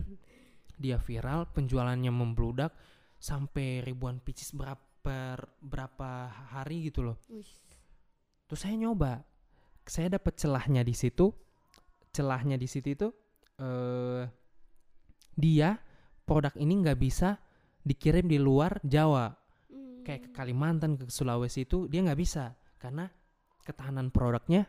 dia 0.80 0.96
viral 0.96 1.44
penjualannya 1.52 2.08
membludak 2.08 2.72
sampai 3.20 3.84
ribuan 3.84 4.24
pieces 4.24 4.56
berapa 4.56 5.36
berapa 5.60 6.10
hari 6.56 6.88
gitu 6.88 7.04
loh 7.04 7.20
terus 8.48 8.64
saya 8.64 8.80
nyoba 8.80 9.28
saya 9.84 10.16
dapat 10.16 10.40
celahnya 10.40 10.88
di 10.88 10.96
situ 10.96 11.36
celahnya 12.10 12.58
di 12.58 12.66
situ 12.66 12.94
itu 12.94 13.08
eh 13.60 14.24
dia 15.36 15.80
produk 16.24 16.52
ini 16.56 16.74
nggak 16.84 17.00
bisa 17.00 17.40
dikirim 17.82 18.28
di 18.28 18.38
luar 18.38 18.78
Jawa 18.84 19.32
Hmm. 19.70 20.02
kayak 20.02 20.22
ke 20.26 20.30
Kalimantan 20.34 20.98
ke 20.98 21.06
Sulawesi 21.08 21.64
itu 21.64 21.86
dia 21.86 22.02
nggak 22.02 22.18
bisa 22.18 22.58
karena 22.78 23.06
ketahanan 23.62 24.10
produknya 24.10 24.66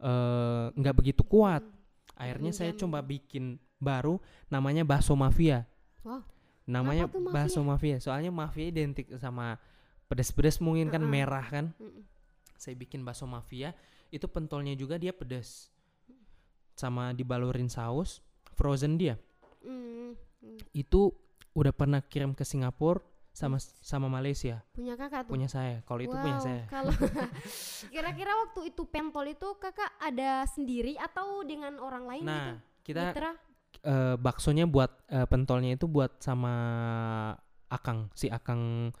eh, 0.00 0.66
nggak 0.72 0.94
begitu 0.96 1.22
kuat 1.26 1.60
Hmm. 1.62 2.16
akhirnya 2.16 2.50
saya 2.50 2.72
coba 2.72 3.04
bikin 3.04 3.58
baru 3.78 4.18
namanya 4.48 4.82
bakso 4.82 5.14
mafia 5.14 5.68
Wow. 6.02 6.24
namanya 6.66 7.06
mafia? 7.06 7.30
bakso 7.30 7.60
mafia 7.62 7.96
soalnya 8.00 8.32
mafia 8.32 8.66
identik 8.66 9.06
sama 9.20 9.60
pedes-pedes 10.08 10.58
mungkin 10.58 10.88
kan 10.88 11.04
Heeh. 11.04 11.12
merah 11.12 11.44
kan 11.44 11.70
Mm-mm. 11.76 12.02
saya 12.56 12.74
bikin 12.74 13.04
bakso 13.04 13.28
mafia 13.28 13.76
itu 14.08 14.24
pentolnya 14.26 14.72
juga 14.74 14.96
dia 14.96 15.12
pedes 15.12 15.68
sama 16.78 17.10
dibalurin 17.10 17.66
saus 17.66 18.22
frozen 18.54 18.94
dia 18.94 19.18
Mm, 19.58 20.14
itu 20.70 21.10
udah 21.50 21.72
pernah 21.72 21.98
kirim 22.00 22.30
ke 22.30 22.40
Singapura 22.40 23.02
sama 23.28 23.58
sama 23.58 24.06
Malaysia 24.08 24.62
Punya 24.70 24.94
kakak 24.94 25.26
tuh. 25.26 25.30
punya 25.30 25.46
saya 25.46 25.82
kalau 25.82 25.98
itu 26.00 26.14
punya 26.14 26.38
Wow, 26.38 26.46
saya 26.46 26.62
Kalau 26.66 26.94
kira-kira 27.92 28.32
waktu 28.38 28.60
itu 28.68 28.82
pentol 28.84 29.26
itu 29.26 29.48
kakak 29.56 29.90
ada 29.98 30.46
sendiri 30.46 30.94
atau 30.96 31.42
dengan 31.42 31.76
orang 31.78 32.06
lain 32.06 32.22
gitu? 32.22 32.30
nah 32.30 32.46
kita 32.80 33.02
Mitra? 33.04 33.30
eh, 33.82 34.14
baksonya 34.16 34.64
buat 34.64 34.90
eh, 35.06 35.26
pentolnya 35.26 35.74
itu 35.74 35.84
buat 35.84 36.18
sama 36.18 36.54
Akang 37.68 38.08
si 38.12 38.26
Akang 38.26 38.94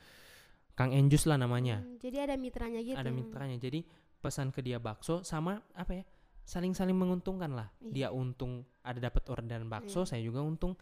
Kang 0.74 0.90
Enjus 0.90 1.24
lah 1.24 1.34
namanya 1.34 1.80
Hmm, 1.80 1.98
jadi 1.98 2.26
ada 2.26 2.34
mitranya 2.34 2.78
gitu. 2.78 2.94
ada 2.94 3.10
mitranya 3.10 3.56
jadi 3.56 3.82
pesan 4.18 4.50
ke 4.50 4.60
dia 4.60 4.76
bakso 4.76 5.22
sama 5.22 5.62
apa 5.72 5.94
ya 5.94 6.04
saling 6.48 6.72
saling 6.72 6.96
menguntungkan 6.96 7.52
lah 7.52 7.68
Iya. 7.84 7.92
dia 7.92 8.08
untung 8.08 8.64
ada 8.80 8.96
dapat 8.96 9.20
orderan 9.28 9.68
bakso 9.68 10.08
Iya. 10.08 10.08
saya 10.08 10.22
juga 10.24 10.40
untung 10.40 10.72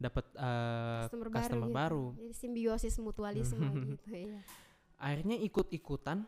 dapat 0.00 0.24
eh, 0.32 1.04
Customer, 1.04 1.28
customer 1.28 1.68
baru, 1.68 1.76
baru. 1.76 2.04
gitu. 2.16 2.20
Jadi 2.24 2.34
simbiosis 2.34 2.96
mutualisme 2.96 3.68
gitu 3.92 4.08
ya. 4.08 4.40
akhirnya 4.96 5.36
ikut-ikutan 5.36 6.24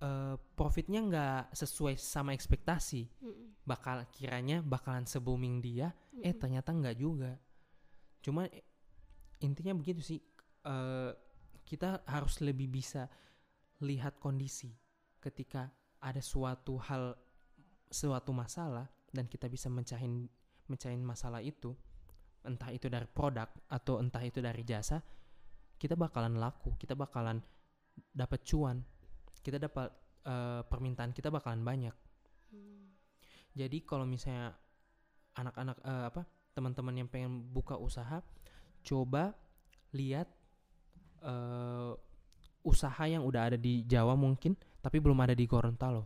eh, 0.00 0.36
profitnya 0.56 1.00
nggak 1.04 1.42
sesuai 1.52 2.00
sama 2.00 2.32
ekspektasi 2.32 3.02
Mm-mm, 3.20 3.60
bakal 3.62 4.08
kiranya 4.10 4.64
bakalan 4.64 5.04
se 5.04 5.20
booming 5.20 5.60
dia 5.60 5.92
eh 6.16 6.32
mm-mm. 6.32 6.40
ternyata 6.40 6.72
nggak 6.72 6.96
juga 6.96 7.36
cuma 8.24 8.48
eh, 8.48 8.64
intinya 9.40 9.76
begitu 9.76 10.00
sih 10.00 10.18
eh, 10.64 11.12
kita 11.62 12.02
harus 12.08 12.40
lebih 12.40 12.72
bisa 12.72 13.04
lihat 13.82 14.16
kondisi 14.16 14.72
ketika 15.20 15.68
ada 16.02 16.18
suatu 16.18 16.76
hal 16.82 17.14
suatu 17.88 18.34
masalah 18.34 18.90
dan 19.14 19.30
kita 19.30 19.46
bisa 19.46 19.70
mencahin 19.70 20.26
mencahin 20.66 21.00
masalah 21.04 21.38
itu 21.38 21.72
entah 22.42 22.74
itu 22.74 22.90
dari 22.90 23.06
produk 23.06 23.46
atau 23.70 24.02
entah 24.02 24.22
itu 24.24 24.42
dari 24.42 24.66
jasa 24.66 24.98
kita 25.78 25.94
bakalan 25.94 26.36
laku 26.36 26.74
kita 26.74 26.98
bakalan 26.98 27.38
dapat 28.10 28.42
cuan 28.42 28.82
kita 29.46 29.62
dapat 29.62 29.94
eh, 30.26 30.62
permintaan 30.66 31.14
kita 31.14 31.30
bakalan 31.30 31.62
banyak 31.62 31.94
Hmm. 32.52 32.92
jadi 33.56 33.80
kalau 33.80 34.04
misalnya 34.04 34.52
anak-anak 35.32 35.80
eh, 35.80 36.04
apa 36.12 36.22
teman-teman 36.52 37.04
yang 37.04 37.08
pengen 37.08 37.48
buka 37.48 37.80
usaha, 37.80 38.20
coba 38.84 39.32
lihat 39.96 40.28
eh, 41.24 41.92
usaha 42.62 43.04
yang 43.08 43.24
udah 43.24 43.52
ada 43.52 43.58
di 43.58 43.82
Jawa 43.88 44.14
mungkin, 44.14 44.54
tapi 44.82 44.98
belum 44.98 45.16
ada 45.22 45.32
di 45.32 45.46
Gorontalo. 45.46 46.04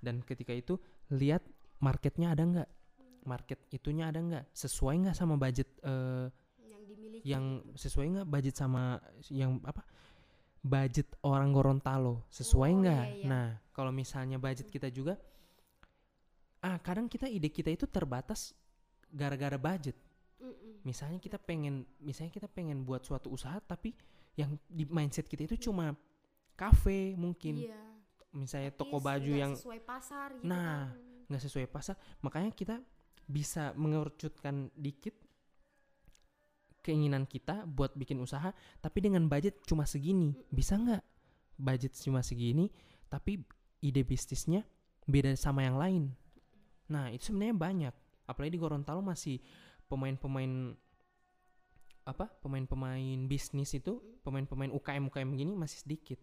Dan 0.00 0.20
ketika 0.22 0.52
itu 0.52 0.76
lihat 1.10 1.40
marketnya 1.80 2.32
ada 2.32 2.44
nggak, 2.44 2.68
market 3.24 3.58
itunya 3.68 4.08
ada 4.08 4.20
nggak, 4.20 4.44
sesuai 4.52 4.94
nggak 5.04 5.16
sama 5.16 5.36
budget 5.36 5.68
eh, 5.82 6.28
Yang 6.64 6.82
dimiliki. 6.88 7.20
yang 7.24 7.44
sesuai 7.74 8.06
nggak 8.16 8.28
budget 8.28 8.54
sama 8.56 8.96
yang 9.28 9.60
apa 9.64 9.84
budget 10.60 11.08
orang 11.24 11.52
Gorontalo 11.52 12.24
sesuai 12.28 12.70
Oh, 12.72 12.78
nggak 12.80 13.04
iya, 13.08 13.16
iya. 13.16 13.26
nah 13.28 13.46
kalau 13.72 13.92
misalnya 13.92 14.36
budget 14.36 14.68
kita 14.68 14.88
juga 14.88 15.16
ah 16.60 16.76
kadang 16.80 17.08
kita 17.08 17.24
ide 17.24 17.48
kita 17.48 17.72
itu 17.72 17.88
terbatas 17.88 18.52
gara-gara 19.08 19.56
budget 19.56 19.96
Mm-mm. 20.40 20.84
misalnya 20.84 21.16
kita 21.16 21.40
pengen 21.40 21.88
misalnya 22.00 22.32
kita 22.32 22.48
pengen 22.48 22.84
buat 22.84 23.00
suatu 23.00 23.32
usaha 23.32 23.56
tapi 23.64 23.96
yang 24.36 24.56
di 24.68 24.84
mindset 24.84 25.24
kita 25.24 25.44
itu 25.48 25.68
cuma 25.68 25.96
kafe 26.56 27.16
mungkin 27.16 27.64
Iya. 27.64 27.80
Misalnya 28.32 28.70
Tapi 28.70 28.80
toko 28.80 28.96
baju 29.02 29.32
yang 29.32 29.52
sesuai 29.58 29.80
pasar 29.82 30.28
gitu 30.38 30.46
Nah, 30.46 30.90
kan. 30.90 31.26
nggak 31.30 31.42
sesuai 31.42 31.66
pasar. 31.70 31.94
Makanya 32.22 32.50
kita 32.54 32.78
bisa 33.26 33.74
mengerucutkan 33.78 34.70
dikit 34.74 35.14
keinginan 36.80 37.28
kita 37.28 37.68
buat 37.68 37.92
bikin 37.92 38.16
usaha 38.24 38.50
tapi 38.80 38.98
dengan 39.04 39.28
budget 39.28 39.60
cuma 39.66 39.84
segini. 39.84 40.32
Bisa 40.48 40.78
nggak 40.80 41.02
budget 41.60 41.92
cuma 42.00 42.24
segini 42.24 42.72
tapi 43.12 43.42
ide 43.84 44.02
bisnisnya 44.06 44.64
beda 45.04 45.34
sama 45.36 45.66
yang 45.66 45.76
lain? 45.76 46.02
Nah 46.88 47.10
itu 47.12 47.30
sebenarnya 47.30 47.56
banyak. 47.56 47.94
Apalagi 48.26 48.54
di 48.54 48.60
Gorontalo 48.62 49.02
masih 49.02 49.42
pemain-pemain 49.90 50.74
apa 52.06 52.26
pemain-pemain 52.42 53.18
bisnis 53.28 53.76
itu 53.76 54.00
pemain-pemain 54.24 54.72
UKM 54.72 55.12
UKM 55.12 55.30
gini 55.36 55.52
masih 55.54 55.84
sedikit 55.84 56.18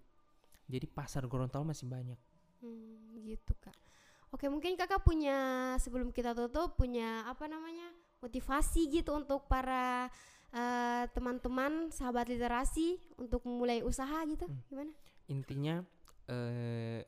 jadi 0.67 0.85
pasar 0.87 1.23
Gorontalo 1.25 1.63
masih 1.65 1.87
banyak 1.87 2.19
Hmm, 2.57 3.21
gitu 3.21 3.53
kak. 3.61 3.75
Oke 4.33 4.49
mungkin 4.49 4.73
kakak 4.75 5.05
punya 5.05 5.37
sebelum 5.77 6.09
kita 6.11 6.33
tutup 6.33 6.73
punya 6.75 7.23
apa 7.29 7.45
namanya 7.45 7.85
motivasi 8.19 8.89
gitu 8.89 9.13
untuk 9.13 9.45
para 9.45 10.09
eh, 10.51 11.05
teman-teman 11.13 11.93
sahabat 11.93 12.27
literasi 12.27 12.97
untuk 13.21 13.45
memulai 13.45 13.85
usaha 13.85 14.25
gitu 14.25 14.47
Hmm. 14.47 14.63
gimana? 14.67 14.91
intinya 15.27 15.83
eh, 16.27 17.03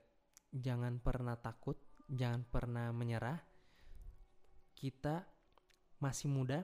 jangan 0.51 0.99
pernah 0.99 1.36
takut, 1.39 1.76
jangan 2.07 2.43
pernah 2.45 2.91
menyerah. 2.91 3.39
Kita 4.76 5.28
masih 5.99 6.32
muda, 6.32 6.64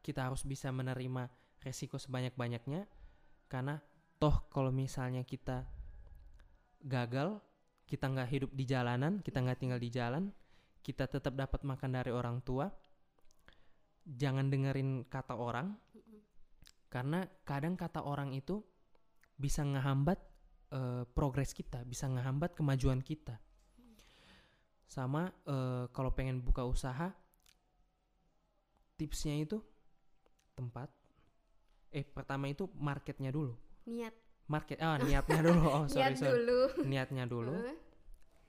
kita 0.00 0.24
harus 0.24 0.46
bisa 0.48 0.72
menerima 0.72 1.28
resiko 1.60 2.00
sebanyak-banyaknya 2.00 2.88
karena 3.52 3.80
toh 4.16 4.48
kalau 4.48 4.72
misalnya 4.72 5.22
kita 5.22 5.68
gagal, 6.80 7.40
kita 7.84 8.08
nggak 8.08 8.30
hidup 8.30 8.50
di 8.54 8.64
jalanan, 8.64 9.20
kita 9.20 9.42
nggak 9.42 9.58
tinggal 9.60 9.80
di 9.80 9.90
jalan, 9.92 10.32
kita 10.80 11.10
tetap 11.10 11.34
dapat 11.34 11.66
makan 11.66 11.90
dari 11.98 12.10
orang 12.14 12.40
tua. 12.40 12.70
Jangan 14.06 14.46
dengerin 14.46 15.04
kata 15.10 15.34
orang, 15.34 15.74
karena 16.86 17.26
kadang 17.42 17.74
kata 17.74 18.06
orang 18.06 18.30
itu 18.32 18.62
bisa 19.34 19.66
ngehambat 19.66 20.18
eh, 20.72 21.04
progres 21.10 21.50
kita, 21.50 21.82
bisa 21.82 22.06
ngehambat 22.06 22.54
kemajuan 22.54 23.02
kita. 23.02 23.36
Sama 24.86 25.28
eh, 25.44 25.90
kalau 25.90 26.14
pengen 26.14 26.38
buka 26.38 26.62
usaha, 26.62 27.10
tipsnya 28.94 29.42
itu 29.42 29.58
tempat. 30.54 30.88
Eh 31.90 32.06
pertama 32.06 32.46
itu 32.46 32.70
marketnya 32.78 33.34
dulu. 33.34 33.65
Niat. 33.86 34.14
Market, 34.46 34.78
ah 34.78 34.94
niatnya 34.96 35.42
dulu. 35.42 35.62
Oh 35.66 35.84
sorry 35.90 36.14
Niat 36.14 36.18
sorry. 36.18 36.30
dulu. 36.30 36.58
Niatnya 36.86 37.24
dulu. 37.26 37.54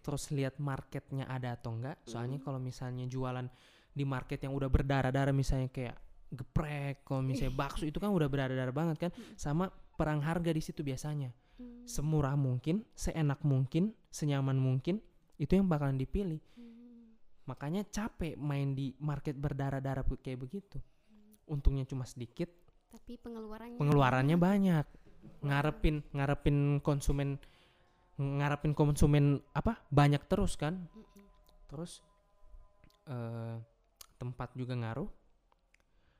Terus 0.01 0.23
lihat 0.31 0.55
marketnya 0.61 1.25
ada 1.25 1.57
atau 1.57 1.73
enggak. 1.73 1.97
Soalnya 2.05 2.37
Hmm. 2.37 2.45
kalau 2.45 2.59
misalnya 2.61 3.05
jualan 3.05 3.49
di 3.91 4.05
market 4.05 4.39
yang 4.45 4.53
udah 4.53 4.69
berdarah-darah, 4.69 5.33
misalnya 5.33 5.67
kayak 5.67 5.97
geprek, 6.29 7.01
kalau 7.01 7.23
misalnya 7.23 7.55
bakso 7.55 7.83
itu 7.83 7.97
kan 7.97 8.13
udah 8.13 8.29
berdarah-darah 8.29 8.71
banget 8.71 9.09
kan. 9.09 9.11
Sama 9.33 9.67
perang 9.97 10.21
harga 10.21 10.53
di 10.53 10.61
situ 10.61 10.85
biasanya. 10.85 11.33
Hmm. 11.57 11.81
Semurah 11.89 12.37
mungkin, 12.37 12.85
seenak 12.93 13.41
mungkin, 13.41 13.89
senyaman 14.13 14.55
mungkin, 14.55 15.01
itu 15.41 15.57
yang 15.57 15.65
bakalan 15.65 15.97
dipilih. 15.97 16.37
Hmm. 16.53 17.17
Makanya 17.49 17.89
capek 17.89 18.37
main 18.37 18.77
di 18.77 18.93
market 19.01 19.33
berdarah-darah 19.33 20.05
kayak 20.21 20.39
begitu. 20.39 20.77
Untungnya 21.47 21.87
cuma 21.89 22.05
sedikit, 22.05 22.51
Tapi 22.91 23.17
pengeluarannya. 23.17 23.79
pengeluarannya 23.81 24.37
banyak. 24.37 24.85
Ngarepin 25.41 26.03
ngarepin 26.11 26.57
konsumen 26.81 27.37
ngarepin 28.17 28.73
konsumen 28.73 29.39
apa? 29.53 29.77
Banyak 29.89 30.25
terus 30.25 30.57
kan? 30.57 30.89
Terus 31.69 32.01
eh 33.07 33.57
tempat 34.17 34.51
juga 34.53 34.73
ngaruh. 34.73 35.07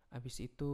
Habis 0.07 0.39
itu 0.39 0.71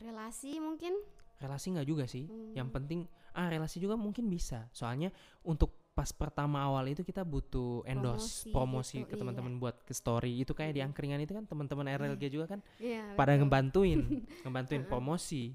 Relasi 0.00 0.56
mungkin. 0.58 0.96
relasi 1.34 1.74
nggak 1.76 1.88
juga 1.88 2.04
sih. 2.08 2.24
Hmm. 2.24 2.54
Yang 2.56 2.68
penting 2.72 3.00
ah 3.34 3.50
relasi 3.50 3.82
juga 3.82 3.98
mungkin 3.98 4.30
bisa. 4.30 4.64
Soalnya 4.70 5.10
untuk 5.44 5.92
pas 5.94 6.10
pertama 6.10 6.58
awal 6.58 6.90
itu 6.90 7.06
kita 7.06 7.22
butuh 7.22 7.86
endorse 7.86 8.50
Promosi 8.50 8.50
promosi, 8.50 8.96
gitu, 9.02 9.10
ke 9.10 9.14
iya. 9.14 9.20
teman-teman 9.22 9.52
buat 9.60 9.76
ke 9.84 9.92
story. 9.92 10.40
Itu 10.40 10.54
kayak 10.56 10.72
di 10.74 10.80
angkringan 10.82 11.20
itu 11.22 11.34
kan 11.34 11.44
teman-teman 11.46 11.86
RLG 11.86 12.22
juga 12.32 12.46
kan 12.56 12.60
Iya. 12.80 13.14
pada 13.14 13.34
ngebantuin, 13.36 14.00
ngebantuin 14.46 14.82
promosi. 14.86 15.54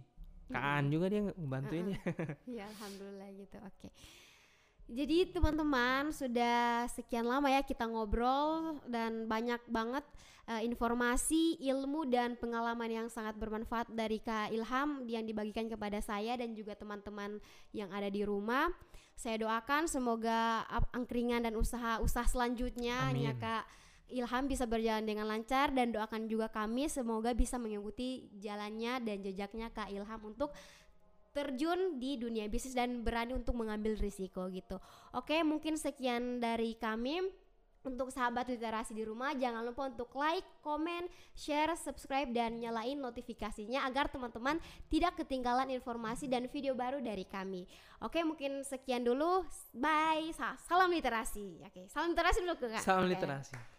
Kaan 0.50 0.90
juga 0.90 1.06
dia 1.14 1.22
ngebantuin 1.30 1.94
ya. 1.94 2.02
Ya 2.62 2.66
alhamdulillah 2.70 3.30
gitu. 3.38 3.58
Oke. 3.62 3.90
Jadi 4.90 5.30
teman-teman 5.30 6.10
sudah 6.10 6.90
sekian 6.90 7.30
lama 7.30 7.46
ya 7.46 7.62
kita 7.62 7.86
ngobrol 7.86 8.82
dan 8.90 9.30
banyak 9.30 9.62
banget 9.70 10.02
eh, 10.50 10.66
informasi, 10.66 11.62
ilmu 11.62 12.10
dan 12.10 12.34
pengalaman 12.42 12.90
yang 12.90 13.08
sangat 13.08 13.38
bermanfaat 13.38 13.94
dari 13.94 14.18
Kak 14.18 14.50
Ilham 14.50 15.06
yang 15.06 15.30
dibagikan 15.30 15.70
kepada 15.70 16.02
saya 16.02 16.34
dan 16.42 16.58
juga 16.58 16.74
teman-teman 16.74 17.38
yang 17.70 17.94
ada 17.94 18.10
di 18.10 18.26
rumah. 18.26 18.74
Saya 19.14 19.46
doakan 19.46 19.86
semoga 19.86 20.66
angkringan 20.90 21.46
dan 21.46 21.54
usaha-usaha 21.54 22.26
selanjutnya 22.26 23.14
Amin. 23.14 23.30
ya 23.30 23.34
Kak 23.38 23.70
Ilham 24.10 24.50
bisa 24.50 24.66
berjalan 24.66 25.06
dengan 25.06 25.30
lancar 25.30 25.70
dan 25.72 25.94
doakan 25.94 26.26
juga 26.26 26.50
kami 26.50 26.90
semoga 26.90 27.34
bisa 27.34 27.56
mengikuti 27.56 28.28
jalannya 28.38 29.00
dan 29.02 29.18
jejaknya 29.22 29.70
Kak 29.70 29.90
Ilham 29.90 30.22
untuk 30.26 30.50
terjun 31.30 32.02
di 32.02 32.18
dunia 32.18 32.50
bisnis 32.50 32.74
dan 32.74 33.06
berani 33.06 33.38
untuk 33.38 33.54
mengambil 33.54 33.94
risiko 33.96 34.50
gitu. 34.50 34.82
Oke, 35.14 35.46
mungkin 35.46 35.78
sekian 35.78 36.42
dari 36.42 36.74
kami. 36.76 37.22
Untuk 37.80 38.12
sahabat 38.12 38.52
literasi 38.52 38.92
di 38.92 39.08
rumah, 39.08 39.32
jangan 39.32 39.64
lupa 39.64 39.88
untuk 39.88 40.12
like, 40.20 40.44
komen, 40.60 41.08
share, 41.32 41.80
subscribe, 41.80 42.28
dan 42.36 42.60
nyalain 42.60 43.00
notifikasinya 43.00 43.88
agar 43.88 44.12
teman-teman 44.12 44.60
tidak 44.92 45.16
ketinggalan 45.24 45.72
informasi 45.72 46.28
dan 46.28 46.52
video 46.52 46.76
baru 46.76 47.00
dari 47.00 47.24
kami. 47.24 47.64
Oke, 48.04 48.20
mungkin 48.28 48.68
sekian 48.68 49.08
dulu. 49.08 49.48
Bye. 49.72 50.36
Sa- 50.36 50.60
Salam 50.68 50.92
literasi. 50.92 51.64
Oke, 51.64 51.88
salam 51.88 52.12
literasi 52.12 52.44
dulu 52.44 52.60
ke 52.60 52.68
Kak. 52.68 52.84
Salam 52.84 53.08
Oke. 53.08 53.16
literasi. 53.16 53.79